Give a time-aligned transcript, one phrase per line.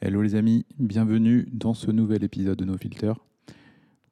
[0.00, 3.14] Hello les amis, bienvenue dans ce nouvel épisode de No Filter.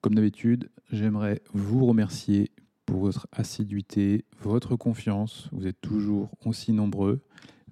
[0.00, 2.50] Comme d'habitude, j'aimerais vous remercier
[2.86, 5.48] pour votre assiduité, votre confiance.
[5.52, 7.20] Vous êtes toujours aussi nombreux,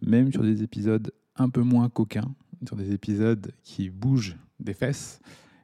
[0.01, 2.33] même sur des épisodes un peu moins coquins,
[2.65, 5.21] sur des épisodes qui bougent des fesses.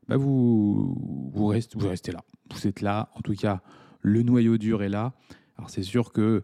[0.09, 1.79] Bah vous, vous, restez,
[2.11, 2.25] là.
[2.53, 3.11] Vous êtes là.
[3.15, 3.63] En tout cas,
[4.01, 5.13] le noyau dur est là.
[5.57, 6.43] Alors c'est sûr que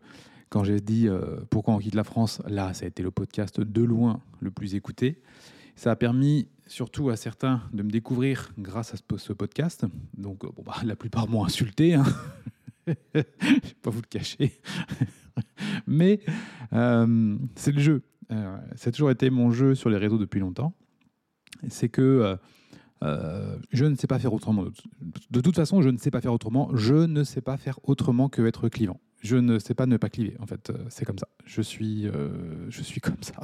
[0.50, 3.60] quand j'ai dit euh, pourquoi on quitte la France, là, ça a été le podcast
[3.60, 5.20] de loin le plus écouté.
[5.76, 9.84] Ça a permis surtout à certains de me découvrir grâce à ce, podcast.
[10.16, 11.94] Donc, bon, bah, la plupart m'ont insulté.
[11.94, 12.04] Hein.
[12.86, 13.24] Je ne vais
[13.82, 14.60] pas vous le cacher.
[15.86, 16.20] Mais
[16.72, 18.02] euh, c'est le jeu.
[18.32, 20.72] Euh, ça a toujours été mon jeu sur les réseaux depuis longtemps.
[21.68, 22.36] C'est que
[23.02, 24.64] euh, je ne sais pas faire autrement.
[25.30, 26.70] De toute façon, je ne sais pas faire autrement.
[26.74, 29.00] Je ne sais pas faire autrement que être clivant.
[29.26, 30.36] Je ne sais pas ne pas cliver.
[30.38, 31.26] En fait, c'est comme ça.
[31.44, 32.08] Je suis,
[32.68, 33.40] je suis comme ça.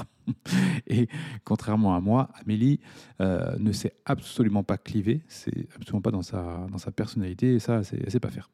[0.87, 1.09] Et
[1.45, 2.79] contrairement à moi, Amélie
[3.21, 5.23] ne sait absolument pas cliver.
[5.27, 7.55] C'est absolument pas dans sa, dans sa personnalité.
[7.55, 8.49] Et ça, c'est, sait pas faire.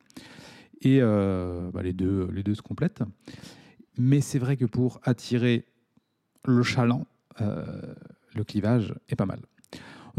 [0.80, 3.02] Et euh, bah, les, deux, les deux se complètent.
[3.96, 5.64] Mais c'est vrai que pour attirer
[6.44, 7.06] le chaland,
[7.40, 7.64] euh,
[8.34, 9.40] le clivage est pas mal.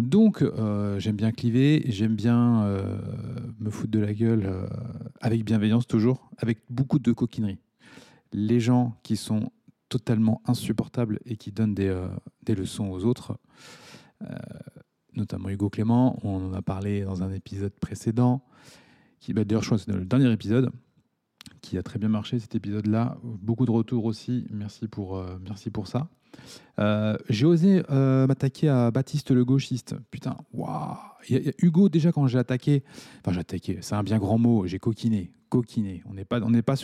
[0.01, 2.65] Donc, euh, j'aime bien cliver, j'aime bien
[3.59, 4.49] me foutre de la gueule
[5.21, 7.59] avec bienveillance toujours, avec beaucoup de coquinerie.
[8.31, 9.51] Les gens qui sont
[9.89, 11.93] totalement insupportables et qui donnent des,
[12.43, 13.37] des leçons aux autres,
[15.15, 18.43] notamment Hugo Clément, on en a parlé dans un épisode précédent,
[19.19, 20.71] qui, bah, d'ailleurs, je crois que c'est le dernier épisode,
[21.61, 23.17] qui a très bien marché cet épisode-là.
[23.23, 24.45] Beaucoup de retours aussi.
[24.51, 25.37] Merci pour, euh,
[25.85, 26.09] ça.
[26.79, 29.95] Euh, j'ai osé euh, m'attaquer à Baptiste le gauchiste.
[30.11, 30.97] Putain, waouh
[31.61, 32.83] Hugo, déjà, quand j'ai attaqué,
[33.19, 35.31] enfin, j'ai attaqué, c'est un bien grand mot, j'ai coquiné.
[35.49, 36.03] Coquiné.
[36.05, 36.75] On n'est pas, on pas.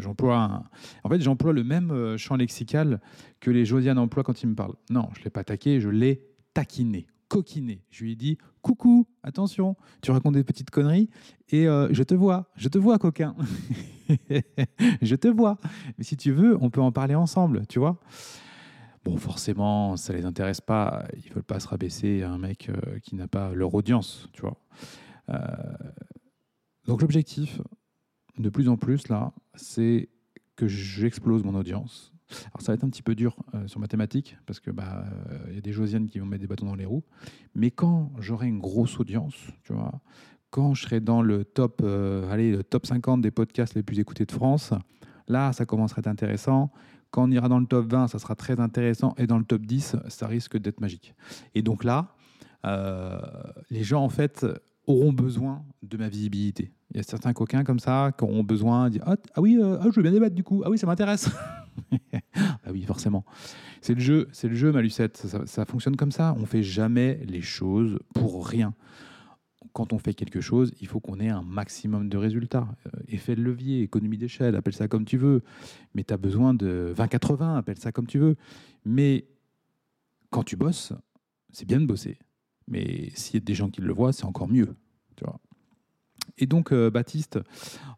[0.00, 0.62] J'emploie
[1.02, 3.00] En fait, j'emploie le même champ lexical
[3.40, 4.76] que les Josiane emploient quand ils me parlent.
[4.90, 7.82] Non, je l'ai pas attaqué, je l'ai taquiné coquiné.
[7.90, 11.08] Je lui ai dit Coucou, attention, tu racontes des petites conneries
[11.48, 13.36] et euh, je te vois, je te vois, coquin.
[15.02, 15.58] je te vois.
[15.98, 18.00] Mais si tu veux, on peut en parler ensemble, tu vois.
[19.04, 21.04] Bon, forcément, ça les intéresse pas.
[21.24, 24.40] Ils veulent pas se rabaisser à un mec euh, qui n'a pas leur audience, tu
[24.42, 24.60] vois.
[25.28, 25.38] Euh,
[26.86, 27.60] donc l'objectif,
[28.38, 30.08] de plus en plus là, c'est
[30.56, 32.15] que j'explose mon audience
[32.46, 35.04] alors ça va être un petit peu dur euh, sur mathématiques, parce que bah
[35.46, 37.04] il euh, y a des Josianes qui vont mettre des bâtons dans les roues.
[37.54, 40.00] Mais quand j'aurai une grosse audience, tu vois,
[40.50, 43.98] quand je serai dans le top, euh, allez, le top 50 des podcasts les plus
[43.98, 44.72] écoutés de France,
[45.28, 46.70] là ça commencera à être intéressant.
[47.10, 49.14] Quand on ira dans le top 20, ça sera très intéressant.
[49.16, 51.14] Et dans le top 10, ça risque d'être magique.
[51.54, 52.14] Et donc là,
[53.70, 54.44] les gens en fait
[54.86, 56.72] auront besoin de ma visibilité.
[56.90, 59.58] Il y a certains coquins comme ça qui auront besoin de dire ah, ah oui,
[59.60, 60.62] ah, je veux bien débattre du coup.
[60.64, 61.28] Ah oui, ça m'intéresse.
[62.36, 63.24] ah oui, forcément.
[63.80, 65.16] C'est le jeu, c'est le jeu, ma Lucette.
[65.16, 66.34] Ça, fonctionne comme ça.
[66.38, 68.74] On fait jamais les choses pour rien.
[69.72, 72.68] Quand on fait quelque chose, il faut qu'on ait un maximum de résultats.
[72.86, 75.42] Euh, effet de levier, économie d'échelle, appelle ça comme tu veux.
[75.94, 78.36] Mais tu as besoin de 20-80, appelle ça comme tu veux.
[78.84, 79.26] Mais
[80.30, 80.92] quand tu bosses,
[81.50, 82.18] c'est bien de bosser.
[82.68, 84.74] Mais s'il y a des gens qui le voient, c'est encore mieux.
[85.16, 85.40] Tu vois.
[86.38, 87.38] Et donc, euh, Baptiste,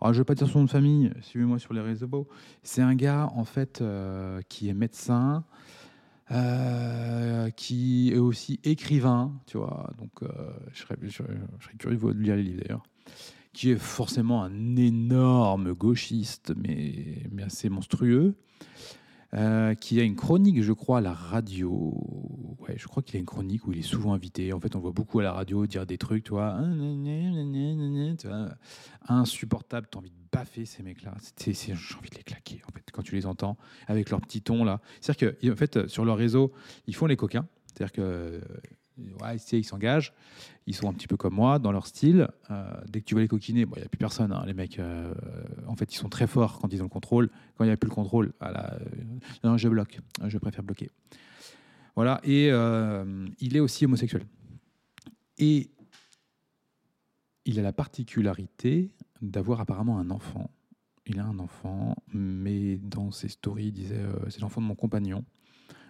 [0.01, 2.29] je ne vais pas dire son nom de famille, suivez-moi sur les réseaux,
[2.63, 5.45] c'est un gars, en fait, euh, qui est médecin,
[6.31, 10.11] euh, qui est aussi écrivain, tu vois, donc
[10.73, 10.97] je serais,
[11.79, 12.85] curieux de lire les livres d'ailleurs,
[13.53, 18.37] qui est forcément un énorme gauchiste, mais assez monstrueux.
[19.35, 21.95] Euh, qui a une chronique, je crois, à la radio.
[22.61, 24.55] Ouais, je crois qu'il a une chronique où il est souvent invité.
[24.55, 26.59] En fait, on voit beaucoup à la radio dire des trucs, tu vois,
[29.07, 29.87] insupportable.
[29.91, 31.15] T'as envie de baffer ces mecs-là.
[31.45, 34.65] J'ai envie de les claquer, en fait, quand tu les entends avec leur petit ton
[34.65, 34.81] là.
[35.03, 36.53] C'est-à-dire qu'en fait, sur leur réseau,
[36.87, 37.47] ils font les coquins.
[37.67, 38.41] C'est-à-dire que
[39.21, 40.13] ouais, ils s'engagent,
[40.67, 42.29] ils sont un petit peu comme moi dans leur style.
[42.51, 44.33] Euh, dès que tu vas les coquiner, il n'y a plus personne.
[44.33, 44.45] Hein.
[44.47, 45.15] les mecs, euh,
[45.67, 47.31] en fait, ils sont très forts quand ils ont le contrôle.
[47.57, 50.01] Quand il n'y a plus le contrôle, euh, je bloque.
[50.27, 50.91] Je préfère bloquer.
[51.97, 52.21] Voilà.
[52.25, 52.49] Et
[53.41, 54.25] il est aussi homosexuel.
[55.39, 55.71] Et
[57.45, 60.51] il a la particularité d'avoir apparemment un enfant.
[61.07, 65.25] Il a un enfant, mais dans ses stories, il disait c'est l'enfant de mon compagnon.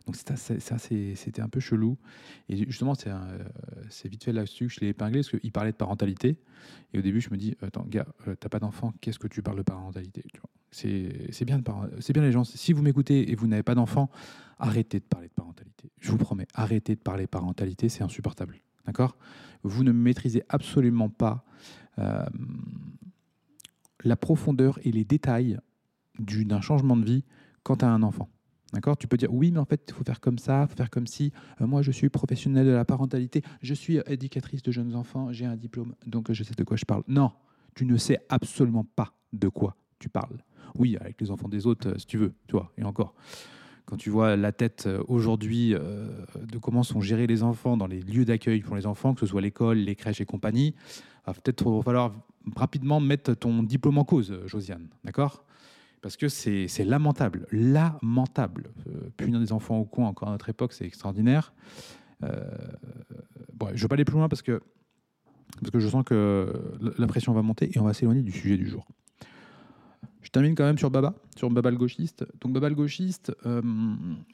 [0.09, 1.99] Donc c'était un peu chelou.
[2.49, 6.39] Et justement, c'est vite fait là-dessus que je l'ai épinglé, parce qu'il parlait de parentalité.
[6.95, 9.43] Et au début, je me dis, attends, gars, euh, t'as pas d'enfant, qu'est-ce que tu
[9.43, 10.25] parles de parentalité
[10.71, 12.45] C'est bien, bien les gens.
[12.45, 14.11] Si vous m'écoutez et vous n'avez pas d'enfant,
[14.59, 15.91] arrêtez de parler de parentalité.
[16.01, 18.57] Je vous promets, arrêtez de parler de parentalité, c'est insupportable.
[18.87, 19.19] D'accord?
[19.63, 21.45] Vous ne maîtrisez absolument pas
[21.99, 22.25] euh,
[24.05, 25.59] la profondeur et les détails
[26.19, 27.25] d'un changement de vie
[27.63, 28.31] quant à un enfant.
[28.73, 28.99] D'accord?
[28.99, 30.91] Tu peux dire oui, mais en fait, il faut faire comme ça, il faut faire
[30.91, 31.33] comme si.
[31.61, 35.47] Euh, moi, je suis professionnelle de la parentalité, je suis éducatrice de jeunes enfants, j'ai
[35.47, 37.03] un diplôme, donc je sais de quoi je parle.
[37.09, 37.33] Non,
[37.75, 40.39] tu ne sais absolument pas de quoi tu parles.
[40.75, 43.15] Oui, avec les enfants des autres, euh, si tu veux, tu vois, et encore.
[43.87, 48.03] Quand tu vois la tête euh, aujourd'hui de comment sont gérés les enfants dans les
[48.03, 50.75] lieux d'accueil pour les enfants, que ce soit l'école, les crèches et compagnie,
[51.27, 52.13] va peut-être falloir
[52.55, 55.43] rapidement mettre ton diplôme en cause, Josiane, d'accord?
[56.01, 58.71] Parce que c'est lamentable, lamentable.
[58.89, 61.53] Euh, punir des enfants au coin encore à notre époque, c'est extraordinaire.
[62.23, 62.45] Euh,
[63.53, 64.61] bon, je ne veux pas aller plus loin parce que,
[65.61, 66.53] parce que je sens que
[66.99, 68.87] la pression va monter et on va s'éloigner du sujet du jour.
[70.23, 72.27] Je termine quand même sur Baba, sur Baba le gauchiste.
[72.41, 73.63] Donc Baba le gauchiste, euh,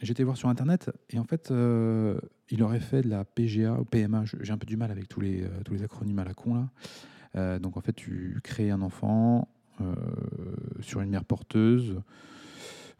[0.02, 2.18] j'ai été voir sur Internet et en fait, euh,
[2.50, 4.24] il aurait fait de la PGA ou PMA.
[4.40, 6.54] J'ai un peu du mal avec tous les, tous les acronymes à la con
[7.34, 7.58] là.
[7.60, 9.48] donc en fait, tu crées un enfant,
[10.80, 12.00] sur une mère porteuse.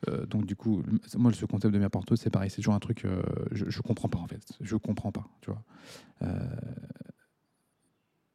[0.08, 0.82] Euh, donc du coup,
[1.16, 3.22] moi, ce concept de mère porteuse, c'est pareil, c'est toujours un truc, euh,
[3.52, 5.62] je, je comprends pas en fait, je comprends pas, tu vois.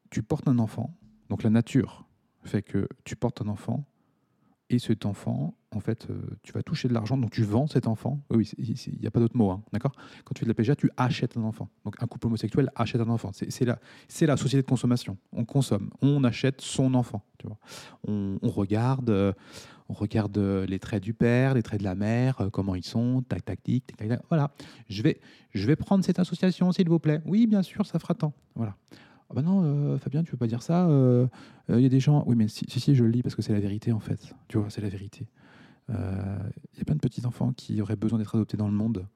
[0.09, 0.95] tu portes un enfant,
[1.29, 2.05] donc la nature
[2.43, 3.85] fait que tu portes un enfant,
[4.69, 7.87] et cet enfant, en fait, euh, tu vas toucher de l'argent, donc tu vends cet
[7.87, 8.21] enfant.
[8.29, 9.93] Oui, il n'y a pas d'autre mot, hein, d'accord?
[10.23, 11.69] Quand tu fais de la PGA, tu achètes un enfant.
[11.85, 13.31] Donc un couple homosexuel achète un enfant.
[13.33, 15.17] C'est la, société de consommation.
[15.33, 17.23] On consomme, on achète son enfant.
[17.39, 17.57] Tu vois
[18.07, 19.33] on, regarde, euh,
[19.89, 23.23] on regarde euh, les traits du père, les traits de la mère, comment ils sont,
[23.27, 24.51] tac, tac, tic, tac, tac, Voilà.
[24.87, 25.19] Je vais,
[25.51, 27.21] je vais prendre cette association, s'il vous plaît.
[27.25, 28.33] Oui, bien sûr, ça fera tant.
[28.55, 28.75] Voilà.
[29.29, 30.85] Ah bah non, euh, Fabien, tu peux pas dire ça.
[30.87, 31.27] Il euh,
[31.69, 32.23] euh, y a des gens.
[32.25, 34.33] Oui, mais si, si, je le lis parce que c'est la vérité en fait.
[34.47, 35.27] Tu vois, c'est la vérité.
[35.89, 39.07] Il y a plein de petits enfants qui auraient besoin d'être adoptés dans le monde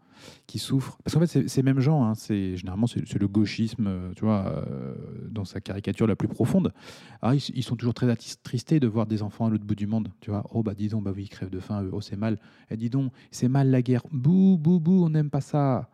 [0.47, 0.97] qui souffrent.
[1.03, 4.45] Parce qu'en fait, ces mêmes gens, hein, c'est généralement c'est le gauchisme, euh, tu vois,
[4.47, 4.93] euh,
[5.29, 6.73] dans sa caricature la plus profonde.
[7.21, 10.09] Ah, ils, sont toujours très attristés de voir des enfants à l'autre bout du monde,
[10.19, 10.45] tu vois.
[10.51, 12.33] Oh bah dis donc, bah oui, ils crèvent de faim, oh c'est mal.
[12.69, 14.03] Et eh, dis donc, c'est mal la guerre.
[14.11, 15.89] Bouh, bouh, bouh, on n'aime pas ça.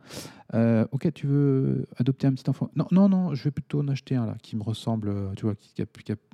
[0.56, 2.69] Euh, ok, tu veux adopter un petit enfant?
[2.75, 5.56] Non, non, non, je vais plutôt en acheter un là qui me ressemble, tu vois,
[5.56, 5.83] qui, qui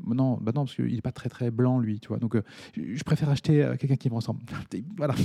[0.07, 2.17] non, bah non, parce qu'il est pas très très blanc lui, tu vois.
[2.17, 2.37] Donc
[2.75, 4.41] je préfère acheter quelqu'un qui me ressemble.
[4.97, 5.15] voilà.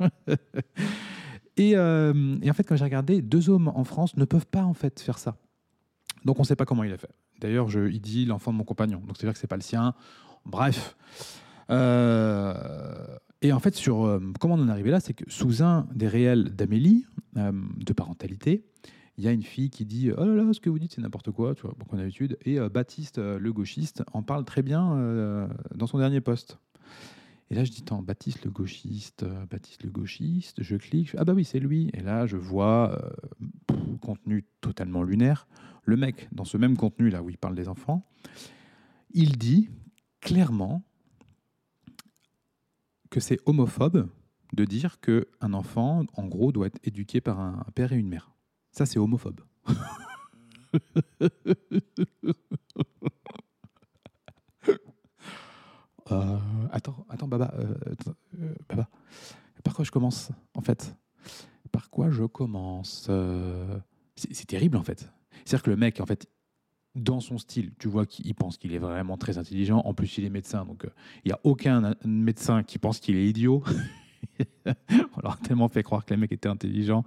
[1.58, 4.74] Euh, et, en fait, quand j'ai regardé, deux hommes en France ne peuvent pas en
[4.74, 5.36] fait faire ça.
[6.24, 7.10] Donc on ne sait pas comment il a fait.
[7.40, 9.00] D'ailleurs, il dit l'enfant de mon compagnon.
[9.06, 9.94] Donc c'est-à-dire que c'est pas le sien.
[10.44, 10.96] Bref.
[11.70, 13.06] Euh,
[13.42, 15.86] et en fait, sur euh, comment on en est arrivé là, c'est que sous un
[15.94, 18.64] des réels d'Amélie, de parentalité,
[19.18, 21.02] il y a une fille qui dit Oh là là, ce que vous dites, c'est
[21.02, 22.38] n'importe quoi, tu vois, beaucoup d'habitude.
[22.44, 26.58] Et Baptiste, le gauchiste, en parle très bien dans son dernier poste.
[27.50, 31.24] Et là, je dis, tant, Baptiste le gauchiste, euh, Baptiste le gauchiste, je clique, ah
[31.24, 31.90] bah oui, c'est lui.
[31.92, 32.98] Et là, je vois
[33.70, 35.46] euh, contenu totalement lunaire.
[35.84, 38.04] Le mec, dans ce même contenu là où il parle des enfants,
[39.12, 39.70] il dit
[40.20, 40.82] clairement
[43.10, 44.08] que c'est homophobe
[44.52, 48.32] de dire qu'un enfant, en gros, doit être éduqué par un père et une mère.
[48.72, 49.40] Ça, c'est homophobe.
[56.12, 56.38] Euh,
[56.70, 57.74] attends, attends, Baba, euh,
[58.40, 58.88] euh, Baba,
[59.64, 60.94] par quoi je commence, en fait?
[61.72, 63.10] Par quoi je commence
[64.16, 65.10] C'est terrible, en fait.
[65.44, 66.28] C'est-à-dire que le mec, en fait,
[66.94, 69.82] dans son style, tu vois qu'il pense qu'il est vraiment très intelligent.
[69.84, 70.86] En plus, il est médecin, donc
[71.24, 73.62] il n'y a aucun médecin qui pense qu'il est idiot.
[74.66, 77.04] On leur a tellement fait croire que les mecs étaient intelligents,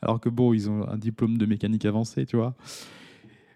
[0.00, 2.54] alors que bon, ils ont un diplôme de mécanique avancée, tu vois.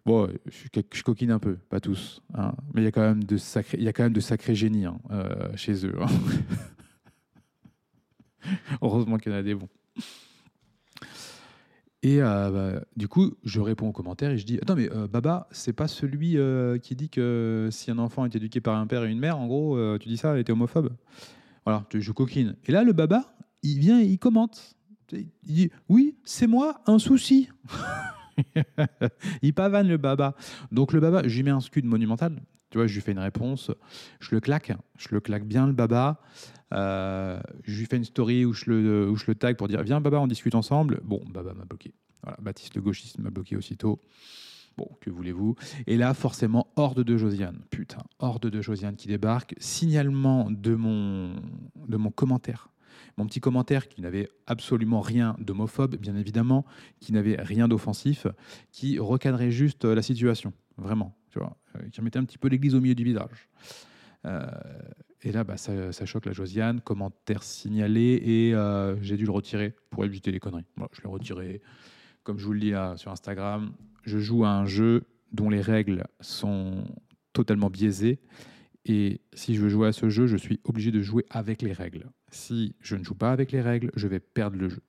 [0.07, 2.55] Bon, je, coquine un peu, pas tous, hein.
[2.73, 4.55] mais il y a quand même de sacrés, il y a quand même de sacrés
[4.55, 5.95] génies hein, euh, chez eux.
[6.01, 6.07] Hein.
[8.83, 9.69] Heureusement qu'il y en a des bons.
[12.03, 15.07] Et euh, bah, du coup, je réponds aux commentaires et je dis Attends, mais euh,
[15.07, 16.39] Baba, c'est pas celui
[16.83, 19.47] qui dit que si un enfant est éduqué par un père et une mère, en
[19.47, 20.95] gros, tu dis ça, il était homophobe
[21.67, 22.57] Voilà, je coquine.
[22.65, 24.77] Et là, le Baba, il vient et il commente.
[25.13, 27.51] Il dit Oui, c'est moi, un souci.
[29.43, 30.35] il pavane le baba.
[30.73, 32.41] Donc le baba, je lui mets un scud monumental.
[32.71, 33.73] Tu vois, je lui fais une réponse,
[34.21, 36.21] je le claque, je le claque bien le baba.
[36.73, 40.29] Euh, je lui fais une story où je, le, tag pour dire Viens, baba, on
[40.29, 41.01] discute ensemble.
[41.03, 41.93] Bon, baba m'a bloqué.
[42.23, 44.01] Voilà, Baptiste le gauchiste m'a bloqué aussitôt.
[44.77, 45.57] Bon, que voulez-vous?
[45.89, 47.61] Et là, forcément, horde de Josiane.
[47.71, 49.55] Putain, horde de Josiane qui débarque.
[49.59, 51.35] Signalement de mon,
[51.89, 52.69] de mon commentaire
[53.17, 56.65] mon petit commentaire qui n'avait absolument rien d'homophobe, bien évidemment,
[57.01, 58.27] qui n'avait rien d'offensif,
[58.73, 62.49] qui recadrait juste euh, la situation, vraiment, tu vois, euh, qui remettait un petit peu
[62.49, 63.49] l'église au milieu du village.
[64.27, 64.47] Euh,
[65.23, 68.55] et là, bah, ça, choque la Josiane, commentaire signalé, et
[69.03, 70.65] j'ai dû le retirer pour éviter les conneries.
[70.93, 71.61] je l'ai retiré.
[72.23, 75.61] Comme je vous le dis là, sur Instagram, je joue à un jeu dont les
[75.61, 76.85] règles sont
[77.35, 78.19] totalement biaisées
[78.87, 81.73] Et si je veux jouer à ce jeu, je suis obligé de jouer avec les
[81.73, 82.11] règles.
[82.31, 84.83] Si je ne joue pas avec les règles, je vais perdre le jeu.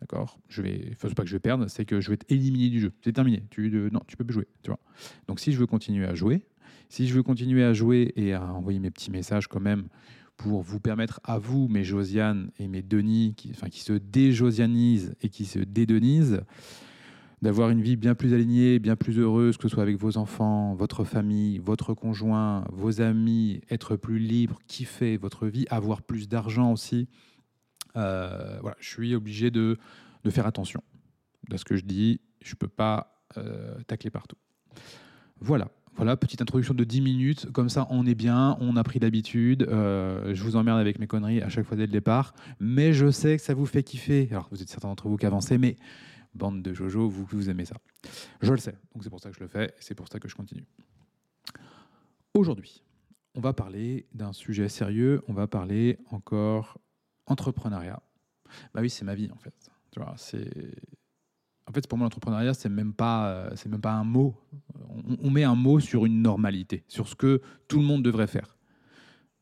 [0.00, 0.38] D'accord?
[0.48, 2.80] Je vais, enfin, pas que je vais perdre, c'est que je vais être éliminé du
[2.80, 2.92] jeu.
[3.02, 3.44] C'est terminé.
[3.50, 4.48] Tu, euh, non, tu peux plus jouer.
[4.62, 4.80] Tu vois
[5.28, 6.46] Donc, si je veux continuer à jouer,
[6.88, 9.88] si je veux continuer à jouer et à envoyer mes petits messages quand même
[10.36, 15.14] pour vous permettre à vous, mes Josiane et mes Denis, qui, enfin, qui se déjosianisent
[15.20, 16.40] et qui se dédenisent,
[17.42, 20.74] d'avoir une vie bien plus alignée, bien plus heureuse, que ce soit avec vos enfants,
[20.74, 26.72] votre famille, votre conjoint, vos amis, être plus libre, kiffer votre vie, avoir plus d'argent
[26.72, 27.08] aussi.
[27.96, 29.78] Euh, voilà, je suis obligé de,
[30.28, 30.82] faire attention
[31.50, 32.20] à ce que je dis.
[32.42, 34.36] Je ne peux pas euh, tacler partout.
[35.40, 35.68] Voilà.
[35.96, 37.52] Voilà, petite introduction de 10 minutes.
[37.52, 39.64] Comme ça, on est bien, on a pris d'habitude.
[39.64, 42.32] Euh, je vous emmerde avec mes conneries à chaque fois dès le départ.
[42.60, 44.28] Mais je sais que ça vous fait kiffer.
[44.30, 45.76] Alors, vous êtes certains d'entre vous qui avancez, mais
[46.34, 47.76] bande de Jojo, vous, vous aimez ça.
[48.40, 48.76] Je le sais.
[48.94, 50.66] Donc, c'est pour ça que je le fais c'est pour ça que je continue.
[52.34, 52.84] Aujourd'hui,
[53.34, 55.22] on va parler d'un sujet sérieux.
[55.28, 56.78] On va parler encore
[57.26, 58.02] entrepreneuriat.
[58.74, 59.54] Bah oui, c'est ma vie en fait.
[59.90, 60.74] Tu vois, c'est
[61.66, 64.36] en fait pour moi l'entrepreneuriat c'est même pas euh, c'est même pas un mot.
[65.22, 68.56] On, met un mot sur une normalité, sur ce que tout le monde devrait faire.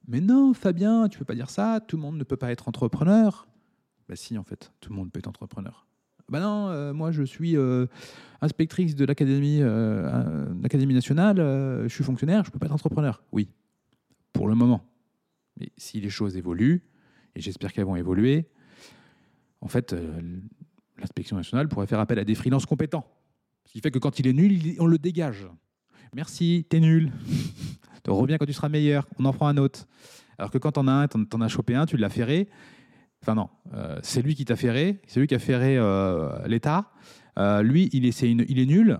[0.06, 1.80] Mais non, Fabien, tu peux pas dire ça.
[1.80, 3.46] Tout le monde ne peut pas être entrepreneur.
[4.08, 5.86] Bah si, en fait, tout le monde peut être entrepreneur.
[6.28, 7.86] Bah non, euh, moi je suis euh,
[8.40, 9.60] inspectrice de l'académie
[10.62, 11.36] l'académie nationale.
[11.38, 13.22] je suis fonctionnaire, je peux pas être entrepreneur.
[13.32, 13.48] Oui,
[14.32, 14.84] pour le moment.
[15.58, 16.82] Mais si les choses évoluent,
[17.34, 18.48] et j'espère qu'elles vont évoluer,
[19.60, 20.20] en fait, euh,
[20.98, 23.06] l'inspection nationale pourrait faire appel à des freelances compétents.
[23.64, 25.46] Ce qui fait que quand il est nul, on le dégage.
[26.14, 27.12] Merci, t'es nul.
[28.06, 29.86] reviens quand tu seras meilleur, on en prend un autre.
[30.38, 32.48] Alors que quand t'en as un, t'en as chopé un, tu l'as ferré.
[33.22, 36.90] Enfin non, euh, c'est lui qui t'a ferré, c'est lui qui a ferré euh, l'État.
[37.62, 38.98] lui, il est, il est nul,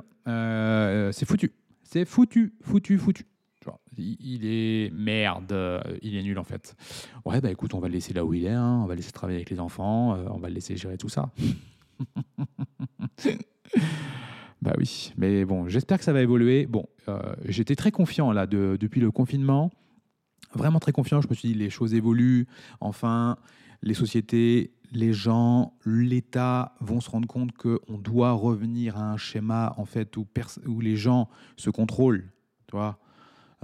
[1.13, 1.53] c'est foutu.
[1.85, 3.25] C'est foutu, foutu, foutu
[3.99, 6.77] il est merde, euh, il est nul en fait.
[7.25, 8.81] Ouais, bah écoute, on va le laisser là où il est, hein.
[8.83, 11.09] on va le laisser travailler avec les enfants, euh, on va le laisser gérer tout
[11.09, 11.31] ça.
[14.63, 16.67] bah oui, mais bon, j'espère que ça va évoluer.
[16.67, 19.71] Bon, euh, j'étais très confiant là depuis le confinement,
[20.55, 21.21] vraiment très confiant.
[21.21, 22.47] Je me suis dit, les choses évoluent,
[22.81, 23.37] enfin,
[23.82, 29.75] les sociétés, les gens, l'État vont se rendre compte qu'on doit revenir à un schéma
[29.76, 30.26] en fait où,
[30.80, 32.30] les gens se contrôlent.
[32.66, 32.99] Tu vois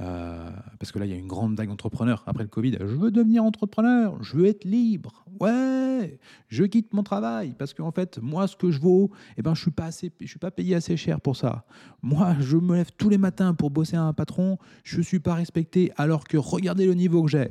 [0.01, 2.77] euh, parce que là, il y a une grande vague d'entrepreneurs après le Covid.
[2.81, 5.25] Je veux devenir entrepreneur, je veux être libre.
[5.41, 6.19] Ouais,
[6.49, 9.63] je quitte mon travail parce qu'en fait, moi, ce que je vaux, eh ben, je
[9.63, 11.65] suis pas assez, je suis pas payé assez cher pour ça.
[12.03, 15.35] Moi, je me lève tous les matins pour bosser à un patron, je suis pas
[15.35, 17.51] respecté, alors que regardez le niveau que j'ai.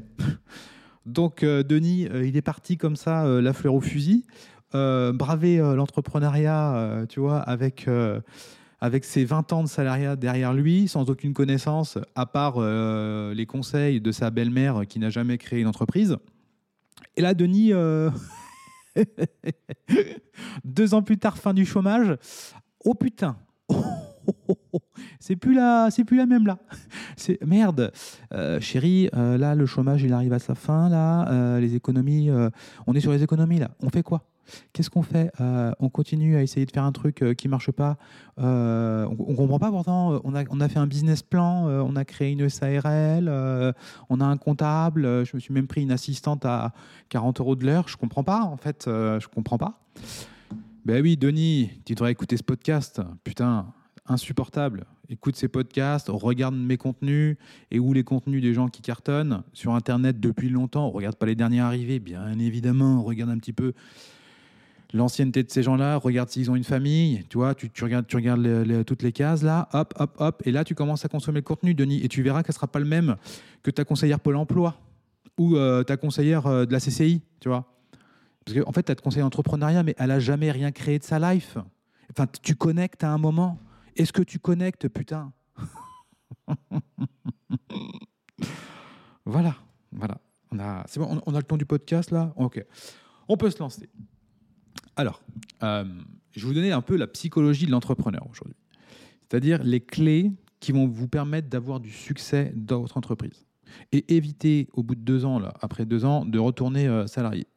[1.06, 4.26] Donc, euh, Denis, euh, il est parti comme ça, la fleur au fusil,
[4.74, 7.88] braver l'entrepreneuriat, tu vois, avec
[8.84, 13.46] avec ses 20 ans de salariat derrière lui, sans aucune connaissance, à part euh, les
[13.46, 16.18] conseils de sa belle-mère qui n'a jamais créé une entreprise.
[17.16, 18.10] Et là, Denis, euh,
[20.66, 22.18] deux ans plus tard, fin du chômage,
[22.84, 23.38] oh putain,
[25.20, 26.58] c'est plus la, c'est plus la même là.
[27.16, 27.92] C'est merde,
[28.34, 29.10] euh, chérie.
[29.14, 30.90] là, le chômage, il arrive à sa fin.
[30.90, 32.30] Là, les économies,
[32.88, 33.70] on est sur les économies là.
[33.82, 34.24] On fait quoi?
[34.74, 35.32] Qu'est-ce qu'on fait?
[35.40, 37.98] Euh, On continue à essayer de faire un truc euh, qui marche pas.
[38.40, 40.22] Euh, on, ne comprend pas pourtant.
[40.24, 43.30] On a, on a fait un business plan, on a créé une SARL,
[44.10, 45.26] on a un comptable.
[45.26, 46.74] je me suis même pris une assistante à
[47.10, 47.88] 40 euros de l'heure.
[47.88, 48.84] Je comprends pas en fait.
[48.86, 49.80] je comprends pas.
[50.86, 53.02] Ben oui, Denis, tu devrais écouter ce podcast.
[53.24, 53.68] Putain,
[54.06, 54.86] insupportable.
[55.10, 57.38] Écoute ces podcasts, regarde mes contenus
[57.72, 60.90] et où les contenus des gens qui cartonnent sur Internet depuis longtemps.
[60.90, 63.04] Regarde pas les derniers arrivés, bien évidemment.
[63.04, 63.74] Regarde un petit peu
[64.94, 68.86] l'ancienneté de ces gens-là, regarde s'ils ont une famille, tu vois, tu, regardes, tu regardes
[68.86, 71.74] toutes les cases là, hop, hop, hop, et là tu commences à consommer le contenu,
[71.74, 73.16] Denis, et tu verras qu'elle sera pas le même
[73.64, 74.78] que ta conseillère Pôle emploi
[75.40, 77.66] ou euh, ta conseillère euh, de la CCI, tu vois.
[78.46, 81.00] Parce qu'en en fait, tu as de conseillère entrepreneuriat, mais elle a jamais rien créé
[81.00, 81.58] de sa life.
[82.12, 83.58] Enfin, tu connectes à un moment.
[83.96, 85.32] Est-ce que tu connectes, putain
[89.26, 89.56] Voilà,
[89.92, 90.20] voilà.
[90.52, 92.64] On a, c'est bon, on a le temps du podcast là Ok.
[93.28, 93.90] On peut se lancer.
[94.96, 95.22] Alors,
[95.64, 95.86] euh,
[96.32, 98.58] je vais vous donner un peu la psychologie de l'entrepreneur aujourd'hui.
[99.22, 103.46] C'est-à-dire les clés qui vont vous permettre d'avoir du succès dans votre entreprise.
[103.92, 107.48] Et éviter, au bout de deux ans, là, après deux ans, de retourner euh, salarié.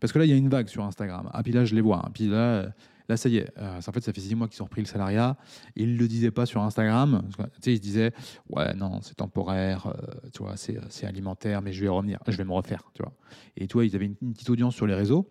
[0.00, 1.30] Parce que là, il y a une vague sur Instagram.
[1.32, 2.04] Ah, puis là, je les vois.
[2.04, 2.10] Hein.
[2.12, 2.72] Puis là,
[3.08, 3.50] là, ça y est.
[3.58, 5.36] Euh, en fait, ça fait six mois qu'ils ont repris le salariat.
[5.76, 7.22] Ils ne le disaient pas sur Instagram.
[7.36, 8.12] Tu sais, ils se disaient,
[8.50, 9.92] ouais, non, c'est temporaire,
[10.32, 13.12] tu vois, c'est alimentaire, mais je vais revenir, je vais me refaire, tu vois.
[13.56, 15.30] Et toi, ils avaient une petite audience sur les réseaux.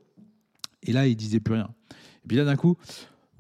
[0.84, 1.70] Et là, il disait plus rien.
[2.24, 2.78] Et puis là, d'un coup,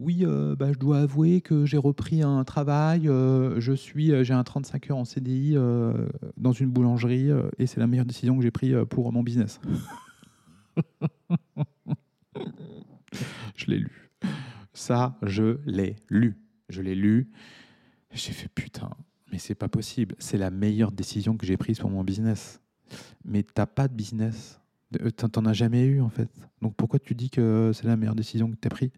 [0.02, 4.24] oui, euh, bah, je dois avouer que j'ai repris un travail, euh, je suis, euh,
[4.24, 6.08] j'ai un 35 heures en CDI euh,
[6.38, 9.22] dans une boulangerie euh, et c'est la meilleure décision que j'ai prise euh, pour mon
[9.22, 9.62] business.
[13.56, 14.01] je l'ai lu.
[14.74, 16.38] Ça, je l'ai lu.
[16.70, 17.30] Je l'ai lu.
[18.14, 18.90] J'ai fait putain,
[19.32, 20.16] mais c'est pas possible.
[20.20, 22.62] C'est la meilleure décision que j'ai prise pour mon business.
[23.24, 24.60] Mais t'as pas de business.
[25.02, 26.30] Euh, T'en as jamais eu en fait.
[26.62, 28.92] Donc pourquoi tu dis que c'est la meilleure décision que t'as prise?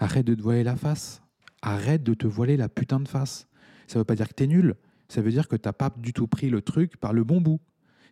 [0.00, 1.22] Arrête de te voiler la face.
[1.62, 3.46] Arrête de te voiler la putain de face.
[3.86, 4.74] Ça veut pas dire que t'es nul.
[5.08, 7.60] Ça veut dire que t'as pas du tout pris le truc par le bon bout.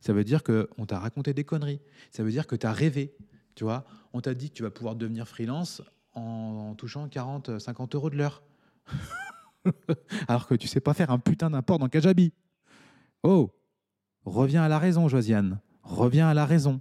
[0.01, 1.81] Ça veut dire qu'on t'a raconté des conneries.
[2.11, 3.17] Ça veut dire que t'as rêvé.
[3.55, 5.83] Tu vois, on t'a dit que tu vas pouvoir devenir freelance
[6.19, 8.43] en, touchant 40, 50 euros de l'heure.
[10.29, 12.33] Alors que tu sais pas faire un putain d'import dans Kajabi.
[13.23, 13.51] Oh,
[14.25, 15.61] reviens à la raison, Josiane.
[15.83, 16.81] Reviens à la raison.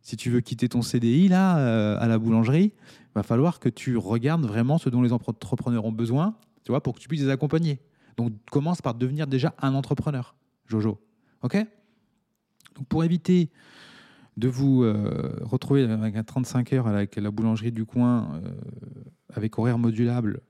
[0.00, 2.72] Si tu veux quitter ton CDI là euh, à la boulangerie,
[3.14, 6.94] va falloir que tu regardes vraiment ce dont les entrepreneurs ont besoin, tu vois, pour
[6.94, 7.80] que tu puisses les accompagner.
[8.16, 10.34] Donc commence par devenir déjà un entrepreneur,
[10.66, 11.00] Jojo.
[11.42, 11.56] Ok?
[12.74, 13.50] Donc pour éviter
[14.36, 18.50] de vous euh, retrouver avec un 35 heures avec la boulangerie du coin, euh,
[19.34, 20.40] avec horaire modulable,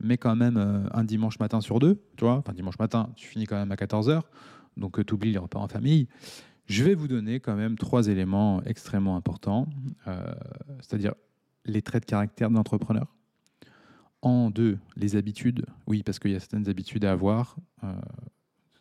[0.00, 3.26] mais quand même euh, un dimanche matin sur deux, tu vois, enfin dimanche matin, tu
[3.26, 4.28] finis quand même à 14 heures,
[4.76, 6.08] donc tu oublies les repas en famille.
[6.66, 9.66] Je vais vous donner quand même trois éléments extrêmement importants,
[10.80, 11.14] c'est-à-dire
[11.64, 13.12] les traits de caractère de l'entrepreneur.
[14.22, 15.66] En deux, les habitudes.
[15.88, 17.56] Oui, parce qu'il y a certaines habitudes à avoir.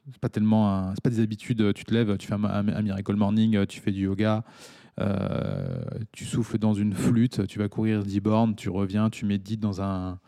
[0.08, 1.74] C'est pas tellement, c'est pas des habitudes.
[1.74, 4.43] Tu te lèves, tu fais un, miracle morning, tu fais du yoga,
[5.00, 5.79] euh,
[6.12, 9.81] tu souffles dans une flûte, tu vas courir 10 bornes, tu reviens, tu médites dans
[9.81, 10.20] un,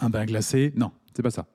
[0.00, 0.72] un bain glacé.
[0.76, 1.46] Non, c'est pas ça.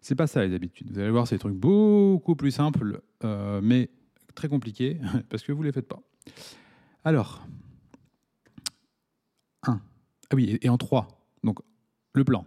[0.00, 0.90] C'est pas ça les habitudes.
[0.90, 3.90] Vous allez voir, c'est des trucs beaucoup plus simples, euh, mais
[4.34, 6.02] très compliqués parce que vous les faites pas.
[7.04, 7.46] Alors,
[9.62, 9.80] 1.
[10.30, 11.08] Ah oui, et, en 3.
[11.42, 11.60] Donc,
[12.12, 12.46] le plan.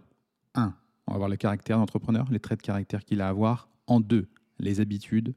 [0.54, 0.74] 1.
[1.06, 3.68] On va voir le caractère d'entrepreneur, les traits de caractère qu'il a à avoir.
[3.86, 5.34] En 2, les habitudes.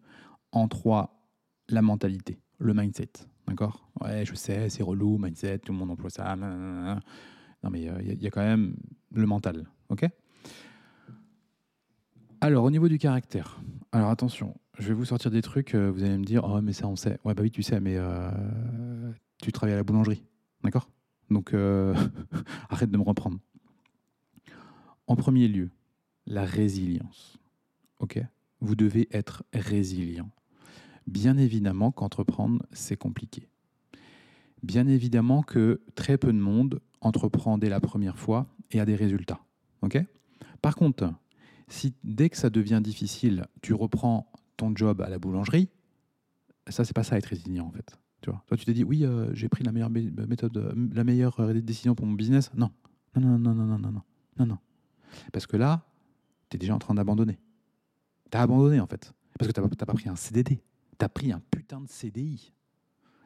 [0.51, 1.27] En 3,
[1.69, 3.11] la mentalité, le mindset.
[3.47, 3.89] D'accord?
[4.01, 6.35] Ouais, je sais, c'est relou, mindset, tout le monde emploie ça.
[6.35, 8.75] Non, mais euh, il il y a quand même
[9.13, 9.67] le mental.
[9.89, 10.05] OK?
[12.43, 13.61] Alors, au niveau du caractère.
[13.91, 16.73] Alors, attention, je vais vous sortir des trucs, euh, vous allez me dire, oh, mais
[16.73, 17.19] ça, on sait.
[17.23, 18.31] Ouais, bah oui, tu sais, mais euh,
[19.41, 20.23] tu travailles à la boulangerie.
[20.63, 20.89] D'accord?
[21.29, 21.93] Donc, euh,
[22.69, 23.37] arrête de me reprendre.
[25.05, 25.69] En premier lieu,
[26.25, 27.37] la résilience.
[27.99, 28.19] OK?
[28.61, 30.29] Vous devez être résilient.
[31.07, 33.47] Bien évidemment qu'entreprendre, c'est compliqué.
[34.63, 38.95] Bien évidemment que très peu de monde entreprend dès la première fois et a des
[38.95, 39.39] résultats.
[39.81, 39.97] OK?
[40.61, 41.11] Par contre,
[41.67, 45.69] si dès que ça devient difficile, tu reprends ton job à la boulangerie,
[46.67, 47.97] ça, c'est pas ça être résilient en fait.
[48.21, 51.39] Toi, tu t'es dit, oui, euh, j'ai pris la meilleure mé- méthode, euh, la meilleure
[51.39, 52.51] euh, décision pour mon business.
[52.53, 52.69] Non,
[53.15, 54.01] non, non, non, non, non, non,
[54.37, 54.57] non, non.
[55.33, 55.83] Parce que là,
[56.49, 57.39] tu es déjà en train d'abandonner.
[58.31, 59.13] Tu as abandonné en fait.
[59.37, 60.61] Parce que tu n'as pas pris un CDD.
[60.97, 62.53] Tu as pris un putain de CDI.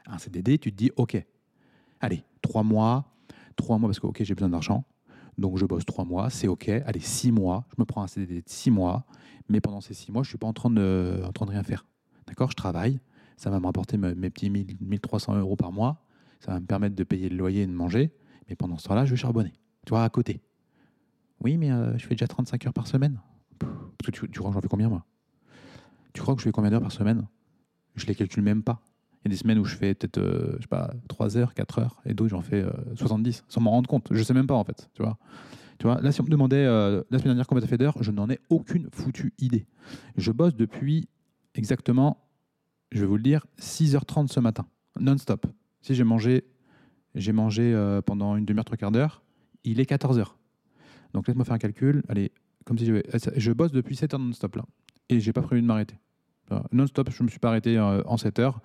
[0.07, 1.17] Un CDD, tu te dis, OK,
[1.99, 3.15] allez, trois mois,
[3.55, 4.85] trois mois parce que, OK, j'ai besoin d'argent.
[5.37, 6.69] Donc je bosse trois mois, c'est OK.
[6.69, 9.05] Allez, six mois, je me prends un CDD de six mois.
[9.49, 11.63] Mais pendant ces six mois, je suis pas en train de, en train de rien
[11.63, 11.85] faire.
[12.27, 12.49] D'accord?
[12.51, 12.99] Je travaille.
[13.37, 16.05] Ça va me rapporter me- mes petits 1000, 1300 euros par mois.
[16.39, 18.11] Ça va me permettre de payer le loyer et de manger.
[18.47, 19.53] Mais pendant ce temps-là, je vais charbonner.
[19.85, 20.41] Tu vois, à côté.
[21.41, 23.19] Oui, mais euh, je fais déjà 35 heures par semaine.
[23.97, 25.05] Parce que tu, crois que j'en fais combien, moi?
[26.13, 27.27] Tu crois que je fais combien d'heures par semaine?
[27.95, 28.81] Je les calcule même pas.
[29.23, 32.01] Il y a des semaines où je fais peut-être, euh, pas, 3 heures, 4 heures,
[32.05, 34.07] et d'autres, j'en fais euh, 70, sans m'en rendre compte.
[34.11, 34.89] Je sais même pas, en fait.
[34.93, 35.17] Tu vois
[35.77, 38.01] tu vois, là, si on me demandait euh, la semaine dernière combien tu fait d'heures,
[38.01, 39.65] je n'en ai aucune foutue idée.
[40.15, 41.09] Je bosse depuis
[41.53, 42.17] exactement,
[42.91, 44.65] je vais vous le dire, 6h30 ce matin,
[44.99, 45.45] non-stop.
[45.81, 46.45] Si j'ai mangé,
[47.13, 49.21] j'ai mangé euh, pendant une demi-heure, trois quarts d'heure,
[49.63, 50.27] il est 14h.
[51.13, 52.03] Donc laisse-moi faire un calcul.
[52.07, 52.31] Allez,
[52.65, 52.95] comme si je,
[53.37, 54.65] je bosse depuis 7 heures non-stop là.
[55.09, 55.95] Et j'ai pas prévu de m'arrêter.
[56.71, 58.59] Non-stop, je me suis pas arrêté euh, en 7 heures.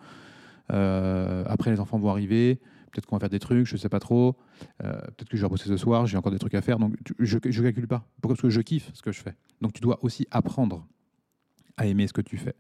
[0.73, 2.61] Euh, après, les enfants vont arriver.
[2.93, 4.37] Peut-être qu'on va faire des trucs, je sais pas trop.
[4.83, 6.79] Euh, peut-être que je vais bosser ce soir, j'ai encore des trucs à faire.
[6.79, 8.05] Donc je ne calcule pas.
[8.21, 8.35] Pourquoi?
[8.35, 9.35] Parce que je kiffe ce que je fais.
[9.61, 10.87] Donc tu dois aussi apprendre
[11.77, 12.55] à aimer ce que tu fais.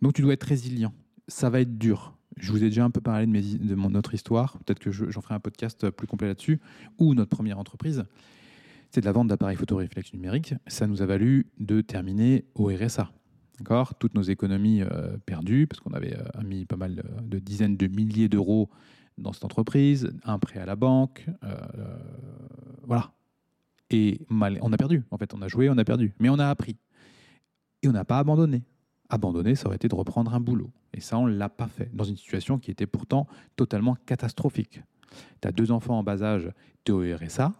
[0.00, 0.92] Donc tu dois être résilient.
[1.28, 2.16] Ça va être dur.
[2.36, 3.42] Je vous ai déjà un peu parlé de, mes,
[3.74, 4.58] mon, notre histoire.
[4.58, 6.60] Peut-être que je- j'en ferai un podcast plus complet là-dessus.
[6.98, 8.04] Ou notre première entreprise.
[8.94, 10.52] C'est de la vente d'appareils photo réflexe numérique.
[10.66, 13.10] Ça nous a valu de terminer au RSA.
[13.98, 17.78] Toutes nos économies euh, perdues, parce qu'on avait euh, mis pas mal de, de dizaines
[17.78, 18.68] de milliers d'euros
[19.16, 21.96] dans cette entreprise, un prêt à la banque, euh, euh,
[22.82, 23.12] voilà.
[23.88, 26.38] Et mal, on a perdu, en fait, on a joué, on a perdu, mais on
[26.38, 26.76] a appris.
[27.82, 28.62] Et on n'a pas abandonné.
[29.08, 30.70] Abandonner, ça aurait été de reprendre un boulot.
[30.92, 33.26] Et ça, on ne l'a pas fait, dans une situation qui était pourtant
[33.56, 34.82] totalement catastrophique.
[35.40, 36.50] Tu as deux enfants en bas âge,
[36.84, 37.54] tu es au RSA,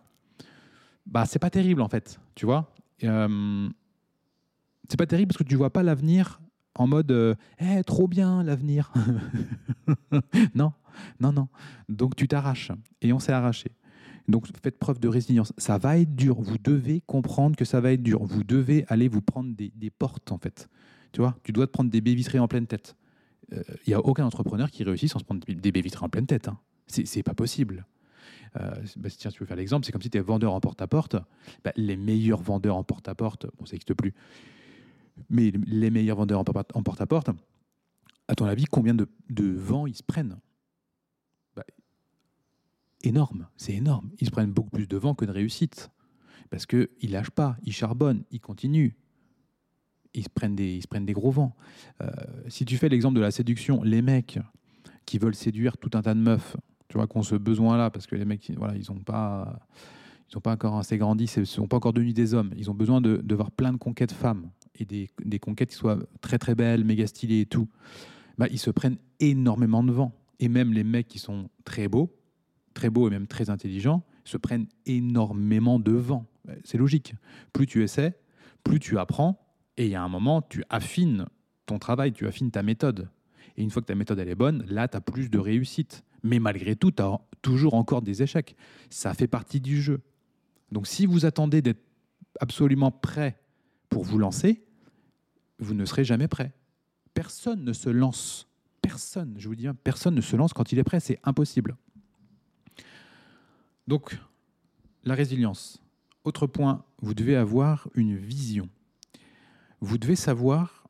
[1.06, 2.72] bah c'est pas terrible en fait, tu vois.
[3.04, 3.68] Euh,
[4.88, 6.40] c'est pas terrible parce que tu vois pas l'avenir
[6.74, 8.92] en mode euh, Eh, trop bien l'avenir.
[10.54, 10.72] non,
[11.20, 11.48] non, non.
[11.88, 13.72] Donc tu t'arraches et on s'est arraché.
[14.28, 15.52] Donc faites preuve de résilience.
[15.58, 16.40] Ça va être dur.
[16.40, 18.24] Vous devez comprendre que ça va être dur.
[18.24, 20.68] Vous devez aller vous prendre des, des portes en fait.
[21.12, 22.96] Tu vois, tu dois te prendre des baies vitrées en pleine tête.
[23.50, 26.08] Il euh, n'y a aucun entrepreneur qui réussit sans se prendre des baies vitrées en
[26.08, 26.48] pleine tête.
[26.48, 26.58] Hein.
[26.86, 27.86] C'est pas possible.
[28.60, 31.16] Euh, bah, tiens, tu veux faire l'exemple, c'est comme si tu es vendeur en porte-à-porte.
[31.64, 34.14] Bah, les meilleurs vendeurs en porte-à-porte, bon, ça n'existe plus,
[35.30, 37.30] mais les meilleurs vendeurs en porte-à-porte,
[38.28, 40.38] à ton avis, combien de, de vents ils se prennent?
[41.56, 41.64] Bah,
[43.02, 44.10] Énorme, c'est énorme.
[44.20, 45.90] Ils se prennent beaucoup plus de vent que de réussite.
[46.50, 48.92] Parce qu'ils ne lâchent pas, ils charbonnent, ils continuent.
[50.14, 51.56] Ils se prennent des, ils prennent des gros vents.
[52.02, 52.10] Euh,
[52.48, 54.38] si tu fais l'exemple de la séduction, les mecs
[55.06, 56.56] qui veulent séduire tout un tas de meufs,
[56.92, 59.58] tu vois, qu'on ce besoin-là, parce que les mecs, voilà, ils n'ont pas,
[60.42, 62.50] pas encore assez grandi, ils ne sont pas encore devenus des hommes.
[62.54, 66.36] Ils ont besoin de, voir plein de conquêtes femmes et des, conquêtes qui soient très
[66.36, 67.66] très belles, méga stylées et tout.
[68.36, 70.12] Bah, ils se prennent énormément de vent.
[70.38, 72.14] Et même les mecs qui sont très beaux,
[72.74, 76.26] très beaux et même très intelligents, se prennent énormément de vent.
[76.62, 77.14] C'est logique.
[77.54, 78.18] Plus tu essaies,
[78.64, 79.40] plus tu apprends,
[79.78, 81.24] et il y a un moment, tu affines
[81.64, 83.08] ton travail, tu affines ta méthode.
[83.56, 86.04] Et une fois que ta méthode est bonne, là, tu as plus de réussite.
[86.22, 88.56] Mais malgré tout, tu as toujours encore des échecs.
[88.90, 90.00] Ça fait partie du jeu.
[90.70, 91.82] Donc si vous attendez d'être
[92.40, 93.38] absolument prêt
[93.88, 94.64] pour vous lancer,
[95.58, 96.52] vous ne serez jamais prêt.
[97.14, 98.48] Personne ne se lance.
[98.80, 100.98] Personne, je vous dis, personne ne se lance quand il est prêt.
[100.98, 101.76] C'est impossible.
[103.86, 104.18] Donc,
[105.04, 105.82] la résilience.
[106.24, 108.68] Autre point, vous devez avoir une vision.
[109.80, 110.88] Vous devez savoir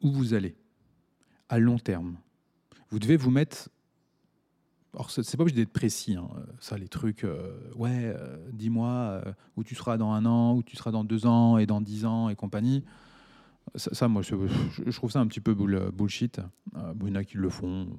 [0.00, 0.56] où vous allez
[1.48, 2.16] à long terme.
[2.90, 3.68] Vous devez vous mettre.
[4.94, 6.28] Alors, c'est pas obligé d'être précis, hein,
[6.60, 7.24] ça, les trucs.
[7.24, 11.04] Euh, ouais, euh, dis-moi euh, où tu seras dans un an, où tu seras dans
[11.04, 12.84] deux ans, et dans dix ans, et compagnie.
[13.76, 16.40] Ça, moi, je, trouve ça un petit peu bullshit.
[16.74, 17.98] il y en a qui le font.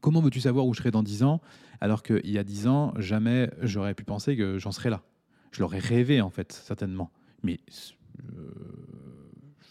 [0.00, 1.40] Comment veux-tu savoir où je serai dans dix ans
[1.80, 5.02] alors qu'il y a dix ans, jamais j'aurais pu penser que j'en serais là.
[5.52, 7.10] Je l'aurais rêvé, en fait, certainement.
[7.42, 7.60] Mais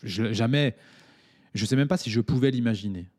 [0.05, 0.75] je, jamais,
[1.53, 3.09] je sais même pas si je pouvais l'imaginer.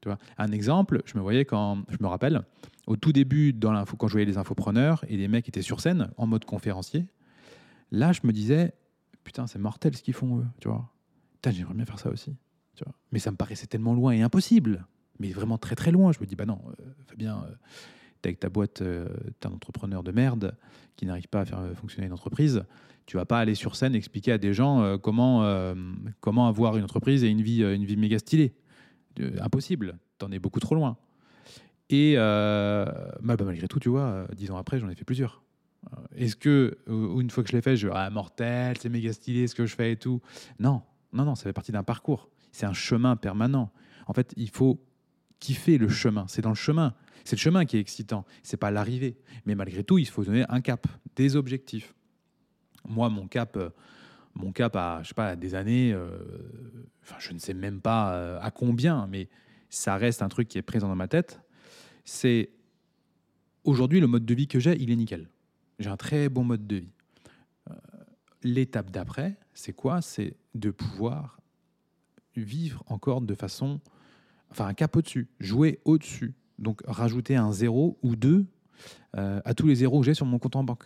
[0.00, 2.42] Tu vois un exemple, je me voyais quand, je me rappelle,
[2.86, 3.54] au tout début,
[3.98, 7.06] quand je voyais les infopreneurs et les mecs étaient sur scène en mode conférencier,
[7.90, 8.74] là, je me disais,
[9.24, 10.92] putain, c'est mortel ce qu'ils font eux, tu vois.
[11.34, 12.36] Putain, j'aimerais bien faire ça aussi.
[13.12, 14.86] Mais ça me paraissait tellement loin et impossible.
[15.18, 16.12] Mais vraiment très très loin.
[16.12, 17.54] Je me dis, bah non, euh, Fabien, euh,
[18.28, 19.08] avec ta boîte, euh,
[19.40, 20.56] t'es un entrepreneur de merde
[20.96, 22.64] qui n'arrive pas à faire fonctionner une entreprise
[23.06, 25.74] tu vas pas aller sur scène expliquer à des gens euh, comment, euh,
[26.20, 28.52] comment avoir une entreprise et une vie, euh, une vie méga stylée.
[29.40, 30.98] impossible, tu en es beaucoup trop loin.
[31.88, 35.42] Et bah, bah, malgré tout, tu vois, dix ans après, j'en ai fait plusieurs.
[36.16, 39.54] Est-ce que, une fois que je l'ai fait, je ah, mortel, c'est méga stylé ce
[39.54, 40.20] que je fais et tout
[40.58, 42.28] Non, non, non, ça fait partie d'un parcours.
[42.50, 43.70] C'est un chemin permanent.
[44.08, 44.84] En fait, il faut
[45.38, 46.24] kiffer le chemin.
[46.26, 46.92] C'est dans le chemin.
[47.24, 48.24] C'est le chemin qui est excitant.
[48.42, 49.16] C'est pas l'arrivée.
[49.44, 51.94] Mais malgré tout, il faut donner un cap, des objectifs.
[52.88, 53.70] Moi, mon cap, euh,
[54.34, 56.18] mon cap à, je sais pas, des années, euh,
[57.02, 59.28] enfin, je ne sais même pas euh, à combien, mais
[59.70, 61.40] ça reste un truc qui est présent dans ma tête.
[62.04, 62.50] C'est
[63.64, 65.28] aujourd'hui le mode de vie que j'ai, il est nickel.
[65.78, 66.92] J'ai un très bon mode de vie.
[68.42, 70.00] L'étape d'après, c'est quoi?
[70.00, 71.40] C'est de pouvoir
[72.36, 73.80] vivre encore de façon,
[74.50, 76.34] enfin un cap au-dessus, jouer au-dessus.
[76.58, 78.46] Donc rajouter un zéro ou deux
[79.14, 80.84] à tous les zéros que j'ai sur mon compte en banque.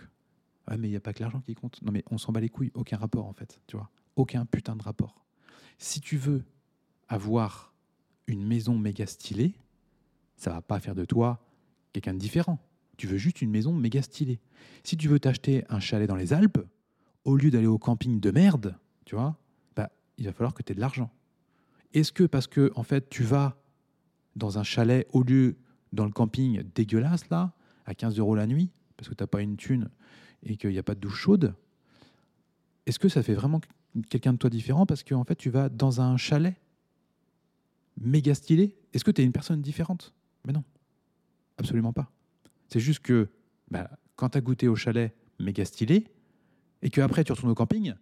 [0.78, 1.82] Mais il n'y a pas que l'argent qui compte.
[1.82, 2.70] Non, mais on s'en bat les couilles.
[2.74, 3.60] Aucun rapport, en fait.
[3.66, 5.24] Tu vois Aucun putain de rapport.
[5.78, 6.44] Si tu veux
[7.08, 7.74] avoir
[8.26, 9.54] une maison méga stylée,
[10.36, 11.44] ça va pas faire de toi
[11.92, 12.58] quelqu'un de différent.
[12.96, 14.40] Tu veux juste une maison méga stylée.
[14.84, 16.64] Si tu veux t'acheter un chalet dans les Alpes,
[17.24, 19.36] au lieu d'aller au camping de merde, tu vois,
[19.74, 21.10] bah, il va falloir que tu aies de l'argent.
[21.92, 23.56] Est-ce que parce que en fait tu vas
[24.36, 25.56] dans un chalet au lieu
[25.92, 27.52] dans le camping dégueulasse là,
[27.84, 29.88] à 15 euros la nuit, parce que tu n'as pas une thune
[30.42, 31.54] et qu'il n'y a pas de douche chaude,
[32.86, 33.60] est-ce que ça fait vraiment
[34.08, 36.54] quelqu'un de toi différent parce qu'en en fait tu vas dans un chalet
[38.00, 38.76] méga stylé?
[38.92, 40.14] Est-ce que tu es une personne différente?
[40.44, 40.64] Mais non,
[41.58, 42.10] absolument pas.
[42.68, 43.28] C'est juste que
[43.70, 46.06] bah, quand tu as goûté au chalet méga stylé
[46.82, 47.94] et qu'après tu retournes au camping,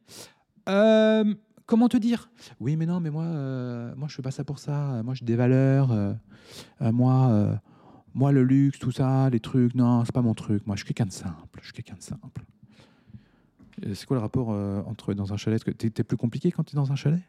[0.69, 1.35] euh,
[1.69, 2.29] comment te dire?
[2.59, 5.01] Oui, mais non, mais moi, euh, moi je fais pas ça pour ça.
[5.05, 5.93] Moi, j'ai des valeurs.
[5.93, 6.13] Euh,
[6.81, 7.61] moi,
[8.15, 10.67] moi, le luxe, tout ça, les trucs, non, c'est pas mon truc.
[10.67, 11.61] Moi, je suis quelqu'un de simple.
[11.61, 12.43] Je suis quelqu'un de simple.
[13.95, 15.63] C'est quoi le rapport euh, entre dans un chalet?
[15.79, 17.23] T'es es plus compliqué quand tu es dans un chalet?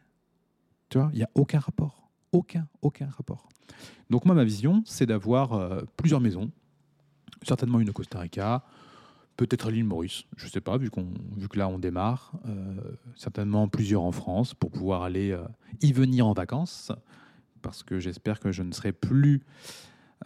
[0.88, 2.10] Tu vois, il n'y a aucun rapport.
[2.32, 3.48] Aucun, aucun rapport.
[4.08, 6.50] Donc moi, ma vision, c'est d'avoir euh, plusieurs maisons
[7.42, 8.64] Certainement une au Costa Rica,
[9.46, 10.90] peut-être l'île Maurice, je ne sais pas, vu,
[11.38, 12.32] vu que là on démarre.
[12.46, 12.76] Euh,
[13.16, 15.42] certainement plusieurs en France pour pouvoir aller euh,
[15.80, 16.92] y venir en vacances,
[17.62, 19.42] parce que j'espère que je ne serai plus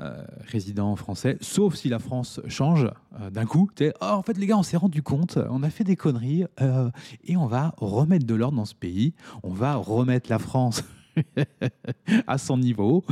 [0.00, 2.90] euh, résident français, sauf si la France change
[3.31, 3.70] d'un coup.
[3.81, 6.44] Oh, en fait, les gars, on s'est rendu compte, on a fait des conneries
[7.22, 9.14] et on va remettre de l'ordre dans ce pays.
[9.44, 10.83] On va remettre la France
[12.27, 13.05] à son niveau.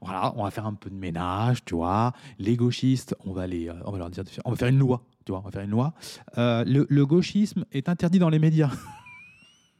[0.00, 2.14] Voilà, on va faire un peu de ménage, tu vois.
[2.38, 5.04] Les gauchistes, on va, les, on va leur dire on va faire une loi
[5.38, 5.94] on va faire une loi.
[6.38, 8.70] Euh, le, gauchisme est interdit dans les médias.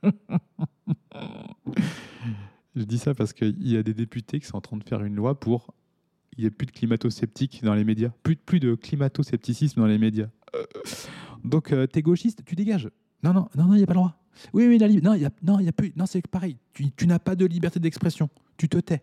[2.77, 5.03] Je dis ça parce qu'il y a des députés qui sont en train de faire
[5.03, 5.75] une loi pour
[6.37, 9.99] il n'y ait plus de climato-sceptiques dans les médias, plus, plus de climato-scepticisme dans les
[9.99, 10.29] médias.
[11.45, 12.89] Donc, euh, t'es gauchiste, tu dégages.
[13.23, 14.17] Non, non, non, il n'y a pas le droit.
[14.53, 15.93] Oui, oui, la non, a, non, a plus.
[15.97, 16.57] Non, c'est pareil.
[16.73, 18.31] Tu, tu n'as pas de liberté d'expression.
[18.57, 19.03] Tu te tais.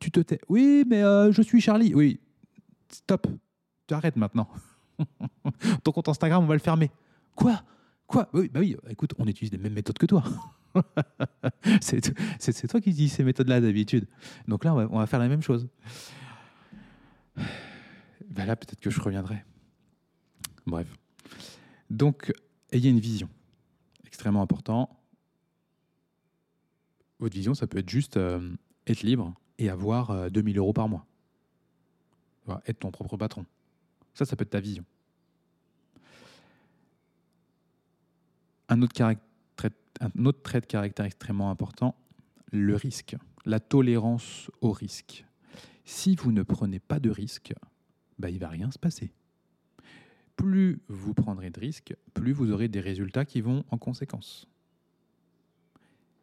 [0.00, 0.40] Tu te tais.
[0.48, 1.94] Oui, mais euh, je suis Charlie.
[1.94, 2.20] Oui,
[2.90, 3.26] stop.
[3.86, 4.48] Tu arrêtes maintenant.
[5.84, 6.90] Ton compte Instagram, on va le fermer.
[7.34, 7.62] Quoi?
[8.06, 8.28] Quoi?
[8.32, 10.24] Oui, Bah oui, écoute, on utilise les mêmes méthodes que toi.
[11.80, 14.06] c'est toi qui dis ces méthodes-là d'habitude.
[14.46, 15.68] Donc là, on va, faire la même chose.
[18.30, 19.42] Bah là, peut-être que je reviendrai.
[20.66, 20.86] Bref.
[21.88, 22.30] Donc,
[22.70, 23.28] ayez une vision.
[24.06, 25.00] Extrêmement important.
[27.18, 28.52] Votre vision, ça peut être juste euh,
[28.86, 31.06] être libre et avoir 2000 euh, euros par mois.
[32.66, 33.46] Être ton propre patron.
[34.18, 34.84] Ça, ça peut être ta vision.
[38.68, 38.92] Un autre,
[40.42, 41.94] trait de caractère extrêmement important,
[42.50, 45.24] le risque, la tolérance au risque.
[45.84, 47.54] Si vous ne prenez pas de risque,
[48.18, 49.12] bah, il ne va rien se passer.
[50.34, 54.48] Plus vous prendrez de risques, plus vous aurez des résultats qui vont en conséquence.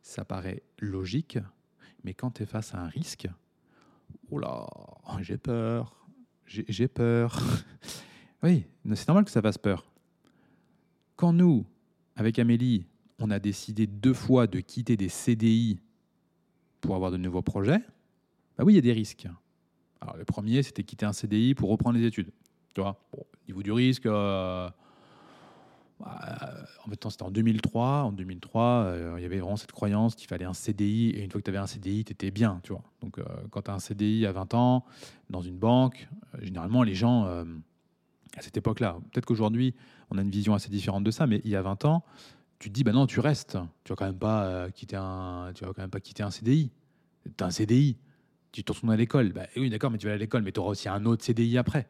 [0.02, 1.40] Ça paraît logique,
[2.04, 3.30] mais quand tu es face à un risque,
[4.32, 4.68] oh là,
[5.22, 6.05] j'ai peur,
[6.46, 7.40] j'ai peur.
[8.44, 9.86] oui, c'est normal que ça fasse peur.
[11.16, 11.66] Quand nous,
[12.16, 12.86] avec Amélie,
[13.20, 15.80] on a décidé deux fois de quitter des CDI
[16.82, 17.80] pour avoir de nouveaux projets,
[18.58, 19.28] bah oui, il y a des risques.
[20.02, 22.32] Alors, le premier, c'était quitter un CDI pour reprendre les études.
[22.74, 23.00] Tu vois,
[23.48, 24.70] niveau du risque, euh,
[26.00, 28.04] bah, en fait, c'était en 2003.
[28.04, 31.12] En 2003, euh, il y avait vraiment cette croyance qu'il fallait un CDI.
[31.12, 32.60] Et une fois que tu avais un CDI, tu étais bien.
[32.64, 32.84] Tu vois.
[33.02, 34.86] Donc, euh, quand tu as un CDI à 20 ans,
[35.30, 39.74] dans une banque, euh, généralement, les gens, à cette époque-là, peut-être qu'aujourd'hui,
[40.10, 42.04] on a une vision assez différente de ça, mais il y a 20 ans,
[42.60, 43.58] tu te dis, bah non, tu restes.
[43.84, 46.72] Tu vas quand même vas quand même pas quitter un CDI.
[47.38, 47.98] Tu as un CDI.
[48.52, 49.34] Tu te retournes à l'école.
[49.34, 51.58] Bah, oui, d'accord, mais tu vas à l'école, mais tu auras aussi un autre CDI
[51.58, 51.88] après.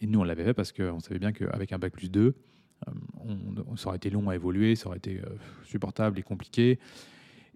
[0.00, 2.32] Et nous, on l'avait fait parce qu'on savait bien qu'avec un bac plus 2, euh,
[3.24, 5.28] on, ça aurait été long à évoluer, ça aurait été euh,
[5.64, 6.78] supportable et compliqué.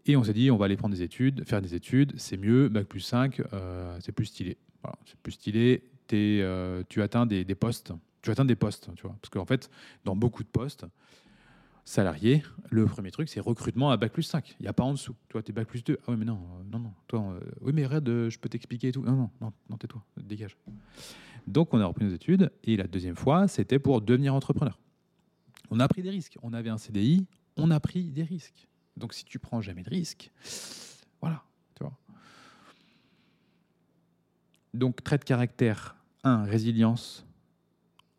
[0.06, 2.68] Et on s'est dit, on va aller prendre des études, faire des études, c'est mieux,
[2.68, 4.56] bac plus 5, euh, c'est plus stylé.
[5.04, 9.16] c'est plus stylé, tu atteins des, postes, tu atteins des postes, tu vois.
[9.20, 9.70] Parce qu'en fait,
[10.04, 10.86] dans beaucoup de postes,
[11.84, 14.56] salariés, le premier truc, c'est recrutement à bac plus 5.
[14.58, 15.14] Il n'y a pas en dessous.
[15.28, 15.98] Toi, tu es bac plus 2.
[16.00, 16.38] Ah oui, mais non,
[16.72, 16.92] non, non.
[17.06, 19.02] Toi, oui, mais arrête, je peux t'expliquer et tout.
[19.02, 20.56] Non, non, non tais-toi, dégage.
[21.46, 22.50] Donc, on a repris nos études.
[22.64, 24.78] Et la deuxième fois, c'était pour devenir entrepreneur.
[25.70, 26.36] On a pris des risques.
[26.42, 28.68] On avait un CDI, on a pris des risques.
[28.96, 30.30] Donc si tu prends jamais de risques,
[31.20, 31.42] voilà,
[31.74, 31.96] tu vois.
[34.74, 37.24] Donc trait de caractère 1, résilience.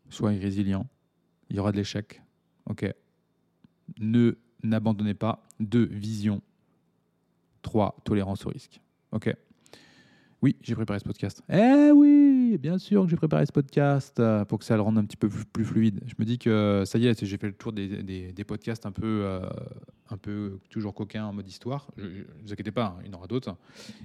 [0.08, 0.86] Sois résilient.
[1.48, 2.22] Il y aura de l'échec.
[2.66, 2.86] OK.
[3.98, 5.42] Ne n'abandonnez pas.
[5.60, 6.42] 2, vision.
[7.62, 8.80] 3, tolérance au risque.
[9.12, 9.34] OK.
[10.42, 11.42] Oui, j'ai préparé ce podcast.
[11.48, 14.98] Eh oui, bien sûr que j'ai préparé ce podcast euh, pour que ça le rende
[14.98, 16.00] un petit peu plus, fluide.
[16.06, 19.22] Je me dis que ça y est, j'ai fait le tour des, podcasts un peu,
[19.24, 19.48] euh,
[20.10, 21.88] un peu toujours coquins en mode histoire.
[21.96, 23.56] Ne vous inquiétez pas, hein, il y en aura d'autres.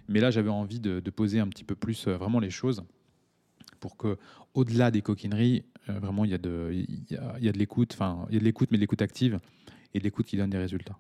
[0.08, 2.84] Mais là, j'avais envie de, poser un petit peu plus euh, vraiment les choses
[3.80, 4.18] pour que,
[4.54, 8.38] au-delà des coquineries, vraiment, il y a de, y a de l'écoute, enfin, il y
[8.38, 9.40] a de l'écoute, mais de l'écoute active
[9.94, 10.98] et de l'écoute qui donne des résultats.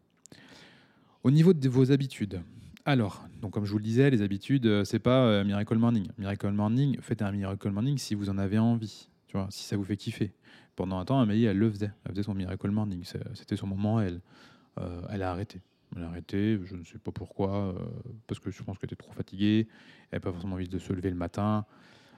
[1.23, 2.41] Au niveau de vos habitudes,
[2.87, 6.07] alors, donc comme je vous le disais, les habitudes, euh, c'est pas euh, Miracle Morning.
[6.17, 9.75] Miracle Morning, faites un Miracle Morning si vous en avez envie, tu vois, si ça
[9.75, 10.31] vous fait kiffer.
[10.77, 11.91] Pendant un temps, Amélie, elle le faisait.
[12.05, 13.03] Elle faisait son Miracle Morning.
[13.33, 14.21] C'était son moment, elle.
[14.79, 15.59] Euh, elle a arrêté.
[15.97, 17.75] Elle a arrêté, je ne sais pas pourquoi,
[18.25, 19.67] parce que je pense qu'elle était trop fatiguée.
[19.69, 21.65] Elle n'avait pas forcément envie de se lever le matin.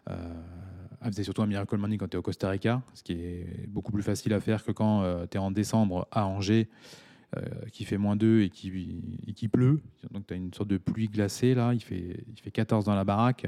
[0.08, 3.68] elle faisait surtout un Miracle Morning quand tu es au Costa Rica, ce qui est
[3.68, 6.70] beaucoup plus facile à faire que quand tu es en décembre à Angers
[7.72, 9.82] qui fait moins 2 et qui, et qui pleut.
[10.12, 12.96] Donc tu as une sorte de pluie glacée là, il fait, il fait 14 dans
[12.96, 13.48] la baraque.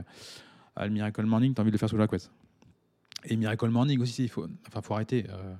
[0.75, 2.31] À le Miracle Morning, tu as envie de le faire sous la couette.
[3.25, 5.25] Et Miracle Morning aussi, il faut, enfin, faut arrêter.
[5.29, 5.55] Euh,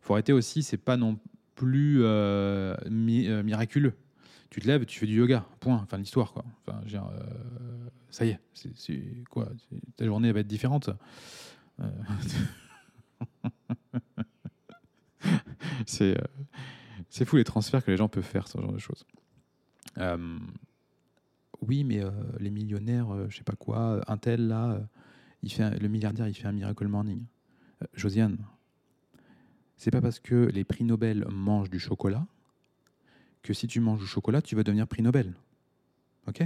[0.00, 1.18] faut arrêter aussi, c'est pas non
[1.54, 3.94] plus euh, miraculeux.
[4.50, 6.32] Tu te lèves, tu fais du yoga, point, fin de l'histoire.
[6.32, 6.44] Quoi.
[6.66, 6.82] Enfin,
[8.10, 9.48] ça y est, quoi
[9.96, 10.90] Ta journée va être différente.
[11.80, 11.90] Euh,
[15.86, 16.24] c'est euh,
[17.12, 19.04] c'est fou les transferts que les gens peuvent faire, ce genre de choses.
[19.98, 20.38] Euh,
[21.60, 22.00] oui, mais
[22.40, 24.80] les millionnaires, je sais pas quoi, un tel là,
[25.42, 27.22] il fait le milliardaire, il fait un miracle morning.
[27.92, 28.38] Josiane,
[29.76, 32.26] c'est pas parce que les prix Nobel mangent du chocolat
[33.42, 35.34] que si tu manges du chocolat, tu vas devenir prix Nobel.
[36.26, 36.42] Ok?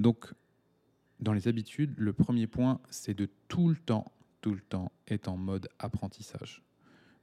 [0.00, 0.32] Donc,
[1.20, 4.10] dans les habitudes, le premier point, c'est de tout le temps,
[4.40, 6.62] tout le temps être en mode apprentissage.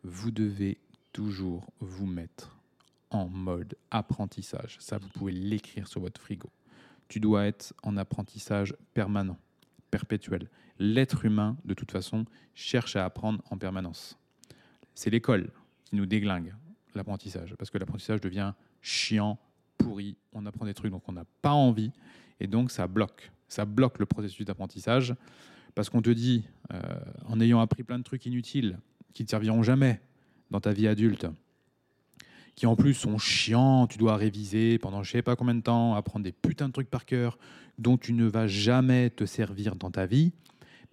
[0.04, 0.78] Vous devez
[1.14, 2.58] toujours vous mettre
[3.10, 4.78] en mode apprentissage.
[4.80, 6.50] Ça, vous pouvez l'écrire sur votre frigo.
[7.08, 9.38] Tu dois être en apprentissage permanent,
[9.92, 10.50] perpétuel.
[10.80, 14.18] L'être humain, de toute façon, cherche à apprendre en permanence.
[14.96, 15.52] C'est l'école
[15.86, 16.54] qui nous déglingue
[16.96, 19.40] l'apprentissage, parce que l'apprentissage devient chiant,
[19.78, 21.92] pourri, on apprend des trucs dont on n'a pas envie,
[22.40, 25.16] et donc ça bloque ça bloque le processus d'apprentissage
[25.76, 26.82] parce qu'on te dit, euh,
[27.26, 28.80] en ayant appris plein de trucs inutiles
[29.14, 30.02] qui ne serviront jamais
[30.54, 31.26] dans ta vie adulte,
[32.56, 35.96] qui en plus sont chiants, tu dois réviser pendant je sais pas combien de temps,
[35.96, 37.40] apprendre des putains de trucs par cœur
[37.80, 40.32] dont tu ne vas jamais te servir dans ta vie,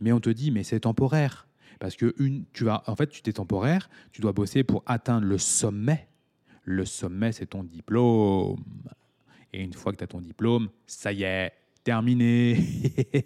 [0.01, 1.47] mais on te dit mais c'est temporaire
[1.79, 2.15] parce que
[2.55, 6.09] tu vas, en fait, tu t'es temporaire, tu dois bosser pour atteindre le sommet.
[6.65, 8.63] Le sommet, c'est ton diplôme.
[9.53, 12.63] Et une fois que tu as ton diplôme, ça y est, terminé.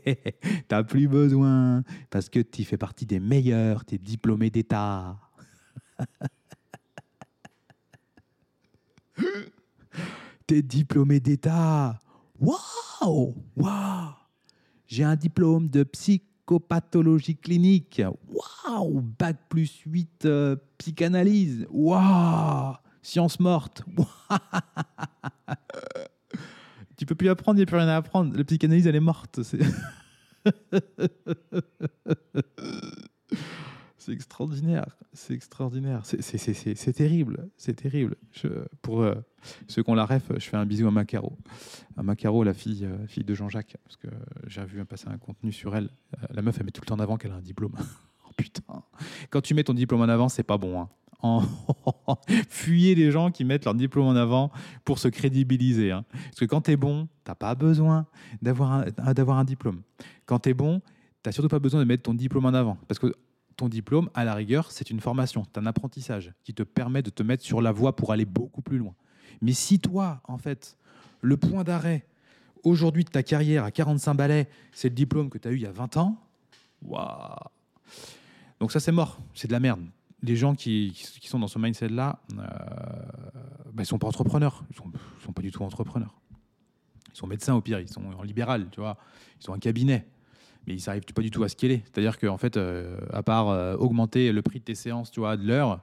[0.69, 5.24] T'as plus besoin parce que tu fais partie des meilleurs, tu es diplômé d'État.
[10.47, 11.99] T'es diplômé d'État.
[12.39, 14.11] Waouh Waouh
[14.87, 18.03] J'ai un diplôme de psychopathologie clinique.
[18.29, 21.67] Waouh Bac plus 8 euh, psychanalyse.
[21.71, 23.83] Waouh Science morte.
[26.97, 28.37] Tu peux plus apprendre, il n'y a plus rien à apprendre.
[28.37, 29.43] La psychanalyse, elle est morte.
[29.43, 29.59] C'est,
[34.05, 34.85] c'est extraordinaire.
[35.15, 36.03] C'est extraordinaire.
[36.05, 37.49] C'est, terrible.
[37.57, 38.17] C'est terrible.
[38.83, 39.15] Pour euh,
[39.67, 41.39] ceux qui ont la ref, je fais un bisou à Macaro.
[41.97, 44.09] À Macaro, la fille, euh, fille de Jean-Jacques, parce que
[44.47, 45.89] j'ai vu passer un contenu sur elle.
[46.19, 47.73] Euh, la meuf, elle met tout le temps en avant qu'elle a un diplôme.
[48.29, 48.83] oh putain.
[49.31, 50.83] Quand tu mets ton diplôme en avant, c'est pas bon.
[50.83, 50.91] Hein.
[52.51, 54.51] Fuyez les gens qui mettent leur diplôme en avant
[54.85, 55.93] pour se crédibiliser.
[55.93, 56.05] Hein.
[56.13, 58.07] Parce que quand tu es bon, tu n'as pas besoin
[58.43, 59.81] d'avoir un, un diplôme.
[60.27, 62.77] Quand tu es bon, tu n'as surtout pas besoin de mettre ton diplôme en avant.
[62.87, 63.15] Parce que
[63.57, 67.11] ton diplôme, à la rigueur, c'est une formation, c'est un apprentissage qui te permet de
[67.11, 68.95] te mettre sur la voie pour aller beaucoup plus loin.
[69.41, 70.77] Mais si toi, en fait,
[71.21, 72.07] le point d'arrêt
[72.63, 75.63] aujourd'hui de ta carrière à 45 balais, c'est le diplôme que tu as eu il
[75.63, 76.19] y a 20 ans,
[76.83, 77.37] waouh
[78.61, 79.85] Donc ça, c'est mort, c'est de la merde
[80.25, 84.65] les gens qui, qui, sont dans ce mindset-là, euh, bah, ils ne sont pas entrepreneurs.
[84.71, 86.15] Ils ne sont, sont, pas du tout entrepreneurs.
[87.13, 88.97] Ils sont médecins au pire, ils sont en libéral, tu vois.
[89.41, 90.07] Ils sont un cabinet.
[90.67, 91.83] Mais ils n'arrivent pas du tout à scaler.
[91.85, 95.37] C'est-à-dire qu'en fait, euh, à part euh, augmenter le prix de tes séances, tu vois,
[95.37, 95.81] de l'heure,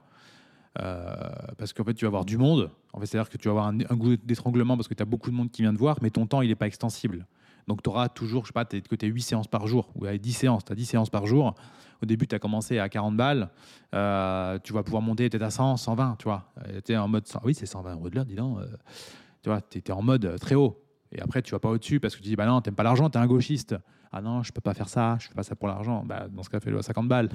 [0.74, 2.70] parce qu'en fait, tu vas avoir du monde.
[2.92, 5.30] En fait, c'est-à-dire que tu vas avoir un, goût d'étranglement parce que tu as beaucoup
[5.30, 7.26] de monde qui vient te voir, mais ton temps, il n'est pas extensible.
[7.68, 10.06] Donc, tu auras toujours, je sais pas, que tu as 8 séances par jour ou
[10.06, 11.54] 10 séances, tu as 10 séances par jour.
[12.02, 13.48] Au début, tu as commencé à 40 balles.
[13.94, 16.52] Euh, tu vas pouvoir monter peut-être à 100, 120, tu vois.
[16.84, 18.58] Tu es en mode, oui, c'est 120 euros de l'heure, dis donc.
[18.58, 18.66] Euh,
[19.42, 20.81] tu vois, tu es en mode très haut.
[21.14, 23.10] Et après, tu vas pas au-dessus parce que tu dis, bah non, t'aimes pas l'argent,
[23.10, 23.76] tu es un gauchiste.
[24.10, 26.04] Ah non, je peux pas faire ça, je fais pas ça pour l'argent.
[26.04, 27.30] Bah, dans ce cas, fais-le à 50 balles.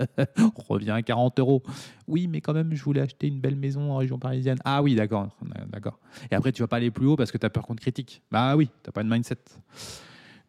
[0.38, 1.62] On revient à 40 euros.
[2.08, 4.58] Oui, mais quand même, je voulais acheter une belle maison en région parisienne.
[4.64, 5.28] Ah oui, d'accord,
[5.68, 6.00] d'accord.
[6.30, 7.80] Et après, tu vas pas aller plus haut parce que tu as peur qu'on te
[7.80, 8.22] critique.
[8.30, 9.38] Bah oui, tu pas de mindset.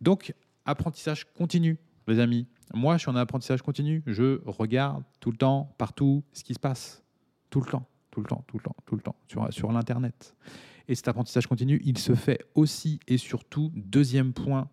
[0.02, 0.34] Donc,
[0.66, 2.48] apprentissage continu, les amis.
[2.74, 4.04] Moi, je suis en apprentissage continu.
[4.08, 7.04] Je regarde tout le temps, partout, ce qui se passe.
[7.50, 10.36] Tout le temps, tout le temps, tout le temps, tout le temps, sur, sur l'Internet.
[10.88, 14.69] Et cet apprentissage continu, il se fait aussi et surtout, deuxième point,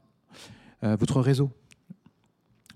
[0.82, 1.50] euh, votre réseau.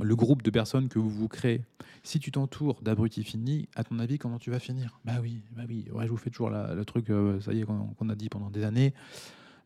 [0.00, 1.64] Le groupe de personnes que vous vous créez.
[2.04, 5.00] Si tu t'entoures d'abrutis finis, à ton avis, comment tu vas finir?
[5.04, 5.86] Bah oui, bah oui.
[5.92, 8.50] Ouais, je vous fais toujours le truc, euh, ça y est, qu'on a dit pendant
[8.50, 8.94] des années.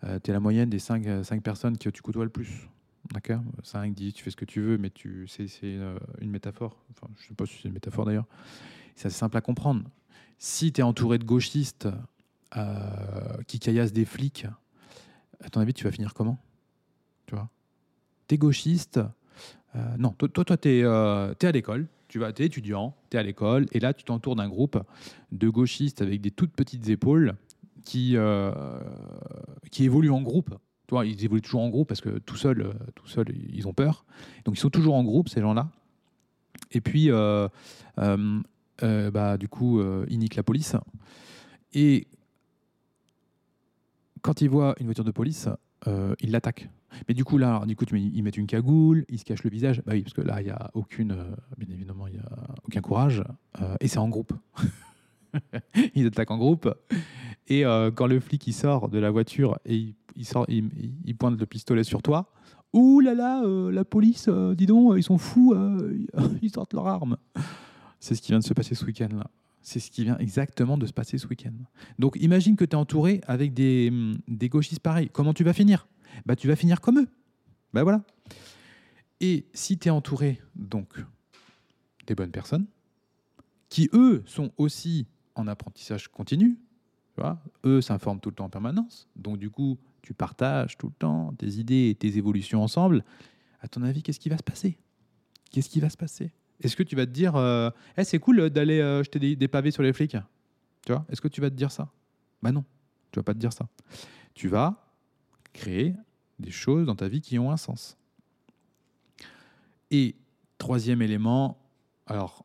[0.05, 2.69] Euh, tu es la moyenne des 5, personnes que tu côtoies le plus.
[3.13, 3.43] D'accord?
[3.63, 6.77] 5, 10, tu fais ce que tu veux, mais tu, c'est, euh, une métaphore.
[6.91, 8.27] Enfin, je ne sais pas si c'est une métaphore d'ailleurs.
[8.95, 9.85] C'est simple à comprendre.
[10.39, 11.89] Si tu es entouré de gauchistes
[13.47, 14.47] qui caillassent des flics,
[15.43, 16.39] à ton avis, tu vas finir comment?
[17.27, 17.49] Tu vois?
[18.27, 19.01] T'es gauchiste.
[19.75, 21.87] Euh, non, toi, toi, tu es, à l'école.
[22.09, 24.83] Tu vas, es étudiant, tu es à l'école, et là, tu t'entoures d'un groupe
[25.31, 27.37] de gauchistes avec des toutes petites épaules
[27.85, 28.17] qui,
[29.71, 30.55] qui évoluent en groupe
[31.03, 34.05] ils évoluent toujours en groupe parce que tout seul, euh, tout seul, ils ont peur.
[34.45, 35.71] Donc ils sont toujours en groupe ces gens-là.
[36.71, 37.49] Et puis, euh,
[37.99, 40.77] euh, bah, du coup, ils niquent la police.
[41.73, 42.07] Et
[44.23, 45.49] quand ils voient une voiture de police,
[45.89, 46.69] euh, ils l'attaquent.
[47.09, 49.83] Mais du coup, là, du coup, ils mettent une cagoule, ils se cachent le visage.
[49.87, 52.81] Bah oui, parce que là, il n'y a aucune, euh, bien évidemment, il a aucun
[52.83, 53.23] courage.
[53.61, 54.33] euh, et c'est en groupe.
[55.95, 56.73] ils attaquent en groupe.
[57.49, 57.63] Et
[57.97, 61.17] quand le flic il sort de la voiture et il, il sort, il, il- il
[61.17, 62.31] pointe le pistolet sur toi,
[62.73, 65.55] ouh là là, la police, dis donc, ils sont fous,
[66.43, 67.17] ils sortent leurs armes.
[67.99, 69.27] C'est ce qui vient de se passer ce week-end là.
[69.63, 71.53] C'est ce qui vient exactement de se passer ce week-end.
[71.99, 75.09] Donc imagine que tu es entouré avec des, hum, des gauchistes pareils.
[75.13, 75.87] Comment tu vas finir?
[76.27, 77.09] Bah, Tu vas finir comme eux.
[77.73, 78.05] Bah voilà.
[79.21, 81.03] Et si tu es entouré donc
[82.07, 82.67] des bonnes personnes,
[83.69, 85.07] qui eux sont aussi
[85.37, 86.59] en apprentissage continu,
[87.65, 91.33] eux s'informent tout le temps en permanence, donc du coup tu partages tout le temps
[91.39, 93.05] tes idées et tes évolutions ensemble,
[93.61, 94.77] à ton avis, qu'est-ce qui va se passer?
[95.53, 96.33] Qu'est-ce qui va se passer?
[96.63, 99.71] Est-ce que tu vas te dire, euh, Eh, c'est cool d'aller euh, jeter des, pavés
[99.71, 100.17] sur les flics?
[100.87, 101.89] Tu vois Est-ce que tu vas te dire ça?
[102.43, 102.65] Bah non,
[103.11, 103.69] tu vas pas te dire ça.
[104.35, 104.89] Tu vas
[105.53, 105.95] créer
[106.39, 107.97] des choses dans ta vie qui ont un sens.
[109.91, 110.17] Et
[110.59, 111.59] troisième élément,
[112.07, 112.45] alors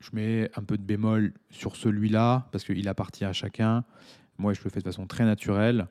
[0.00, 3.84] je mets un peu de bémol sur celui-là parce qu'il appartient à chacun.
[4.38, 5.88] Moi, je le fais de façon très naturelle.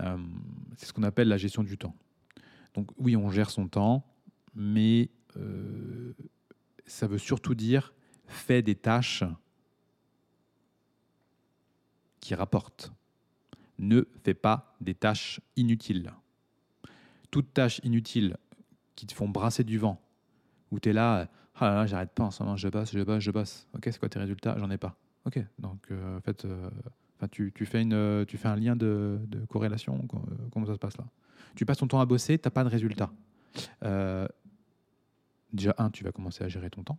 [0.00, 0.18] Euh,
[0.76, 1.94] c'est ce qu'on appelle la gestion du temps.
[2.74, 4.04] Donc oui, on gère son temps,
[4.54, 6.12] mais euh,
[6.86, 7.92] ça veut surtout dire
[8.26, 9.24] fais des tâches
[12.20, 12.92] qui rapportent.
[13.78, 16.12] Ne fais pas des tâches inutiles.
[17.30, 18.36] Toutes tâches inutiles
[18.94, 20.00] qui te font brasser du vent,
[20.70, 23.30] où tu es là, ah j'arrête pas en ce moment, je bosse, je bosse, je
[23.30, 23.66] bosse.
[23.74, 24.56] Ok, c'est quoi tes résultats?
[24.58, 24.96] J'en ai pas.
[25.26, 26.70] Ok, donc euh, en fait, euh,
[27.30, 30.74] tu, tu, fais une, euh, tu fais un lien de, de corrélation, co- comment ça
[30.74, 31.04] se passe là?
[31.54, 33.10] Tu passes ton temps à bosser, tu n'as pas de résultat.
[33.82, 34.26] Euh,
[35.56, 36.98] déjà, un, tu vas commencer à gérer ton temps,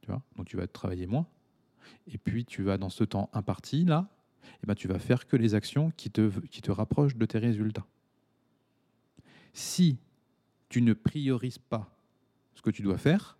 [0.00, 1.26] tu vois, donc tu vas travailler moins.
[2.06, 4.08] Et puis, tu vas, dans ce temps imparti, là,
[4.62, 7.86] eh ben, tu vas faire que les actions qui te, rapprochent de tes résultats.
[9.52, 9.98] Si
[10.68, 11.94] tu ne priorises pas
[12.54, 13.38] ce que tu dois faire,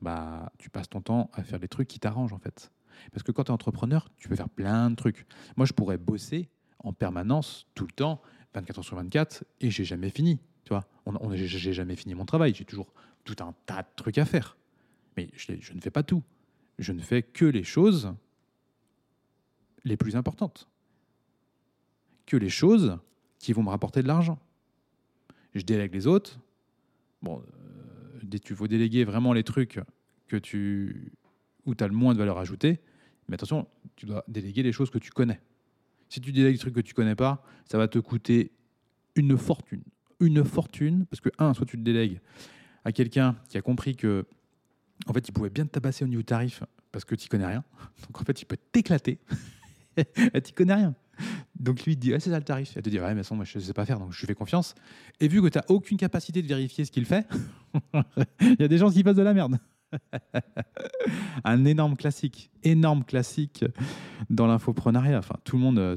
[0.00, 2.70] bah, tu passes ton temps à faire des trucs qui t'arrangent en fait.
[3.12, 5.26] Parce que quand tu es entrepreneur, tu peux faire plein de trucs.
[5.56, 6.48] Moi, je pourrais bosser
[6.78, 8.22] en permanence, tout le temps,
[8.54, 10.40] 24 heures sur 24, et j'ai jamais fini.
[10.68, 12.52] Tu vois, on, j'ai jamais fini mon travail.
[12.54, 12.92] J'ai toujours
[13.24, 14.58] tout un tas de trucs à faire.
[15.16, 16.22] Mais je, ne fais pas tout.
[16.78, 18.12] Je ne fais que les choses
[19.84, 20.68] les plus importantes.
[22.26, 22.98] Que les choses
[23.38, 24.38] qui vont me rapporter de l'argent.
[25.54, 26.38] Je délègue les autres.
[27.22, 27.42] Bon,
[28.20, 29.80] euh, tu faut déléguer vraiment les trucs
[30.26, 31.12] que tu,
[31.64, 32.78] où tu as le moins de valeur ajoutée.
[33.28, 33.66] Mais attention,
[33.96, 35.40] tu dois déléguer les choses que tu connais.
[36.10, 38.52] Si tu délègues des trucs que tu connais pas, ça va te coûter
[39.14, 39.82] une fortune.
[40.20, 42.20] Une fortune, parce que, un, soit tu le délègues
[42.84, 44.26] à quelqu'un qui a compris que,
[45.06, 47.64] en fait, il pouvait bien te tabasser au niveau tarif parce que tu connais rien.
[48.06, 49.18] Donc, en fait, il peut t'éclater.
[50.44, 50.94] Tu connais rien.
[51.58, 52.72] Donc, lui, il dit, c'est ça le tarif.
[52.76, 54.76] Elle te dit, ouais, mais sans, moi, je sais pas faire, donc je fais confiance.
[55.18, 57.26] Et vu que tu n'as aucune capacité de vérifier ce qu'il fait,
[58.40, 59.58] il y a des gens qui fassent de la merde.
[61.44, 63.64] un énorme classique, énorme classique
[64.30, 65.18] dans l'infoprenariat.
[65.18, 65.96] Enfin, tout le monde, euh,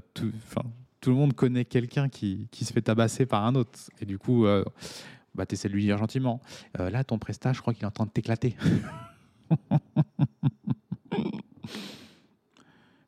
[1.01, 3.77] tout le monde connaît quelqu'un qui, qui se fait tabasser par un autre.
[3.99, 4.63] Et du coup, euh,
[5.35, 6.39] bah, tu essaies de lui dire gentiment.
[6.79, 8.55] Euh, là, ton prestat, je crois qu'il est en train de t'éclater.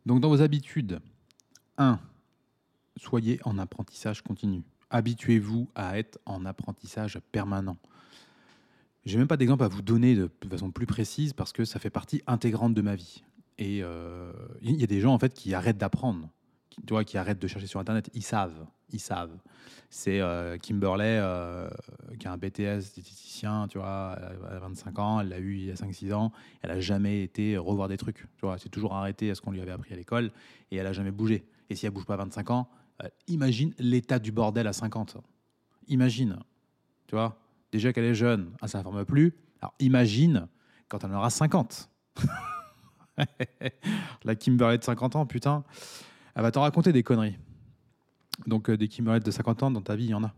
[0.06, 1.00] Donc, dans vos habitudes,
[1.78, 2.00] 1.
[2.98, 4.64] Soyez en apprentissage continu.
[4.89, 7.78] Habituez-vous à être en apprentissage permanent.
[9.06, 11.89] J'ai même pas d'exemple à vous donner de façon plus précise parce que ça fait
[11.89, 13.24] partie intégrante de ma vie.
[13.58, 14.32] Et euh,
[14.62, 16.30] il y a des gens en fait qui arrêtent d'apprendre,
[16.74, 18.09] qui, tu vois, qui arrêtent de chercher sur internet.
[18.13, 19.38] Ils savent, ils savent.
[19.89, 21.69] C'est euh, Kimberley euh,
[22.19, 24.17] qui a un BTS diététicien, tu vois,
[24.49, 26.32] elle a 25 ans, elle l'a eu il y a 5-6 ans,
[26.63, 29.51] elle a jamais été revoir des trucs, tu vois, c'est toujours arrêté à ce qu'on
[29.51, 30.32] lui avait appris à l'école
[30.71, 31.45] et elle a jamais bougé.
[31.69, 32.67] Et si elle bouge pas à 25 ans,
[33.03, 35.17] euh, imagine l'état du bordel à 50.
[35.89, 36.39] Imagine,
[37.07, 37.39] tu vois,
[37.71, 39.36] déjà qu'elle est jeune, elle ne s'informe plus.
[39.61, 40.47] Alors imagine
[40.88, 41.89] quand elle en aura 50.
[44.24, 45.63] La Kimberley de 50 ans, putain,
[46.36, 47.38] elle va t'en raconter des conneries.
[48.48, 50.34] Donc euh, des Kimberley de 50 ans, dans ta vie, il y en a.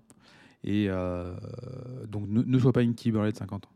[0.64, 1.36] Et euh,
[2.08, 3.72] donc ne, sois pas une Kimberley de 50 ans.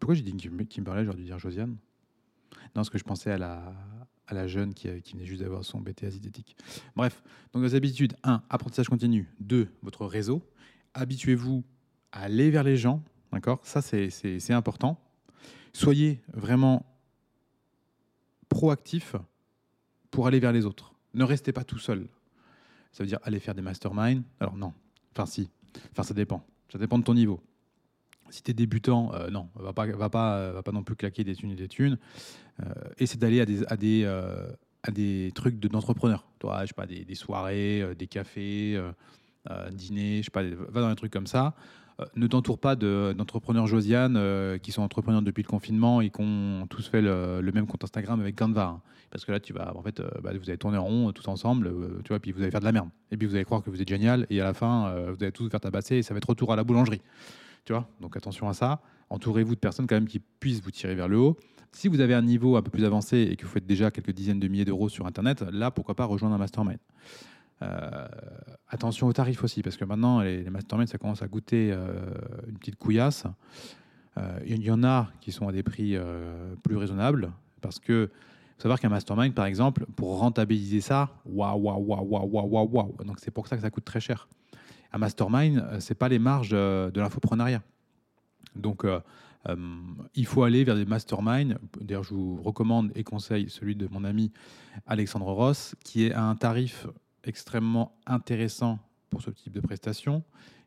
[0.00, 1.70] Pourquoi j'ai dit une Kim- Kimberley J'aurais dû dire Josiane?
[1.70, 6.18] Non, parce que je pensais à la, jeune qui, qui venait juste d'avoir son BTS
[6.20, 6.56] diététique.
[6.96, 8.42] Bref, donc vos habitudes 1.
[8.50, 9.28] Apprentissage continu.
[9.40, 9.68] 2.
[9.82, 10.42] Votre réseau.
[10.94, 11.64] Habituez-vous
[12.12, 13.02] à aller vers les gens.
[13.32, 13.60] D'accord?
[13.62, 15.00] Ça, c'est important.
[15.72, 16.84] Soyez vraiment
[18.48, 19.14] proactif
[20.10, 20.94] pour aller vers les autres.
[21.14, 22.06] Ne restez pas tout seul.
[22.92, 24.22] Ça veut dire aller faire des masterminds.
[24.40, 24.72] Alors non,
[25.12, 25.50] enfin si,
[25.92, 26.44] enfin ça dépend.
[26.72, 27.40] Ça dépend de ton niveau.
[28.30, 31.24] Si tu es débutant, euh, non, va pas, va, pas, va pas non plus claquer
[31.24, 31.98] des thunes et des thunes.
[32.62, 34.50] Euh, d'aller à des, à, des, euh,
[34.82, 36.26] à des trucs de- d'entrepreneurs.
[36.38, 38.92] Toi, je sais pas, des, soirées, euh, des cafés, euh,
[39.50, 41.54] euh, dîner, je sais pas, va dans des trucs comme ça.
[42.14, 46.20] Ne t'entoure pas de- d'entrepreneurs Josiane euh, qui sont entrepreneurs depuis le confinement et qui
[46.20, 48.66] ont tous fait le, même compte Instagram avec Canva.
[48.66, 48.80] hein.
[49.10, 51.12] Parce que là, tu vas, en fait, euh, bah, vous allez tourner en rond euh,
[51.12, 51.72] tous ensemble,
[52.04, 52.88] tu vois, puis vous allez faire de la merde.
[53.10, 55.32] Et puis vous allez croire que vous êtes génial, et à la fin, vous allez
[55.32, 57.00] tous vous faire tabasser, et ça va être retour à la boulangerie.
[57.64, 58.80] Tu vois Donc attention à ça.
[59.10, 61.36] Entourez-vous de personnes quand même qui puissent vous tirer vers le haut.
[61.72, 64.12] Si vous avez un niveau un peu plus avancé et que vous faites déjà quelques
[64.12, 66.78] dizaines de milliers d'euros sur Internet, là, pourquoi pas rejoindre un mastermind.
[67.62, 68.08] Euh,
[68.68, 72.00] attention aux tarifs aussi, parce que maintenant, les, les masterminds, ça commence à goûter euh,
[72.46, 73.24] une petite couillasse.
[74.16, 78.10] Euh, Il y en a qui sont à des prix euh, plus raisonnables, parce que
[78.56, 83.04] faut savoir qu'un mastermind, par exemple, pour rentabiliser ça, waouh, waouh, waouh, waouh, waouh, waouh.
[83.04, 84.28] Donc c'est pour ça que ça coûte très cher.
[84.92, 87.62] Un mastermind, c'est pas les marges de, de l'infoprenariat.
[88.56, 88.98] Donc euh,
[89.48, 89.56] euh,
[90.14, 91.56] il faut aller vers des masterminds.
[91.80, 94.32] D'ailleurs, je vous recommande et conseille celui de mon ami
[94.86, 96.88] Alexandre Ross, qui est à un tarif
[97.24, 98.78] extrêmement intéressant
[99.10, 100.22] pour ce type de prestation.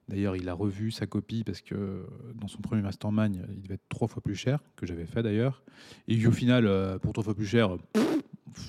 [0.08, 3.88] D'ailleurs, il a revu sa copie parce que dans son premier mastermind, il devait être
[3.88, 5.64] trois fois plus cher, que j'avais fait d'ailleurs.
[6.08, 7.78] Et au final, euh, pour trois fois plus cher,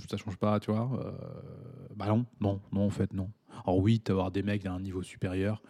[0.09, 0.89] ça change pas, tu vois.
[1.05, 1.13] Euh,
[1.97, 3.31] bah non, non, non, en fait, non.
[3.65, 5.63] Alors oui, d'avoir des mecs d'un niveau supérieur.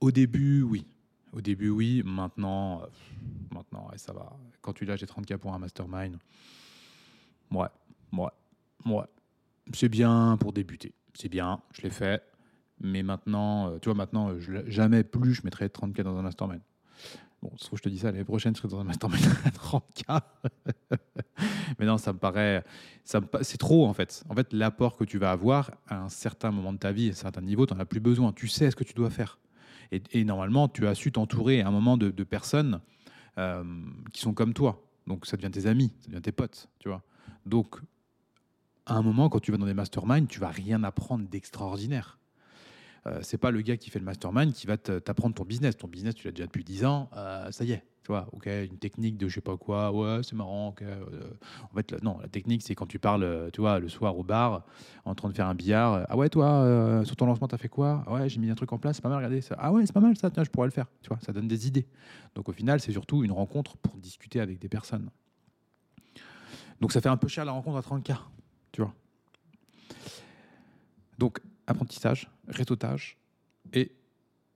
[0.00, 0.86] Au début, oui.
[1.32, 2.02] Au début, oui.
[2.04, 2.82] Maintenant,
[3.54, 4.32] maintenant, ouais, ça va.
[4.60, 6.16] Quand tu lâches les 30K pour un mastermind,
[7.52, 7.68] ouais,
[8.12, 8.28] ouais,
[8.86, 9.04] ouais.
[9.72, 10.92] C'est bien pour débuter.
[11.14, 12.22] C'est bien, je l'ai fait.
[12.80, 16.62] Mais maintenant, euh, tu vois, maintenant, euh, jamais plus je mettrai 30K dans un mastermind.
[17.42, 19.50] Bon, sauf que je te dis ça, l'année prochaine, je serai dans un mastermind à
[19.50, 20.20] 30K.
[21.78, 22.64] mais non, ça me paraît.
[23.04, 24.24] ça me C'est trop, en fait.
[24.28, 27.12] En fait, l'apport que tu vas avoir à un certain moment de ta vie, à
[27.12, 28.32] un certain niveau, tu n'en as plus besoin.
[28.32, 29.38] Tu sais ce que tu dois faire.
[29.92, 32.80] Et, normalement, tu as su t'entourer à un moment de, de personnes
[33.38, 33.64] euh,
[34.12, 34.86] qui sont comme toi.
[35.06, 37.02] Donc, ça devient tes amis, ça devient tes potes, tu vois.
[37.46, 37.80] Donc,
[38.86, 42.18] à un moment, quand tu vas dans des masterminds, tu vas rien apprendre d'extraordinaire.
[43.06, 45.76] Euh, c'est pas le gars qui fait le mastermind qui va t'apprendre ton business.
[45.76, 47.82] Ton business, tu l'as déjà depuis 10 ans, euh, ça y est.
[48.02, 50.68] Tu vois, ok, une technique de je sais pas quoi, ouais, c'est marrant.
[50.68, 51.04] ok, euh,
[51.70, 54.24] en fait, non, la technique, c'est quand tu parles, euh, tu vois, le soir au
[54.24, 54.64] bar,
[55.04, 56.06] en train de faire un billard.
[56.08, 58.02] Ah ouais, toi, sur ton lancement, t'as fait quoi?
[58.06, 59.54] Ah Ouais, j'ai mis un truc en place, c'est pas mal, regardez ça.
[59.58, 60.86] Ah ouais, c'est pas mal ça, tiens, je pourrais le faire.
[61.02, 61.86] Tu vois, ça donne des idées.
[62.34, 65.10] Donc au final, c'est surtout une rencontre pour discuter avec des personnes.
[66.80, 68.16] Donc ça fait un peu cher la rencontre à 30K,
[68.72, 68.94] tu vois.
[71.18, 73.18] Donc apprentissage, réseautage
[73.72, 73.92] et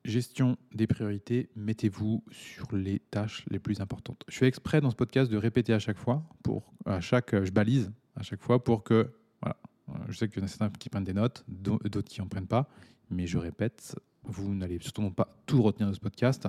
[0.05, 1.49] gestion des priorités.
[1.57, 4.25] Mettez-vous sur les tâches les plus importantes.
[4.29, 7.51] Je fais exprès dans ce podcast de répéter à chaque fois, pour à chaque, je
[7.51, 9.11] balise à chaque fois pour que,
[9.41, 9.57] voilà,
[9.91, 12.23] Euh, je sais qu'il y en a certains qui prennent des notes, d'au- d'autres qui
[12.23, 12.71] en prennent pas,
[13.11, 16.49] mais je répète, vous n'allez surtout pas tout retenir de ce podcast.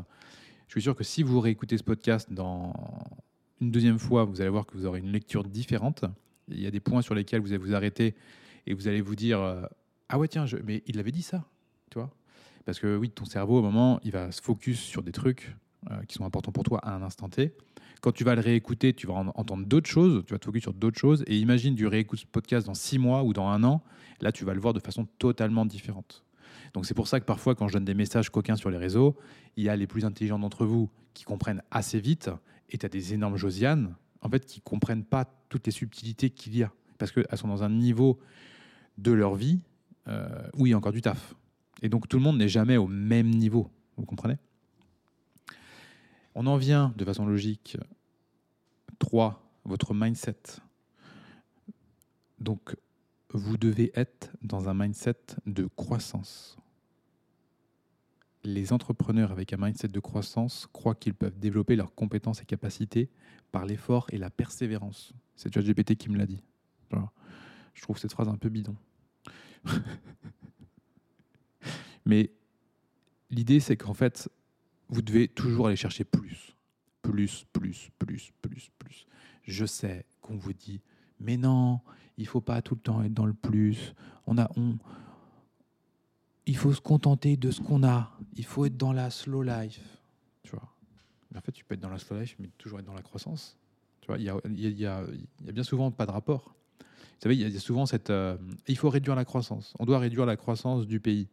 [0.68, 2.72] Je suis sûr que si vous réécoutez ce podcast dans
[3.59, 6.05] une deuxième fois, vous allez voir que vous aurez une lecture différente.
[6.49, 8.15] Il y a des points sur lesquels vous allez vous arrêter
[8.67, 9.63] et vous allez vous dire euh,
[10.09, 11.45] ah ouais tiens je- mais il avait dit ça
[11.91, 12.11] tu vois.
[12.65, 15.55] Parce que oui ton cerveau au moment il va se focus sur des trucs
[15.91, 17.53] euh, qui sont importants pour toi à un instant T.
[18.01, 20.61] Quand tu vas le réécouter tu vas en- entendre d'autres choses tu vas te focus
[20.63, 21.23] sur d'autres choses.
[21.27, 23.83] Et imagine du réécoute ce podcast dans six mois ou dans un an
[24.21, 26.23] là tu vas le voir de façon totalement différente.
[26.73, 29.15] Donc c'est pour ça que parfois quand je donne des messages coquins sur les réseaux
[29.57, 32.29] il y a les plus intelligents d'entre vous qui comprennent assez vite
[32.69, 35.25] et tu as des énormes Josiane en fait qui comprennent pas
[35.55, 38.19] toutes les subtilités qu'il y a parce qu'elles sont dans un niveau
[38.97, 39.61] de leur vie
[40.09, 41.33] euh, où il y a encore du taf.
[41.81, 43.71] Et donc tout le monde n'est jamais au même niveau.
[43.95, 44.35] Vous comprenez?
[46.35, 47.77] On en vient de façon logique.
[48.99, 49.41] 3.
[49.63, 50.35] Votre mindset.
[52.39, 52.75] Donc
[53.29, 56.57] vous devez être dans un mindset de croissance.
[58.45, 63.09] Les entrepreneurs avec un mindset de croissance croient qu'ils peuvent développer leurs compétences et capacités
[63.51, 65.13] par l'effort et la persévérance.
[65.35, 66.43] C'est ChatGPT qui me l'a dit.
[67.73, 68.75] Je trouve cette phrase un peu bidon.
[72.05, 72.31] Mais
[73.31, 74.29] l'idée, c'est qu'en fait,
[74.89, 76.55] vous devez toujours aller chercher plus.
[77.01, 79.07] Plus, plus, plus, plus, plus.
[79.43, 80.81] Je sais qu'on vous dit,
[81.19, 81.81] mais non,
[82.17, 83.93] il faut pas tout le temps être dans le plus.
[84.25, 84.77] On a, on,
[86.45, 88.11] il faut se contenter de ce qu'on a.
[88.35, 89.79] Il faut être dans la slow life.
[90.43, 90.67] Tu vois.
[91.35, 93.57] En fait, tu peux être dans la slow life, mais toujours être dans la croissance.
[94.01, 95.03] Tu vois, il y a,
[95.39, 96.55] bien souvent pas de rapport.
[96.79, 96.85] Vous
[97.21, 98.09] savez, il y a- souvent cette.
[98.09, 98.37] euh,
[98.67, 99.73] il faut réduire la croissance.
[99.79, 101.27] On doit réduire la croissance du pays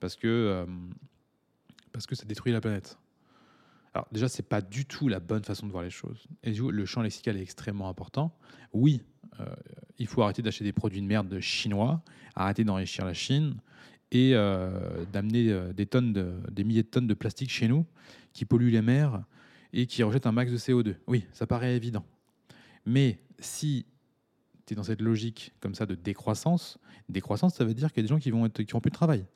[0.00, 0.66] parce que euh,
[1.92, 2.98] parce que ça détruit la planète.
[3.94, 6.26] Alors déjà, c'est pas du tout la bonne façon de voir les choses.
[6.42, 8.36] Et le champ lexical est extrêmement important.
[8.72, 9.02] Oui,
[9.40, 9.46] euh,
[9.98, 12.02] il faut arrêter d'acheter des produits de merde chinois,
[12.34, 13.56] arrêter d'enrichir la Chine
[14.10, 17.86] et euh, d'amener euh, des tonnes, de, des milliers de tonnes de plastique chez nous
[18.32, 19.22] qui polluent les mers
[19.72, 20.94] et qui rejettent un max de CO2.
[21.06, 22.04] Oui, ça paraît évident.
[22.86, 23.86] Mais si
[24.66, 26.78] tu es dans cette logique comme ça de décroissance,
[27.08, 28.90] décroissance, ça veut dire qu'il y a des gens qui vont être, qui n'ont plus
[28.90, 29.26] de travail.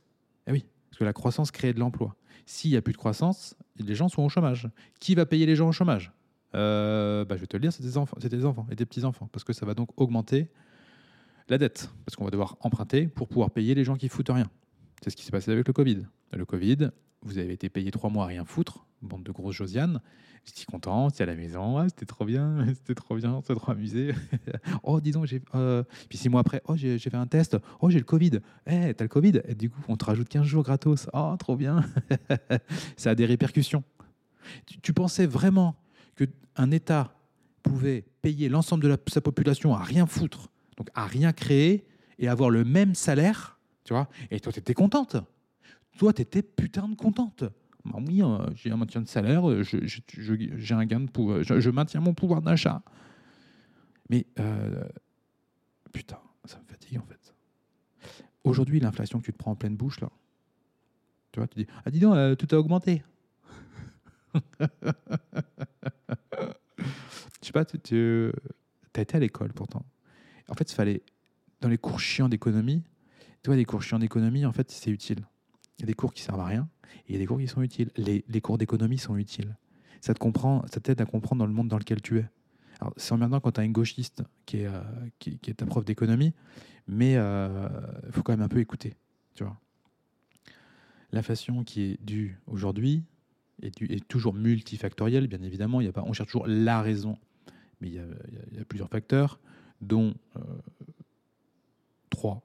[0.46, 2.16] Eh oui, parce que la croissance crée de l'emploi.
[2.46, 4.68] S'il n'y a plus de croissance, les gens sont au chômage.
[5.00, 6.12] Qui va payer les gens au chômage?
[6.54, 8.84] Euh, bah, Je vais te le dire, c'est tes enfants, c'est tes enfants et tes
[8.84, 10.48] petits-enfants, parce que ça va donc augmenter
[11.52, 14.50] la dette, parce qu'on va devoir emprunter pour pouvoir payer les gens qui foutent rien.
[15.02, 16.02] C'est ce qui s'est passé avec le Covid.
[16.32, 16.90] Le Covid,
[17.22, 20.00] vous avez été payé trois mois à rien foutre, bande de grosses Josiane.
[20.44, 23.72] J'étais content, c'était à la maison, ah, c'était trop bien, c'était trop bien, c'était trop
[23.72, 24.14] amusé.
[24.82, 25.42] oh, dis donc, j'ai.
[25.54, 28.40] Euh, puis six mois après, oh, j'ai fait un test, oh, j'ai le Covid.
[28.66, 31.08] Eh, t'as le Covid Et du coup, on te rajoute 15 jours gratos.
[31.12, 31.84] Oh, trop bien.
[32.96, 33.84] Ça a des répercussions.
[34.82, 35.76] Tu, pensais vraiment
[36.16, 37.14] qu'un État
[37.62, 41.84] pouvait payer l'ensemble de sa population à rien foutre, donc à rien créer,
[42.18, 45.16] et avoir le même salaire, tu vois Et toi, t'étais contente.
[45.98, 47.44] Toi, t'étais putain de contente.
[47.84, 51.70] Bah oui, euh, j'ai un maintien de salaire, euh, j'ai un gain de pouvoir, je,
[51.70, 52.80] maintiens mon pouvoir d'achat.
[54.08, 54.84] Mais euh,
[55.92, 57.34] putain, ça me fatigue en fait.
[58.44, 60.10] Aujourd'hui, l'inflation que tu te prends en pleine bouche, là,
[61.32, 63.02] tu vois, tu dis Ah, dis donc, tout a augmenté.
[67.42, 68.32] Je sais pas, tu, tu
[68.94, 69.84] as été à l'école pourtant.
[70.52, 71.02] En fait, il fallait,
[71.62, 72.82] dans les cours chiants d'économie,
[73.42, 75.26] tu vois, les cours chiants d'économie, en fait, c'est utile.
[75.78, 77.38] Il y a des cours qui servent à rien et il y a des cours
[77.38, 77.90] qui sont utiles.
[77.96, 79.56] Les, cours d'économie sont utiles.
[80.02, 82.28] Ça te comprend, ça t'aide à comprendre dans le monde dans lequel tu es.
[82.80, 86.34] Alors, c'est emmerdant quand tu as une gauchiste qui est, euh, ta prof d'économie,
[86.86, 87.68] mais il euh,
[88.10, 88.94] faut quand même un peu écouter.
[89.34, 89.58] Tu vois.
[91.12, 93.04] L'inflation qui est due aujourd'hui
[93.62, 95.80] est, toujours multifactorielle, bien évidemment.
[95.80, 97.16] Il y a pas, on cherche toujours la raison,
[97.80, 99.40] mais il y a plusieurs facteurs,
[99.82, 100.40] dont euh,
[102.10, 102.42] trois,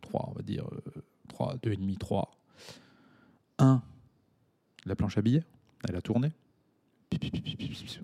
[0.00, 2.36] trois, on va dire, euh, trois, deux et demi, trois.
[3.58, 3.82] Un,
[4.84, 5.44] la planche à billets,
[5.88, 6.32] elle a tourné.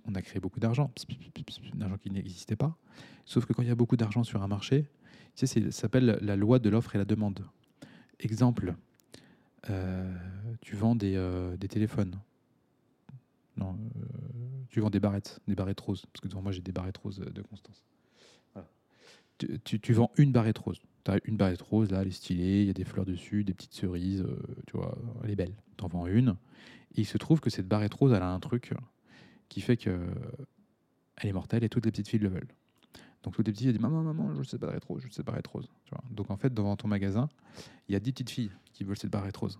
[0.06, 0.90] On a créé beaucoup d'argent,
[1.74, 2.76] d'argent qui n'existait pas.
[3.24, 4.86] Sauf que quand il y a beaucoup d'argent sur un marché,
[5.34, 7.44] ça s'appelle la loi de l'offre et la demande.
[8.20, 8.74] Exemple,
[9.70, 10.16] euh,
[10.60, 12.18] tu vends des, euh, téléphones.
[13.56, 14.04] Non, euh,
[14.68, 16.06] tu vends des barrettes, des barrettes roses.
[16.06, 17.84] Parce que devant moi, j'ai des barrettes roses de Constance.
[19.38, 20.80] Tu, vends une barrette rose.
[21.04, 23.44] Tu as une barrette rose, là, elle est stylée, il y a des fleurs dessus,
[23.44, 24.36] des petites cerises, euh,
[24.66, 25.54] tu vois, elle est belle.
[25.76, 26.36] Tu en vends une.
[26.96, 28.72] Et il se trouve que cette barrette rose, elle a un truc
[29.48, 29.98] qui fait que
[31.16, 32.48] elle est mortelle et toutes les petites filles le veulent.
[33.22, 35.12] Donc toutes les petites filles disent Maman, maman, je veux cette barrette rose, je veux
[35.12, 35.68] cette barrette rose.
[35.84, 37.28] Tu vois Donc en fait, devant ton magasin,
[37.88, 39.58] il y a 10 petites filles qui veulent cette barrette rose.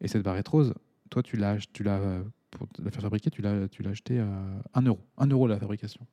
[0.00, 0.74] Et cette barrette rose,
[1.10, 4.62] toi, tu l'as, tu l'as pour la faire fabriquer, tu l'as, tu l'as acheté à
[4.74, 5.00] 1 euro.
[5.18, 6.06] 1 euro la fabrication.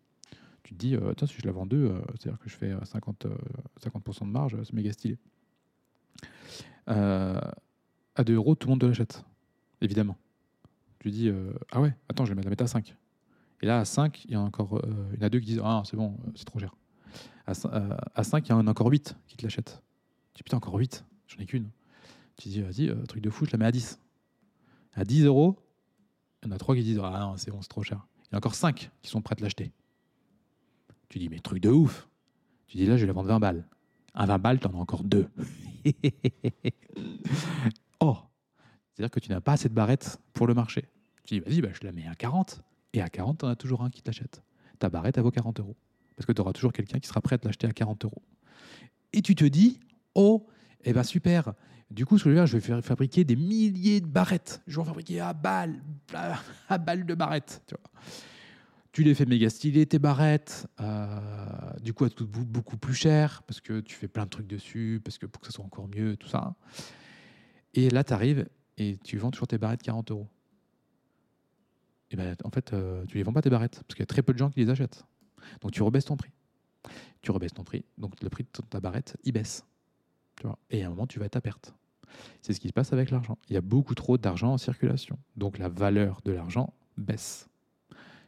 [0.64, 3.26] Tu te dis, euh, si je la vends deux, euh, c'est-à-dire que je fais 50,
[3.26, 3.36] euh,
[3.82, 5.18] 50 de marge, c'est méga stylé.
[6.88, 9.24] À 2 euros, tout le monde te l'achète,
[9.82, 10.18] évidemment.
[10.99, 11.32] Tu dis,
[11.72, 12.95] ah ouais, attends, je vais la mettre à 5.
[13.62, 14.82] Et là, à 5, il y en a encore
[15.14, 16.76] il y a deux qui disent, ah c'est bon, c'est trop cher.
[17.45, 17.53] À,
[18.16, 19.82] à 5, il y en a encore 8 qui te l'achètent.
[20.34, 21.70] Tu dis, putain, encore 8, j'en ai qu'une.
[22.36, 23.99] Tu dis, vas-y, truc de fou, je la mets à 10.
[24.93, 25.55] À 10 euros,
[26.41, 28.05] il y en a 3 qui disent, ah non, c'est bon, c'est trop cher.
[28.24, 29.72] Il y en a encore 5 qui sont prêts à l'acheter.
[31.10, 32.07] Tu dis, mais truc de ouf.
[32.68, 33.68] Tu dis, là, je vais la vendre 20 balles.
[34.14, 35.28] À 20 balles, tu en as encore deux.
[37.99, 38.18] oh
[38.93, 40.86] C'est-à-dire que tu n'as pas assez de barrettes pour le marché.
[41.24, 42.62] Tu dis, vas-y, bah, je la mets à 40.
[42.93, 44.43] Et à 40, tu en as toujours un qui t'achète.
[44.78, 45.76] Ta barrette, elle vaut 40 euros.
[46.16, 48.22] Parce que tu auras toujours quelqu'un qui sera prêt à te l'acheter à 40 euros.
[49.14, 49.80] Et tu te dis,
[50.16, 50.47] oh,
[50.84, 51.53] eh ben super.
[51.89, 54.62] Du coup, ce que je vais faire, je vais fabriquer des milliers de barrettes.
[54.68, 55.82] Je vais en fabriquer à balles,
[56.68, 57.64] à balles de barrettes.
[58.92, 60.68] Tu les fais méga stylés, tes barrettes.
[60.80, 61.20] Euh,
[61.82, 64.48] du coup, elles te coûtent beaucoup plus cher parce que tu fais plein de trucs
[64.48, 66.56] dessus, parce que pour que ça soit encore mieux, tout ça.
[67.76, 70.28] Et là, tu arrives et tu vends toujours tes barrettes 40 euros.
[72.12, 74.08] Et ben, en fait, euh, tu les vends pas tes barrettes parce qu'il y a
[74.08, 75.06] très peu de gens qui les achètent.
[75.62, 76.32] Donc, tu rebaisses ton prix.
[77.22, 77.86] Tu rebaisses ton prix.
[77.98, 79.66] Donc, le prix de ta barrette, il baisse.
[80.70, 81.74] Et à un moment, tu vas être à perte.
[82.42, 83.38] C'est ce qui se passe avec l'argent.
[83.50, 85.20] Il y a beaucoup trop d'argent en circulation.
[85.36, 87.49] Donc, la valeur de l'argent baisse.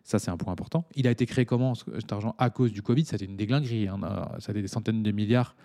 [0.04, 0.86] Ça, c'est un point important.
[0.96, 2.36] Il a été créé comment cet argent?
[2.38, 3.88] À cause du Covid, été une déglinguerie.
[3.88, 4.02] Hein.
[4.04, 5.56] A été des centaines de milliards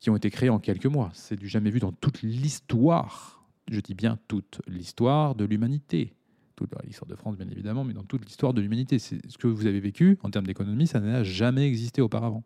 [0.00, 1.10] qui ont été créés en quelques mois.
[1.14, 6.14] C'est du jamais vu dans toute l'histoire, je dis bien toute l'histoire de l'humanité.
[6.56, 8.98] Toute l'histoire de France, bien évidemment, mais dans toute l'histoire de l'humanité.
[9.00, 12.44] C'est ce que vous avez vécu en termes d'économie, ça n'a jamais existé auparavant.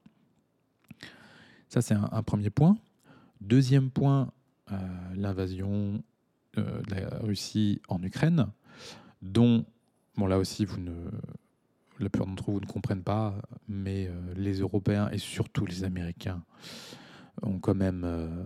[1.68, 2.78] Ça, c'est un, un, premier point.
[3.42, 4.32] Deuxième point,
[4.72, 4.76] euh,
[5.14, 6.02] l'invasion
[6.58, 8.48] euh, de la Russie en Ukraine,
[9.22, 9.64] dont
[10.18, 10.92] Bon, là aussi, vous ne,
[12.00, 13.36] la plupart d'entre vous ne comprennent pas,
[13.68, 16.42] mais euh, les Européens et surtout les Américains
[17.42, 18.42] ont quand même euh,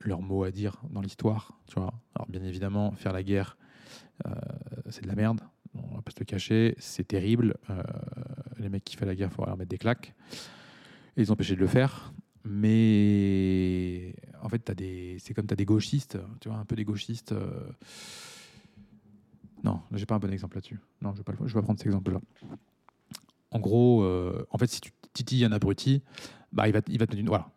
[0.00, 1.58] leur mot à dire dans l'histoire.
[1.74, 3.56] Alors, bien évidemment, faire la guerre,
[4.26, 4.34] euh,
[4.90, 5.40] c'est de la merde.
[5.74, 7.56] On va pas se le cacher, c'est terrible.
[8.58, 10.12] les mecs qui font la guerre, il faut leur mettre des claques.
[11.16, 12.12] et les empêcher de le faire.
[12.44, 14.70] Mais en fait,
[15.20, 17.34] c'est comme tu des gauchistes, tu vois, un peu des gauchistes.
[19.64, 20.78] Non, j'ai pas un bon exemple là-dessus.
[21.02, 22.20] Non, je vais pas, pas prendre cet exemple-là.
[23.50, 26.02] En gros, euh, en fait, si tu titilles un abruti,
[26.52, 27.28] bah, il va, il va te mettre une.
[27.28, 27.50] Voilà.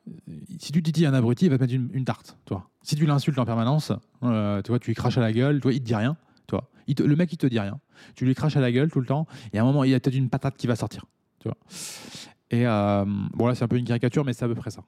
[0.59, 2.37] Si tu titilles un abruti, il va te mettre une, tarte.
[2.45, 2.69] Tu vois.
[2.81, 3.91] Si tu l'insultes en permanence,
[4.23, 6.17] euh, tu vois, tu lui craches à la gueule, tu vois, il te dit rien.
[6.95, 7.79] Te- le mec, il te dit rien.
[8.15, 9.93] Tu lui craches à la gueule tout le temps, et à un moment, il y
[9.93, 11.05] a peut-être une patate qui va sortir.
[11.39, 11.57] Tu vois.
[12.51, 14.83] Et euh, bon, là, c'est un peu une caricature, mais c'est à peu près ça.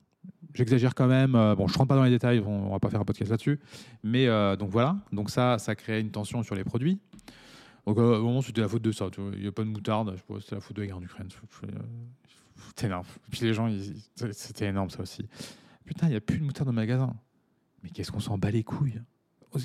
[0.55, 1.35] J'exagère quand même.
[1.35, 3.29] euh, bon, je rentre pas dans les détails, on, on va pas faire un podcast
[3.29, 3.59] là-dessus.
[4.03, 4.97] Mais euh, donc voilà.
[5.11, 6.99] Donc ça, ça crée une tension sur les produits.
[7.85, 9.09] Donc euh, au moment, c'était la faute de ça.
[9.33, 10.15] Il n'y a pas de moutarde.
[10.39, 11.27] C'était la faute de la guerre en Ukraine.
[12.67, 13.05] C'était énorme.
[13.29, 13.69] Puis les gens,
[14.31, 15.27] c'était énorme ça aussi.
[15.83, 17.13] Putain, il n'y a plus de moutarde au magasin.
[17.83, 19.01] Mais qu'est-ce qu'on s'en bat les couilles?
[19.51, 19.59] Oh,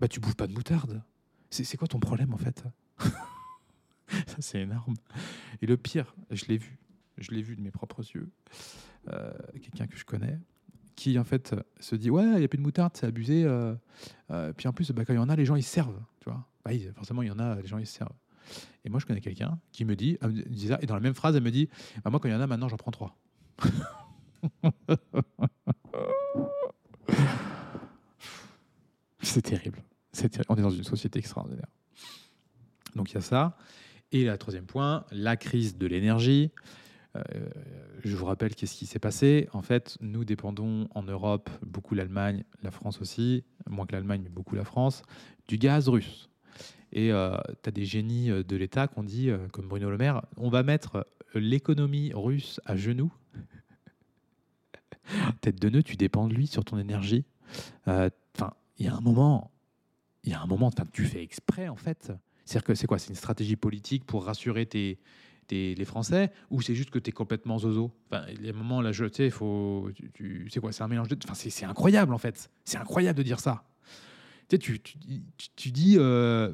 [0.00, 1.02] Bah, tu bouffes pas de moutarde.
[1.50, 2.62] C'est quoi ton problème en fait?
[4.26, 4.94] Ça, c'est énorme.
[5.62, 6.78] Et le pire, je l'ai vu.
[7.18, 8.30] Je l'ai vu de mes propres yeux.
[9.08, 10.38] Euh, Quelqu'un que je connais
[10.94, 13.74] qui en fait se dit ouais il n'y a plus de moutarde c'est abusé euh,
[14.30, 16.00] euh, puis en plus bah, quand il y en a les gens ils se servent
[16.20, 16.46] tu vois.
[16.64, 18.14] Bah, forcément il y en a les gens ils se servent.
[18.84, 21.42] Et moi je connais quelqu'un qui me dit, me et dans la même phrase elle
[21.42, 21.68] me dit
[22.04, 23.16] bah, moi quand il y en a maintenant j'en prends trois.
[29.20, 29.82] C'est terrible.
[30.12, 31.68] C'est on est dans une société extraordinaire.
[32.94, 33.56] Donc il y a ça.
[34.10, 36.50] Et la troisième point la crise de l'énergie
[38.04, 39.48] je vous rappelle qu'est-ce qui s'est passé.
[39.52, 44.30] En fait, nous dépendons en Europe, beaucoup l'Allemagne, la France aussi, moins que l'Allemagne, mais
[44.30, 45.02] beaucoup la France,
[45.46, 46.30] du gaz russe.
[46.92, 49.96] Et tu as des génies euh, de l'État qui ont dit, euh, comme Bruno Le
[49.96, 53.12] Maire, on va mettre euh, l'économie russe à genoux.
[55.40, 57.24] Tête de nœud, tu dépends de lui sur ton énergie.
[57.86, 59.50] Enfin, il y a un moment,
[60.24, 62.12] il y a un moment, tu fais exprès en fait.
[62.44, 62.98] C'est-à-dire que c'est quoi?
[62.98, 64.98] C'est une stratégie politique pour rassurer tes,
[65.46, 67.92] tes- les Français ou c'est juste que tu es complètement zozo?
[68.10, 69.90] Enfin, les moments là, je sais, il faut.
[69.94, 70.72] Tu, tu- c'est quoi?
[70.72, 71.16] C'est un mélange de.
[71.24, 72.50] Enfin, c'est, incroyable en fait.
[72.64, 73.64] C'est incroyable de dire ça.
[74.48, 74.80] Tu tu,
[75.56, 75.96] tu, dis.
[75.98, 76.52] euh,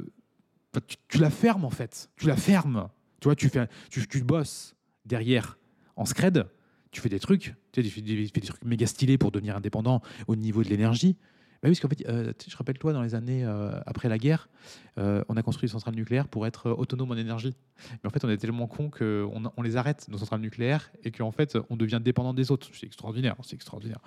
[1.09, 2.11] tu, la fermes en fait.
[2.17, 2.89] Tu la fermes.
[3.21, 5.59] Tu vois, tu fais, tu, tu bosses derrière
[5.97, 6.47] en scred.
[6.91, 7.55] Tu fais des trucs.
[7.73, 11.17] Des, tu fais des trucs méga stylés pour devenir indépendant au niveau de l'énergie.
[11.61, 14.49] Bah oui, parce qu'en fait, euh, je rappelle-toi, dans les années euh, après la guerre,
[14.97, 17.57] euh, on a construit des centrales nucléaires pour être autonome en énergie.
[17.91, 21.11] Mais en fait, on est tellement con qu'on on les arrête, nos centrales nucléaires, et
[21.11, 22.69] qu'en fait, on devient dépendant des autres.
[22.73, 23.99] C'est extraordinaire, c'est extraordinaire.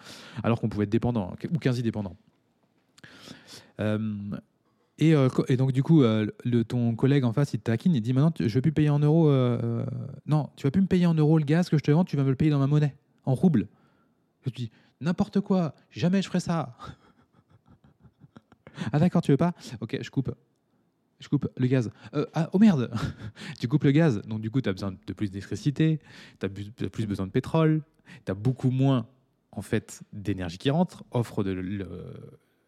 [0.44, 2.16] Alors qu'on pouvait être dépendant, ou quasi dépendant.
[4.98, 5.14] Et,
[5.58, 6.04] donc, du coup,
[6.70, 9.30] ton collègue en face, il taquine, il dit Maintenant, je vais plus payer en euros.
[10.26, 12.16] non, tu vas plus me payer en euros le gaz que je te vends, tu
[12.16, 12.96] vas me le payer dans ma monnaie,
[13.26, 13.68] en rouble.
[14.46, 14.72] Je dis
[15.02, 16.78] N'importe quoi, jamais je ferai ça.
[18.92, 19.54] Ah, d'accord, tu veux pas?
[19.80, 20.34] Ok, je coupe.
[21.20, 21.92] Je coupe le gaz.
[22.16, 22.92] Euh, ah, oh merde
[23.60, 26.00] Tu coupes le gaz, donc du coup, tu as besoin de plus d'électricité,
[26.40, 26.50] tu as
[26.90, 27.84] plus besoin de pétrole,
[28.26, 29.08] tu as beaucoup moins
[29.52, 31.88] en fait d'énergie qui rentre, offre de le,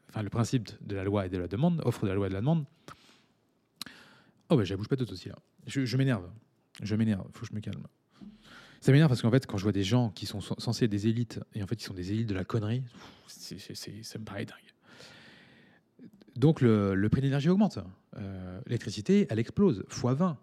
[0.09, 2.29] enfin, le principe de la loi et de la demande, offre de la loi et
[2.29, 2.65] de la demande.
[4.49, 5.35] Oh bah, j'abouche pas tout aussi là.
[5.65, 6.29] Je, je m'énerve.
[6.81, 7.87] Je m'énerve, faut que je me calme.
[8.81, 11.07] Ça m'énerve parce qu'en fait, quand je vois des gens qui sont censés être des
[11.07, 12.83] élites, et en fait, ils sont des élites de la connerie,
[13.27, 14.72] ça me paraît dingue.
[16.35, 17.79] Donc le, prix de l'énergie augmente.
[18.17, 20.37] Euh, l'électricité, elle explose, x 20.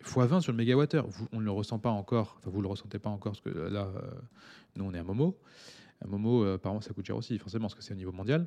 [0.00, 1.06] x 20 sur le mégawattheure.
[1.32, 3.58] On ne le ressent pas encore, enfin vous ne le ressentez pas encore, parce que
[3.58, 4.10] là, euh,
[4.76, 5.38] nous on est à Momo.
[6.02, 8.46] À Momo, euh, apparemment ça coûte cher aussi, forcément, parce que c'est au niveau mondial.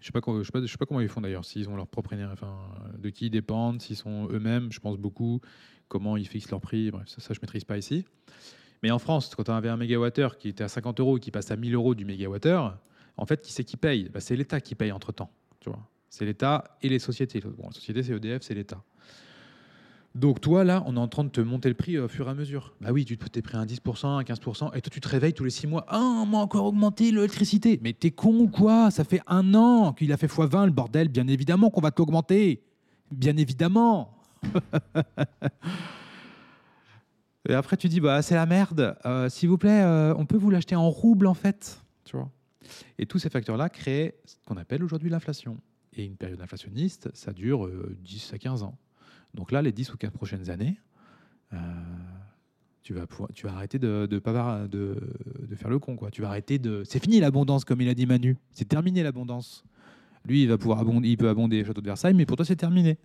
[0.00, 2.56] Je ne sais, pas comment- ils font d'ailleurs, s'ils ont leur propre énergie, enfin,
[2.96, 5.40] de qui ils dépendent, s'ils sont eux-mêmes, je pense beaucoup,
[5.88, 8.04] comment ils fixent leur prix, bref, ça, ça je ne maîtrise pas ici.
[8.84, 11.32] Mais en France, quand on avait un mégawattheure qui était à 50 euros et qui
[11.32, 12.78] passe à 1000 euros du mégawattheure,
[13.16, 14.08] en fait, qui c'est qui paye?
[14.08, 15.30] Bah, C'est l'État qui paye entre-temps.
[15.60, 17.40] Tu vois c'est l'État et les sociétés.
[17.40, 18.82] Bon, la société, c'est EDF, c'est l'État.
[20.14, 22.30] Donc toi, là, on est en train de te monter le prix au fur et
[22.30, 22.74] à mesure.
[22.80, 25.44] Bah oui, tu t'es pris un 10%, un 15%, et toi, tu te réveilles tous
[25.44, 25.84] les 6 mois.
[25.88, 27.78] Ah, on m'a encore augmenté l'électricité.
[27.82, 28.90] Mais t'es con ou quoi?
[28.90, 31.08] Ça fait un an qu'il a fait x20, le bordel.
[31.08, 32.64] Bien évidemment qu'on va t'augmenter.
[33.12, 34.18] Bien évidemment.
[37.48, 38.96] et après, tu dis, bah c'est la merde.
[39.04, 41.80] Euh, S'il vous plaît, euh, on peut vous l'acheter en rouble, en fait.
[42.04, 42.30] Tu vois
[42.98, 45.58] et tous ces facteurs-là créent ce qu'on appelle aujourd'hui l'inflation.
[45.94, 48.78] Et une période inflationniste, ça dure euh, 10 à 15 ans.
[49.34, 50.76] Donc là, les 10 ou 15 prochaines années,
[51.52, 51.56] euh,
[52.82, 53.06] tu, vas
[53.54, 54.08] arrêter de,
[55.56, 55.98] faire le con.
[56.10, 56.82] Tu vas arrêter de...
[56.84, 58.36] C'est fini l'abondance, comme il a dit Manu.
[58.52, 59.64] C'est terminé l'abondance.
[60.24, 62.56] Lui, il va pouvoir abonder, il peut abonder château de Versailles, mais pour toi, c'est
[62.56, 62.98] terminé.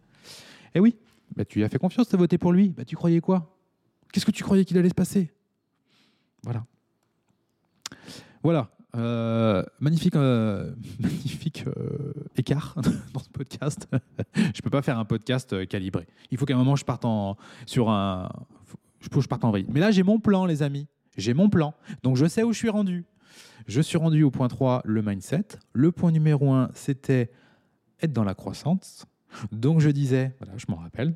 [0.76, 0.96] Et oui,
[1.36, 2.70] bah, tu lui as fait confiance, tu as voté pour lui.
[2.70, 3.58] Bah, tu croyais quoi?
[4.12, 5.32] Qu'est-ce que tu croyais qu'il allait se passer?
[6.44, 6.66] Voilà.
[8.44, 8.70] Voilà.
[8.96, 12.76] Euh, magnifique, euh, magnifique euh, écart
[13.14, 13.88] dans ce podcast.
[14.36, 16.08] je peux pas faire un podcast calibré.
[16.30, 18.30] Il faut qu'à un moment je parte en, sur un.
[19.00, 19.66] je je parte en vrille.
[19.70, 20.88] Mais là, j'ai mon plan, les amis.
[21.18, 21.74] J'ai mon plan.
[22.04, 23.06] Donc, je sais où je suis rendu.
[23.68, 25.46] Je suis rendu au point 3, le mindset.
[25.74, 27.32] Le point numéro 1, c'était
[28.02, 29.06] être dans la croissance.
[29.52, 31.16] Donc, je disais, voilà, je m'en rappelle,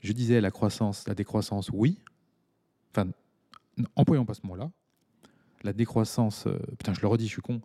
[0.00, 1.98] je disais la croissance, la décroissance, oui.
[2.94, 3.10] Enfin,
[3.96, 4.70] employons pas ce mot-là.
[5.62, 7.60] La décroissance, euh, putain, je le redis, je suis con.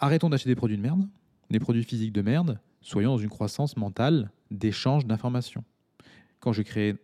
[0.00, 1.08] Arrêtons d'acheter des produits de merde,
[1.50, 2.60] des produits physiques de merde.
[2.80, 5.64] Soyons dans une croissance mentale d'échange d'informations.
[6.40, 6.96] Quand j'ai créé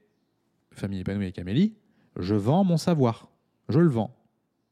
[0.72, 1.74] Famille épanouie avec Amélie,
[2.16, 3.30] je vends mon savoir.
[3.68, 4.17] Je le vends.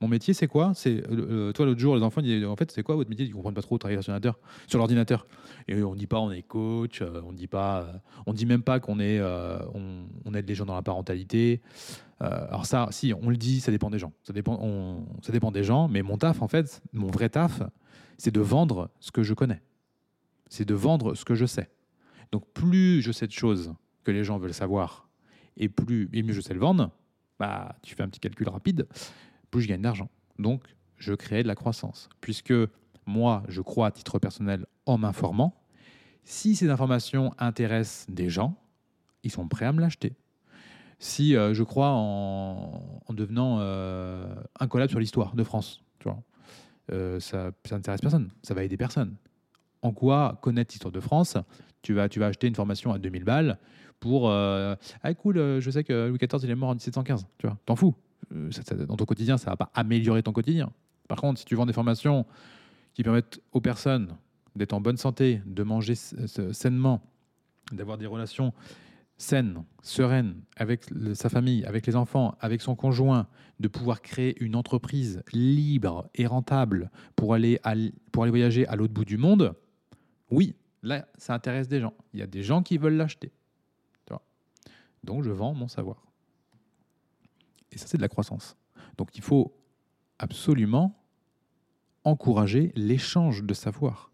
[0.02, 0.72] Mon métier, c'est quoi?
[0.74, 3.24] C'est euh, toi l'autre jour, les enfants disent en fait, c'est quoi votre métier?
[3.24, 4.38] Ils comprennent pas trop travailler sur l'ordinateur.
[4.66, 5.26] Sur l'ordinateur.
[5.68, 7.92] Et on dit pas on est coach, euh, on dit pas, euh,
[8.26, 11.62] on dit même pas qu'on est, on, aide les gens dans la parentalité.
[12.20, 14.12] Alors ça, si on le dit, ça dépend des gens.
[14.22, 15.88] Ça dépend, ça dépend des gens.
[15.88, 17.62] Mais mon taf, en fait, mon vrai taf,
[18.18, 19.62] c'est de vendre ce que je connais.
[20.48, 21.70] C'est de vendre ce que je sais.
[22.32, 23.74] Donc plus je sais de choses
[24.04, 25.08] que les gens veulent savoir,
[25.56, 26.90] et plus et mieux je sais le vendre,
[27.38, 28.86] bah tu fais un petit calcul rapide,
[29.50, 30.10] plus je gagne d'argent.
[30.38, 30.62] Donc
[30.96, 32.54] je crée de la croissance, puisque
[33.06, 35.54] moi je crois à titre personnel en m'informant.
[36.24, 38.56] Si ces informations intéressent des gens,
[39.22, 40.14] ils sont prêts à me l'acheter.
[40.98, 45.82] Si euh, je crois en, en devenant euh, un collab sur l'histoire de France,
[46.92, 49.16] euh, ça, n'intéresse personne, ça va aider personne.
[49.82, 51.36] En quoi connaître l'histoire de France
[51.82, 53.58] tu vas, tu vas acheter une formation à 2000 balles
[54.00, 54.76] pour ah
[55.16, 57.94] cool, je sais que Louis XIV il est mort en 1715, tu vois, t'en fous.
[58.34, 60.70] Euh, ça- ça- dans ton quotidien, ça va pas améliorer ton quotidien.
[61.08, 62.26] Par contre, si tu vends des formations
[62.94, 64.16] qui permettent aux personnes
[64.56, 66.14] d'être en bonne santé, de manger s-
[66.52, 67.02] sainement,
[67.72, 68.52] d'avoir des relations
[69.18, 73.26] saines, sereines avec sa famille, avec les enfants, avec son conjoint,
[73.60, 77.60] de pouvoir créer une entreprise libre et rentable pour aller,
[78.12, 79.54] pour aller voyager à l'autre bout du monde,
[80.30, 81.94] oui, là, ça intéresse des gens.
[82.12, 83.30] Il y a des gens qui veulent l'acheter.
[85.04, 86.02] Donc, je vends mon savoir.
[87.76, 88.56] Et ça, c'est de la croissance.
[88.96, 89.54] Donc, il faut
[90.18, 90.98] absolument
[92.04, 94.10] encourager l'échange de savoir.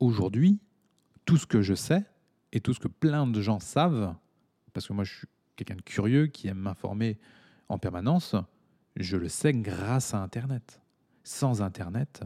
[0.00, 0.58] Aujourd'hui,
[1.24, 2.04] tout ce que je sais
[2.52, 4.16] et tout ce que plein de gens savent,
[4.72, 7.18] parce que moi, je suis quelqu'un de curieux qui aime m'informer
[7.68, 8.34] en permanence,
[8.96, 10.82] je le sais grâce à Internet.
[11.22, 12.24] Sans Internet,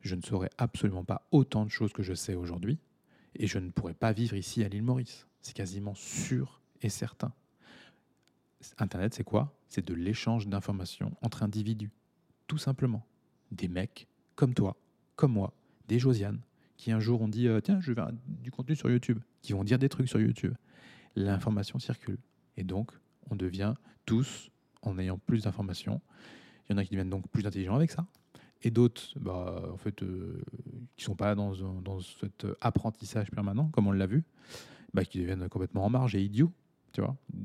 [0.00, 2.78] je ne saurais absolument pas autant de choses que je sais aujourd'hui
[3.34, 5.26] et je ne pourrais pas vivre ici à l'île Maurice.
[5.42, 7.34] C'est quasiment sûr et certain.
[8.78, 9.56] Internet, c'est quoi?
[9.68, 11.90] C'est de l'échange d'informations entre individus,
[12.46, 13.04] tout simplement.
[13.50, 14.76] Des mecs comme toi,
[15.16, 15.52] comme moi,
[15.88, 16.40] des Josiane,
[16.76, 19.64] qui un jour ont dit euh, Tiens, je vais du contenu sur YouTube, qui vont
[19.64, 20.54] dire des trucs sur YouTube.
[21.16, 22.18] L'information circule.
[22.56, 22.90] Et donc,
[23.30, 23.74] on devient
[24.06, 24.50] tous,
[24.82, 26.00] en ayant plus d'informations,
[26.68, 28.06] il y en a qui deviennent donc plus intelligents avec ça,
[28.62, 30.42] et d'autres, bah, en fait, euh,
[30.96, 31.52] qui sont pas dans
[32.00, 34.24] cet apprentissage permanent, comme on l'a vu,
[34.94, 36.52] bah, qui deviennent complètement en marge et idiots.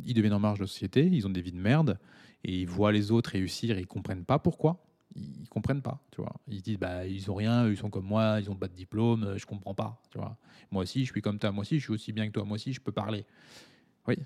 [0.05, 1.99] Ils deviennent en marge de la société, ils ont des vies de merde,
[2.43, 4.85] et ils voient les autres réussir, et ils comprennent pas pourquoi.
[5.15, 6.33] Ils comprennent pas, tu vois.
[6.47, 8.75] Ils se disent, bah, ils ont rien, ils sont comme moi, ils ont pas de
[8.75, 10.37] diplôme, euh, je comprends pas, tu vois.
[10.71, 12.55] Moi aussi, je suis comme toi, moi aussi, je suis aussi bien que toi, moi
[12.55, 13.25] aussi, je peux parler.
[14.07, 14.17] Oui.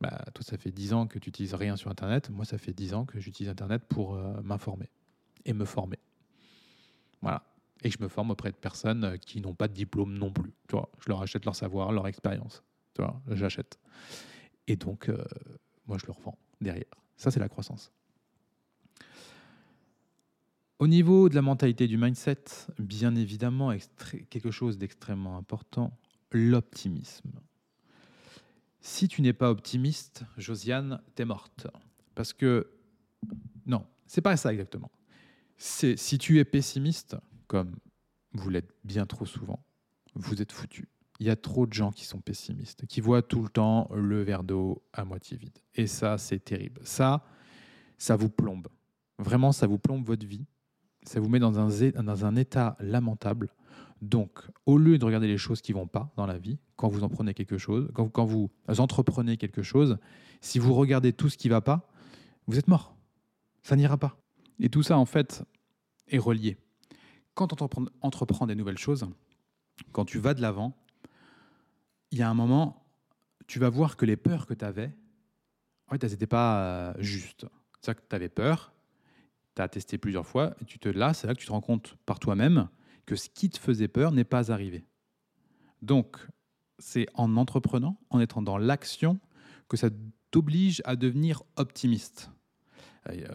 [0.00, 2.30] Bah, toi, ça fait 10 ans que tu utilises rien sur Internet.
[2.30, 4.88] Moi, ça fait 10 ans que j'utilise Internet pour euh, m'informer
[5.44, 5.98] et me former.
[7.20, 7.42] Voilà.
[7.82, 10.52] Et je me forme auprès de personnes euh, qui n'ont pas de diplôme non plus.
[10.68, 12.62] Tu vois, je leur achète leur savoir, leur expérience.
[12.94, 13.78] Tu vois, j'achète.
[14.70, 15.24] Et donc, euh,
[15.88, 16.94] moi, je le revends derrière.
[17.16, 17.90] Ça, c'est la croissance.
[20.78, 22.44] Au niveau de la mentalité du mindset,
[22.78, 23.74] bien évidemment,
[24.30, 25.98] quelque chose d'extrêmement important,
[26.30, 27.32] l'optimisme.
[28.80, 31.66] Si tu n'es pas optimiste, Josiane, t'es morte.
[32.14, 32.70] Parce que,
[33.66, 34.92] non, c'est pas ça exactement.
[35.58, 37.16] Si tu es pessimiste,
[37.48, 37.74] comme
[38.34, 39.64] vous l'êtes bien trop souvent,
[40.14, 40.86] vous êtes foutu.
[41.20, 44.22] Il y a trop de gens qui sont pessimistes, qui voient tout le temps le
[44.22, 45.58] verre d'eau à moitié vide.
[45.74, 46.80] Et ça, c'est terrible.
[46.82, 47.24] Ça,
[47.98, 48.68] ça vous plombe.
[49.18, 50.46] Vraiment, ça vous plombe votre vie.
[51.02, 53.50] Ça vous met dans un, état lamentable.
[54.00, 57.04] Donc, au lieu de regarder les choses qui vont pas dans la vie, quand vous
[57.04, 59.98] en prenez quelque chose, quand, quand vous entreprenez quelque chose,
[60.40, 61.86] si vous regardez tout ce qui va pas,
[62.46, 62.96] vous êtes mort.
[63.62, 64.16] Ça n'ira pas.
[64.58, 65.44] Et tout ça, en fait,
[66.08, 66.56] est relié.
[67.34, 69.06] Quand on entreprend, entreprend des nouvelles choses,
[69.92, 70.74] quand tu vas de l'avant,
[72.10, 72.86] il y a un moment,
[73.46, 74.92] tu vas voir que les peurs que tu avais,
[75.90, 77.46] elles n'étaient pas euh, justes.
[77.80, 78.72] C'est-à-dire que tu avais peur,
[79.56, 81.60] tu as testé plusieurs fois, et tu te là, c'est là que tu te rends
[81.60, 82.68] compte par toi-même
[83.06, 84.84] que ce qui te faisait peur n'est pas arrivé.
[85.82, 86.16] Donc,
[86.78, 89.18] c'est en entreprenant, en étant dans l'action,
[89.68, 89.88] que ça
[90.30, 92.30] t'oblige à devenir optimiste.
[93.08, 93.26] Euh,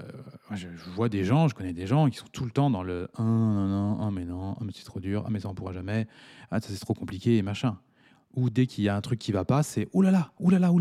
[0.54, 3.10] je, vois des gens, je connais des gens qui sont tout le temps dans le
[3.16, 5.56] ah, non, non, ah, mais non, ah, mais c'est trop dur, ah, mais ça on
[5.56, 6.08] pourra jamais,
[6.52, 7.80] ça c'est trop compliqué et machin.
[8.36, 10.50] Ou dès qu'il y a un truc qui va pas, c'est oh là là, oh
[10.50, 10.80] là là, oh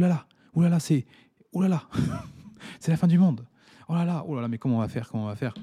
[0.62, 1.06] là là, c'est.
[1.52, 1.82] Ouh là là,
[2.80, 3.46] c'est la fin du monde.
[3.88, 5.54] Oh là là, oh là là, mais comment on va faire Comment on va faire?
[5.54, 5.62] Tu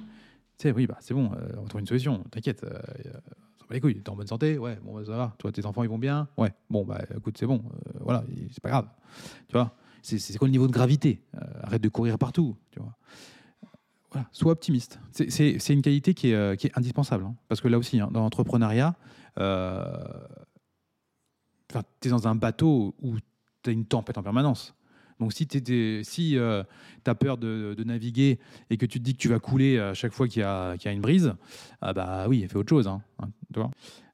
[0.58, 2.24] sais, oui, bah c'est bon, euh, on va trouver une solution.
[2.32, 2.64] T'inquiète.
[2.64, 2.80] Euh,
[3.70, 3.80] ça.
[3.80, 5.34] T'es en bonne santé Ouais, bon, bah, ça va.
[5.38, 7.64] Toi, tes enfants, ils vont bien Ouais, bon, bah écoute, c'est bon.
[7.66, 8.88] euh, voilà, c'est pas grave.
[9.48, 11.24] Tu vois C'est quoi le niveau de gravité?
[11.36, 12.56] Euh, Arrête de courir partout.
[12.72, 12.94] Tu vois
[14.12, 15.00] voilà, sois optimiste.
[15.14, 17.24] C'est- une qualité qui est, euh, indispensable.
[17.24, 17.34] hein.
[17.48, 18.94] Parce que là aussi, hein, dans l'entrepreneuriat,
[21.72, 23.16] enfin, tu es dans un bateau où
[23.64, 24.76] tu as une tempête en permanence.
[25.20, 28.40] Donc si tu si, as peur de, naviguer
[28.72, 30.76] et que tu te dis que tu vas couler à chaque fois qu'il y, a
[30.78, 31.36] qu'il y a une brise,
[31.80, 32.88] ah bah oui, fais autre chose.
[32.88, 33.60] hein, hein, tu.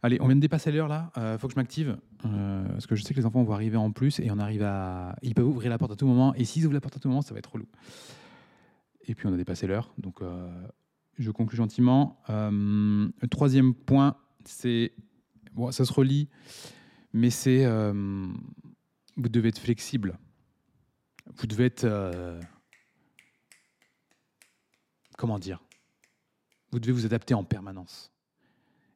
[0.04, 1.12] Allez, on vient de dépasser l'heure là.
[1.16, 1.98] Il faut que je m'active.
[2.26, 4.64] euh, parce que je sais que les enfants vont arriver en plus et on arrive
[4.64, 5.16] à.
[5.22, 6.34] Ils peuvent ouvrir la porte à tout moment.
[6.36, 7.68] Et s'ils ouvrent la porte à tout moment, ça va être relou.
[9.08, 9.94] Et puis on a dépassé l'heure.
[9.98, 10.50] Donc euh,
[11.18, 12.22] je conclue gentiment.
[12.30, 14.94] Euh, troisième point, c'est.
[15.54, 16.30] Bon, ça se relie,
[17.14, 17.66] mais c'est.
[17.66, 18.28] euh,
[19.16, 20.18] vous devez être flexible.
[21.36, 21.84] Vous devez être.
[21.84, 22.40] euh,
[25.18, 25.64] comment dire?
[26.72, 28.12] Vous devez vous adapter en permanence.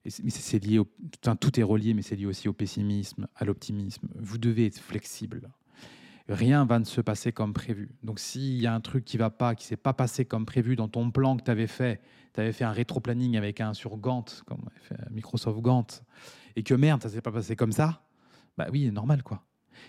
[0.04, 0.88] Mais c'est lié au,
[1.24, 4.08] enfin, tout est relié, mais c'est lié aussi au pessimisme, à l'optimisme.
[4.16, 5.52] Vous devez être flexible.
[6.28, 7.92] Rien va ne se passer comme prévu.
[8.04, 10.76] Donc s'il y a un truc qui va pas, qui s'est pas passé comme prévu
[10.76, 12.02] dans ton plan que tu avais fait,
[12.34, 14.70] tu avais fait un rétro-planning avec un sur Gantt, comme
[15.12, 16.04] Microsoft Gantt,
[16.56, 18.04] et que merde, ça s'est pas passé comme ça,
[18.58, 19.44] bah oui, normal quoi.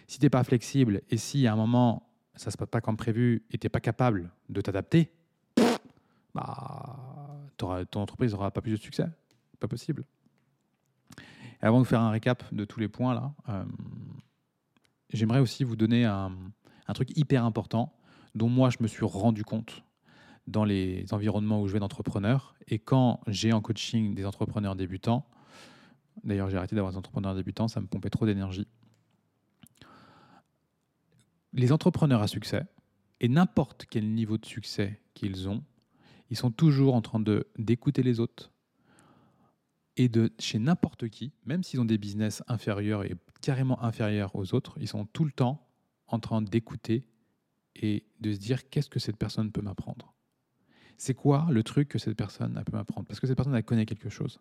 [0.06, 3.44] Si t'es pas flexible et si à un moment ça se passe pas comme prévu
[3.50, 5.12] et t'es pas capable de t'adapter,
[6.34, 6.96] bah
[7.56, 9.06] ton entreprise n'aura pas plus de succès.
[9.60, 10.04] Pas possible.
[11.62, 13.64] Et avant de faire un récap de tous les points là, euh,
[15.12, 16.32] j'aimerais aussi vous donner un,
[16.88, 17.92] un truc hyper important
[18.34, 19.84] dont moi je me suis rendu compte
[20.46, 22.54] dans les environnements où je vais d'entrepreneurs.
[22.68, 25.26] Et quand j'ai en coaching des entrepreneurs débutants,
[26.24, 28.66] d'ailleurs j'ai arrêté d'avoir des entrepreneurs débutants, ça me pompait trop d'énergie.
[31.52, 32.64] Les entrepreneurs à succès,
[33.20, 35.62] et n'importe quel niveau de succès qu'ils ont,
[36.30, 37.22] ils sont toujours en train
[37.58, 38.50] d'écouter les autres
[39.96, 44.54] et de chez n'importe qui, même s'ils ont des business inférieurs et carrément inférieurs aux
[44.54, 45.68] autres, ils sont tout le temps
[46.06, 47.06] en train d'écouter
[47.76, 50.14] et de se dire qu'est-ce que cette personne peut m'apprendre?
[50.97, 53.07] C'est quoi le truc que cette personne peut m'apprendre?
[53.07, 54.40] Parce que cette personne elle connaît quelque chose.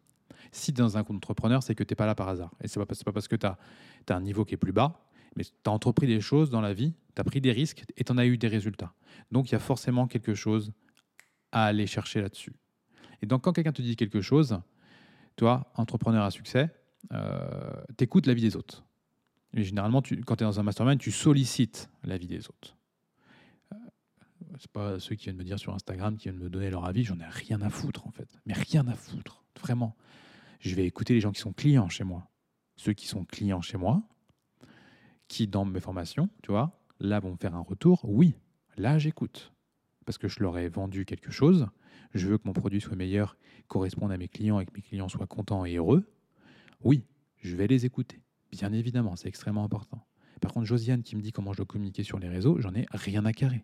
[0.52, 2.52] Si dans un compte entrepreneur, c'est que tu n'es pas là par hasard.
[2.62, 3.58] Et ce n'est pas, parce que tu as,
[4.10, 6.94] un niveau qui est plus bas, mais tu as entrepris des choses dans la vie,
[7.16, 8.94] tu as pris des risques et tu en as eu des résultats.
[9.32, 10.72] Donc il y a forcément quelque chose
[11.52, 12.54] à aller chercher là-dessus.
[13.22, 14.60] Et donc quand quelqu'un te dit quelque chose,
[15.36, 16.70] toi, entrepreneur à succès,
[17.14, 18.84] euh, tu écoutes l'avis des autres.
[19.54, 22.76] Et généralement, quand tu es dans un mastermind, tu sollicites l'avis des autres.
[24.60, 27.04] C'est pas ceux qui viennent me dire sur Instagram, qui viennent me donner leur avis,
[27.04, 28.28] j'en ai rien à foutre en fait.
[28.46, 29.96] Mais rien à foutre, vraiment.
[30.60, 32.30] Je vais écouter les gens qui sont clients chez moi.
[32.76, 34.04] Ceux qui sont clients chez moi,
[35.28, 38.02] qui dans mes formations, tu vois, là vont me faire un retour.
[38.04, 38.36] Oui,
[38.78, 39.54] là j'écoute.
[40.06, 41.68] Parce que je leur ai vendu quelque chose.
[42.14, 43.38] Je veux que mon produit soit meilleur,
[43.68, 46.12] corresponde à mes clients et que mes clients soient contents et heureux.
[46.84, 47.06] Oui,
[47.38, 48.22] je vais les écouter.
[48.52, 50.06] Bien évidemment, c'est extrêmement important.
[50.42, 52.86] Par contre, Josiane qui me dit comment je dois communiquer sur les réseaux, j'en ai
[52.92, 53.64] rien à carrer.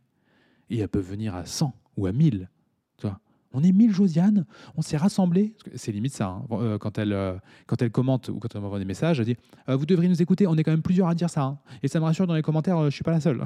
[0.70, 2.50] Et elle peut venir à 100 ou à 1000.
[2.98, 3.20] Tu vois
[3.54, 4.46] on est 1000 Josiane,
[4.76, 5.56] on s'est rassemblés.
[5.76, 6.28] C'est limite ça.
[6.28, 6.46] Hein.
[6.52, 9.38] Euh, quand, elle, euh, quand elle commente ou quand elle m'envoie des messages, elle dit
[9.70, 11.44] euh, Vous devriez nous écouter, on est quand même plusieurs à dire ça.
[11.44, 11.60] Hein.
[11.82, 13.44] Et ça me rassure dans les commentaires, je ne suis pas la seule.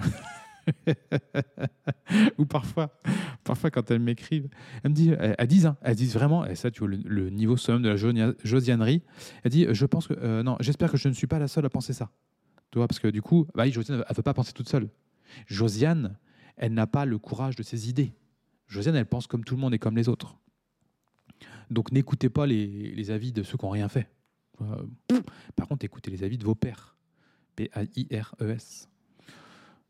[2.38, 3.00] ou parfois,
[3.44, 4.50] parfois quand elles m'écrivent,
[4.84, 7.82] elles me disent, elles disent, hein, elles vraiment, et ça tu vois le, niveau summum
[7.82, 7.96] de la
[8.44, 9.02] josianerie,
[9.44, 11.70] elle dit, je pense que, non, j'espère que je ne suis pas la seule à
[11.70, 12.12] penser ça.
[12.72, 14.90] Tu vois, parce que du coup, bah, Josiane, elle ne veut pas penser toute seule.
[15.48, 16.18] Josiane,
[16.62, 18.14] elle n'a pas le courage de ses idées.
[18.68, 20.38] Josiane, elle pense comme tout le monde et comme les autres.
[21.72, 24.08] Donc n'écoutez pas les, avis de ceux qui n'ont rien fait.
[24.62, 24.86] Euh,
[25.56, 26.96] par contre, écoutez les avis de vos pères.
[27.56, 28.88] P-A-I-R-E-S.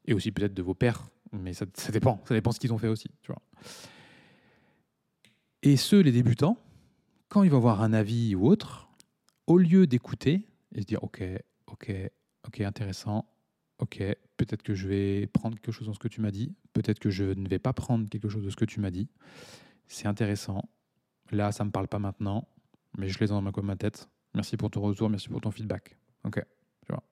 [0.06, 2.22] Et aussi peut-être de vos pères, mais ça, ça dépend.
[2.26, 3.10] Ça dépend ce qu'ils ont fait aussi.
[3.22, 3.42] Tu vois.
[5.62, 6.58] Et ceux, les débutants,
[7.28, 8.90] quand ils vont avoir un avis ou autre,
[9.46, 11.22] au lieu d'écouter et se dire ok,
[11.68, 11.92] ok,
[12.48, 13.26] ok, intéressant,
[13.82, 14.04] ok,
[14.38, 17.10] peut-être que je vais prendre quelque chose dans ce que tu m'as dit, peut-être que
[17.10, 19.10] je ne vais pas prendre quelque chose de ce que tu m'as dit.
[19.88, 20.70] C'est intéressant.
[21.32, 22.48] Là, ça ne me parle pas maintenant,
[22.98, 24.08] mais je l'ai dans ma, ma tête.
[24.36, 25.98] Merci pour ton retour, merci pour ton feedback.
[26.24, 26.42] Ok,
[26.86, 27.04] tu vois.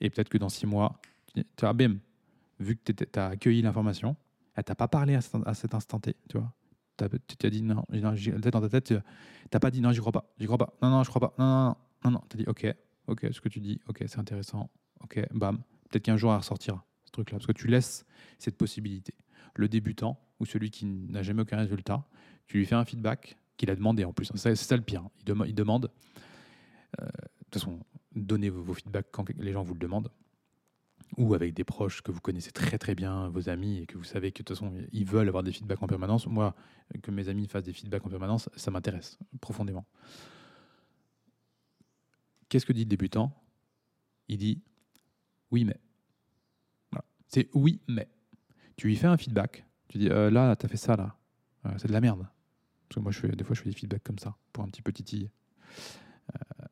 [0.00, 1.00] Et peut-être que dans six mois,
[1.34, 1.98] tu vois, bim,
[2.60, 4.16] vu que tu as accueilli l'information,
[4.54, 6.52] elle t'a pas parlé à cet, instant T, tu vois.
[6.96, 7.08] T'as
[7.48, 10.44] dit non, non dans ta tête, tu n'as pas dit non, j'y crois pas, j'y
[10.44, 12.22] crois pas, non, non, je crois pas, non, non, non, non, non.
[12.28, 16.04] tu as dit ok, ok, ce que tu dis, ok, c'est intéressant, ok, bam, peut-être
[16.04, 18.04] qu'un jour elle ressortira ce truc-là, parce que tu laisses
[18.38, 19.14] cette possibilité.
[19.54, 22.04] Le débutant ou celui qui n'a jamais aucun résultat,
[22.46, 24.32] tu lui fais un feedback qu'il a demandé en plus.
[24.34, 25.08] C'est ça le pire.
[25.20, 25.92] Il, dem il demande.
[27.00, 27.10] Euh, de
[27.50, 27.78] toute façon,
[28.14, 30.10] donnez vos, vos feedbacks quand les gens vous le demandent.
[31.18, 34.04] ou avec des proches que vous connaissez très très bien, vos amis, et que vous
[34.04, 36.26] savez que de toute façon, ils veulent avoir des feedbacks en permanence.
[36.26, 36.54] Moi,
[37.02, 39.84] que mes amis fassent des feedbacks en permanence, ça m'intéresse profondément.
[42.48, 43.32] Qu'est-ce que dit le débutant?
[44.28, 44.62] Il dit
[45.52, 45.78] oui, mais.
[47.28, 48.08] C'est oui, mais.
[48.76, 49.64] Tu lui fais un feedback.
[49.88, 51.14] Tu dis euh, là, tu as fait ça, là.
[51.66, 52.26] Euh, c'est de la merde.
[52.88, 54.68] Parce que moi, je fais, des fois, je fais des feedbacks comme ça, pour un
[54.68, 55.30] petit petit
[56.34, 56.66] euh,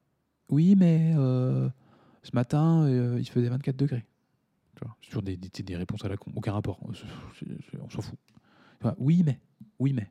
[0.48, 4.04] oui, mais ce matin, il faisait 24 degrés.
[5.00, 6.32] C'est toujours des, des, réponses à la con.
[6.34, 6.80] Aucun rapport.
[6.82, 6.92] On
[7.88, 8.18] s'en fout.
[8.98, 9.38] Oui, mais.
[9.78, 10.10] Oui, mais.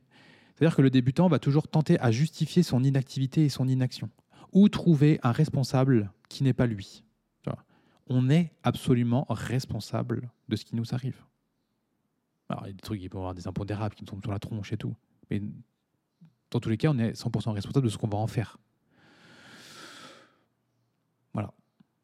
[0.54, 4.08] C'est-à-dire que le débutant va toujours tenter à justifier son inactivité et son inaction.
[4.52, 7.02] Ou trouver un responsable qui n'est pas lui.
[8.10, 11.24] On est absolument responsable de ce qui nous arrive.
[12.48, 14.22] Alors, il y a des trucs, il peut y avoir des impondérables qui nous tombent
[14.22, 14.96] sur la tronche et tout.
[15.30, 15.40] Mais
[16.50, 18.58] dans tous les cas, on est 100% responsable de ce qu'on va en faire.
[21.32, 21.54] Voilà.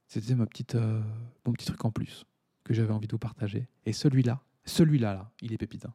[0.07, 1.03] C'était ma petite, euh,
[1.45, 2.25] mon petit truc en plus
[2.63, 3.69] que j'avais envie de vous partager.
[3.85, 5.93] Et celui-là, celui-là, là, il est pépitin.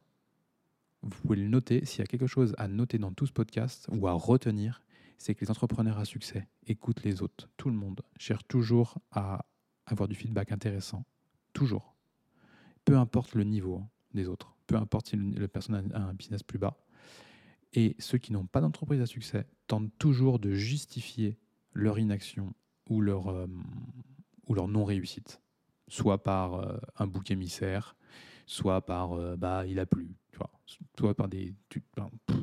[1.02, 1.86] Vous pouvez le noter.
[1.86, 4.82] S'il y a quelque chose à noter dans tout ce podcast ou à retenir,
[5.16, 7.48] c'est que les entrepreneurs à succès écoutent les autres.
[7.56, 9.46] Tout le monde cherche toujours à
[9.86, 11.04] avoir du feedback intéressant.
[11.52, 11.96] Toujours.
[12.84, 14.54] Peu importe le niveau hein, des autres.
[14.66, 16.76] Peu importe si la personne a un business plus bas.
[17.74, 21.38] Et ceux qui n'ont pas d'entreprise à succès tentent toujours de justifier
[21.72, 22.54] leur inaction
[22.88, 23.46] ou leur, euh,
[24.48, 25.42] leur non-réussite
[25.92, 27.96] soit par euh, un bouc émissaire,
[28.46, 30.50] soit par euh, bah il a plu, tu vois,
[30.98, 31.54] soit par des,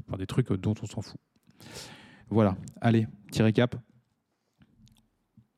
[0.06, 1.20] par des trucs dont on s'en fout.
[2.30, 3.76] Voilà, allez, petit récap,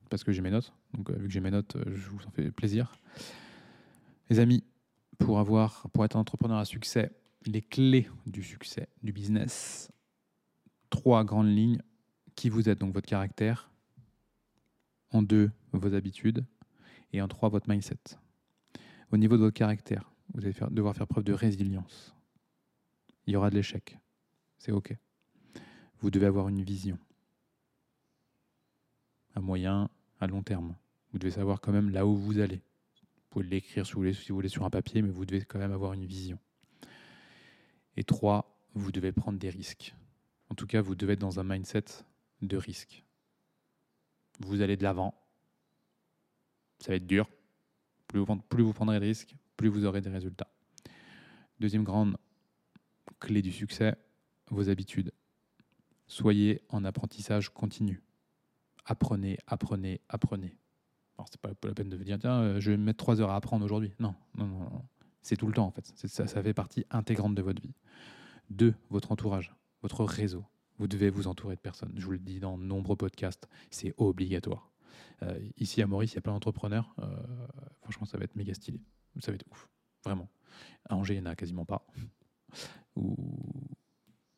[0.09, 2.31] parce que j'ai mes notes, donc euh, vu que j'ai mes notes, je vous en
[2.31, 2.93] fais plaisir.
[4.29, 4.63] Les amis,
[5.17, 7.11] pour avoir, pour être un entrepreneur à succès,
[7.45, 9.91] les clés du succès du business,
[10.89, 11.81] trois grandes lignes
[12.35, 13.71] qui vous êtes donc votre caractère,
[15.11, 16.45] en deux vos habitudes
[17.13, 18.17] et en trois, votre mindset.
[19.11, 22.15] Au niveau de votre caractère, vous allez faire, devoir faire preuve de résilience.
[23.27, 23.97] Il y aura de l'échec.
[24.57, 24.95] C'est OK.
[25.99, 26.97] Vous devez avoir une vision.
[29.35, 29.89] À moyen,
[30.19, 30.75] à long terme.
[31.11, 32.57] Vous devez savoir quand même là où vous allez.
[32.57, 35.93] Vous pouvez l'écrire si vous, voulez, sur un papier, mais vous devez quand même avoir
[35.93, 36.39] une vision.
[37.97, 39.93] Et trois, vous devez prendre des risques.
[40.49, 41.85] En tout cas, vous devez être dans un mindset
[42.41, 43.03] de risque.
[44.39, 45.13] Vous allez de l'avant,
[46.79, 47.29] ça va être dur.
[48.07, 50.47] Plus vous prendrez de risques, plus vous aurez des résultats.
[51.59, 52.17] Deuxième grande
[53.19, 53.95] clé du succès,
[54.49, 55.13] vos habitudes.
[56.07, 58.01] Soyez en apprentissage continu.
[58.83, 60.57] Apprenez, apprenez, apprenez.
[61.21, 63.29] Alors, c'est pas la peine de dire, tiens, euh, je vais me mettre trois heures
[63.29, 63.93] à apprendre aujourd'hui.
[63.99, 64.83] Non, non, non.
[65.21, 65.85] C'est tout le temps, en fait.
[65.95, 67.75] Ça, ça fait partie intégrante de votre vie.
[68.49, 69.53] Deux, votre entourage,
[69.83, 70.43] votre réseau.
[70.79, 71.93] Vous devez vous entourer de personnes.
[71.95, 74.71] Je vous le dis dans de nombreux podcasts, c'est obligatoire.
[75.21, 76.95] Euh, ici à Maurice, il y a plein d'entrepreneurs.
[76.97, 77.05] Euh,
[77.83, 78.81] franchement, ça va être méga stylé.
[79.19, 79.69] Ça va être ouf,
[80.03, 80.27] vraiment.
[80.89, 81.85] À Angers, il n'y en a quasiment pas.
[82.95, 83.15] Ou...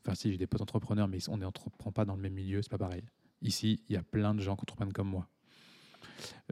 [0.05, 2.69] Enfin, si, j'ai des potes entrepreneurs, mais on n'entreprend pas dans le même milieu, c'est
[2.69, 3.05] pas pareil.
[3.41, 5.29] Ici, il y a plein de gens qui entreprennent comme moi.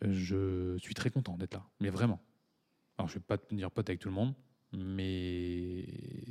[0.02, 2.22] Je suis très content d'être là, mais vraiment.
[2.98, 4.34] Alors, je ne vais pas tenir pote avec tout le monde,
[4.74, 5.86] mais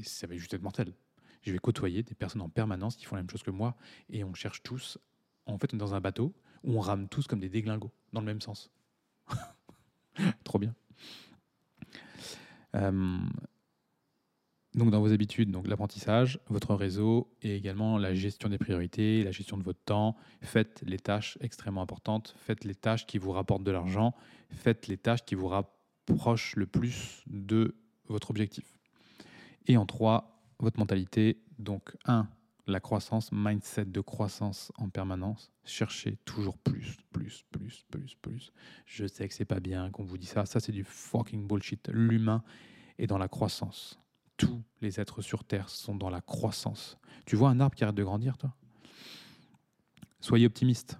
[0.05, 0.93] ça va juste être mortel.
[1.43, 3.77] Je vais côtoyer des personnes en permanence qui font la même chose que moi,
[4.09, 4.99] et on cherche tous,
[5.47, 8.41] en fait, dans un bateau, où on rame tous comme des déglingos, dans le même
[8.41, 8.71] sens.
[10.45, 10.75] Trop bien.
[12.75, 13.19] Euh,
[14.75, 19.33] donc dans vos habitudes, donc l'apprentissage, votre réseau et également la gestion des priorités, la
[19.33, 20.17] gestion de votre temps.
[20.43, 24.15] Faites les tâches extrêmement importantes, faites les tâches qui vous rapportent de l'argent,
[24.51, 27.75] faites les tâches qui vous rapprochent le plus de
[28.09, 28.77] votre objectif.
[29.67, 31.43] Et en trois, votre mentalité.
[31.59, 32.29] Donc un,
[32.67, 35.51] la croissance, mindset de croissance en permanence.
[35.65, 38.53] Cherchez toujours plus, plus, plus, plus, plus.
[38.87, 40.47] Je sais que c'est pas bien qu'on vous dise ça.
[40.47, 41.89] Ça, c'est du fucking bullshit.
[41.93, 42.43] L'humain
[42.99, 43.99] est dans la croissance.
[44.41, 46.97] Tous les êtres sur Terre sont dans la croissance.
[47.27, 48.55] Tu vois un arbre qui arrête de grandir, toi?
[50.21, 50.99] Soyez optimiste.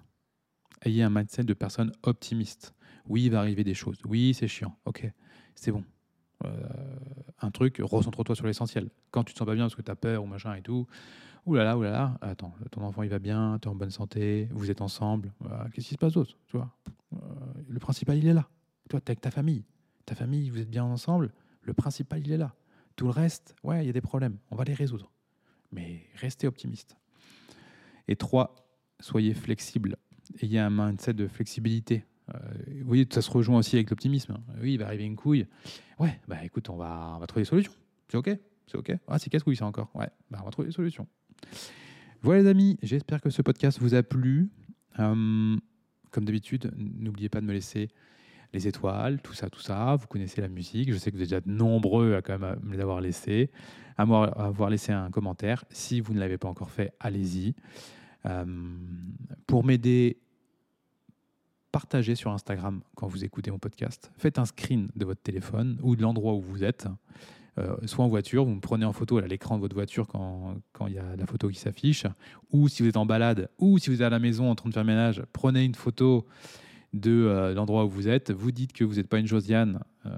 [0.83, 2.75] Ayez un mindset de personne optimiste.
[3.07, 3.97] Oui, il va arriver des choses.
[4.05, 4.77] Oui, c'est chiant.
[4.85, 5.11] Ok,
[5.55, 5.83] c'est bon.
[6.45, 6.49] Euh,
[7.41, 8.89] un truc, recentre-toi sur l'essentiel.
[9.09, 10.85] Quand tu te sens pas bien parce que tu as peur ou machin et tout,
[11.47, 14.81] là là, attends, ton enfant il va bien, tu es en bonne santé, vous êtes
[14.81, 15.33] ensemble,
[15.73, 17.17] qu'est-ce qui se passe d'autre euh,
[17.67, 18.47] Le principal il est là.
[18.89, 19.65] Toi, tu es avec ta famille.
[20.05, 21.31] Ta famille, vous êtes bien ensemble,
[21.63, 22.53] le principal il est là.
[23.01, 25.11] Tout le reste, ouais, il y a des problèmes, on va les résoudre.
[25.71, 26.97] Mais restez optimiste.
[28.07, 28.53] Et trois,
[28.99, 29.97] soyez flexible.
[30.39, 32.05] Ayez un mindset de flexibilité.
[32.31, 32.37] Euh,
[32.81, 34.37] vous voyez, ça se rejoint aussi avec l'optimisme.
[34.61, 35.47] Oui, il va arriver une couille.
[35.97, 37.73] Ouais, bah écoute, on va, on va trouver des solutions.
[38.07, 38.37] C'est OK
[38.67, 39.89] C'est OK Ah, c'est casse-couille ça encore.
[39.95, 41.07] Ouais, bah on va trouver des solutions.
[42.21, 44.51] Voilà les amis, j'espère que ce podcast vous a plu.
[44.99, 45.57] Euh,
[46.11, 47.89] comme d'habitude, n'oubliez pas de me laisser
[48.53, 49.95] les étoiles, tout ça, tout ça.
[49.95, 50.91] Vous connaissez la musique.
[50.91, 53.49] Je sais que vous êtes déjà nombreux à quand même me les avoir laissés,
[53.97, 55.63] à avoir laissé un commentaire.
[55.69, 57.55] Si vous ne l'avez pas encore fait, allez-y.
[58.25, 58.45] Euh,
[59.47, 60.19] pour m'aider,
[61.71, 64.11] partagez sur Instagram quand vous écoutez mon podcast.
[64.17, 66.87] Faites un screen de votre téléphone ou de l'endroit où vous êtes.
[67.57, 70.87] Euh, soit en voiture, vous me prenez en photo à l'écran de votre voiture quand
[70.87, 72.05] il y a la photo qui s'affiche,
[72.51, 74.69] ou si vous êtes en balade, ou si vous êtes à la maison en train
[74.69, 76.25] de faire ménage, prenez une photo
[76.93, 80.09] de euh, l'endroit où vous êtes, vous dites que vous n'êtes pas une Josiane euh,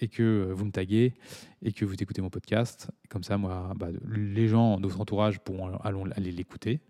[0.00, 1.14] et que vous me taguez
[1.62, 2.90] et que vous écoutez mon podcast.
[3.08, 6.80] Comme ça, moi, bah, les gens de votre entourage pourront aller l'écouter.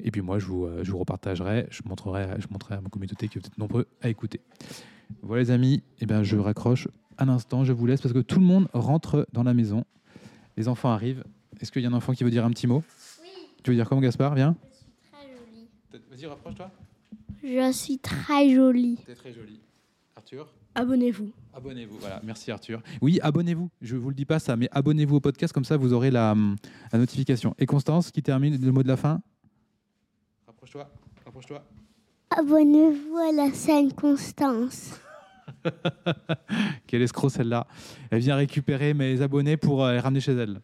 [0.00, 3.28] Et puis moi, je vous, je vous repartagerai, je montrerai, je montrerai à ma communauté
[3.28, 4.40] que vous êtes nombreux à écouter.
[5.22, 6.86] Voilà les amis, et eh bien, je raccroche
[7.18, 9.84] un instant, je vous laisse parce que tout le monde rentre dans la maison.
[10.56, 11.24] Les enfants arrivent.
[11.60, 12.84] Est-ce qu'il y a un enfant qui veut dire un petit mot?
[13.22, 13.28] Oui.
[13.62, 14.34] Tu veux dire comment, Gaspard?
[14.34, 14.56] Viens.
[14.60, 16.08] Je suis très jolie.
[16.10, 16.70] Vas-y, rapproche-toi.
[17.42, 18.98] Je suis très jolie.
[19.08, 19.60] es très jolie.
[20.16, 21.32] Arthur Abonnez-vous.
[21.54, 22.20] Abonnez-vous, voilà.
[22.22, 22.80] Merci Arthur.
[23.00, 23.68] Oui, abonnez-vous.
[23.80, 26.10] Je ne vous le dis pas ça, mais abonnez-vous au podcast, comme ça vous aurez
[26.10, 26.36] la,
[26.92, 27.54] la notification.
[27.58, 29.20] Et Constance, qui termine le mot de la fin
[30.46, 30.88] Rapproche-toi,
[31.24, 31.64] rapproche-toi.
[32.30, 35.00] Abonnez-vous à la scène Constance.
[36.86, 37.66] Quelle escroc celle-là.
[38.10, 40.60] Elle vient récupérer mes abonnés pour euh, les ramener chez elle.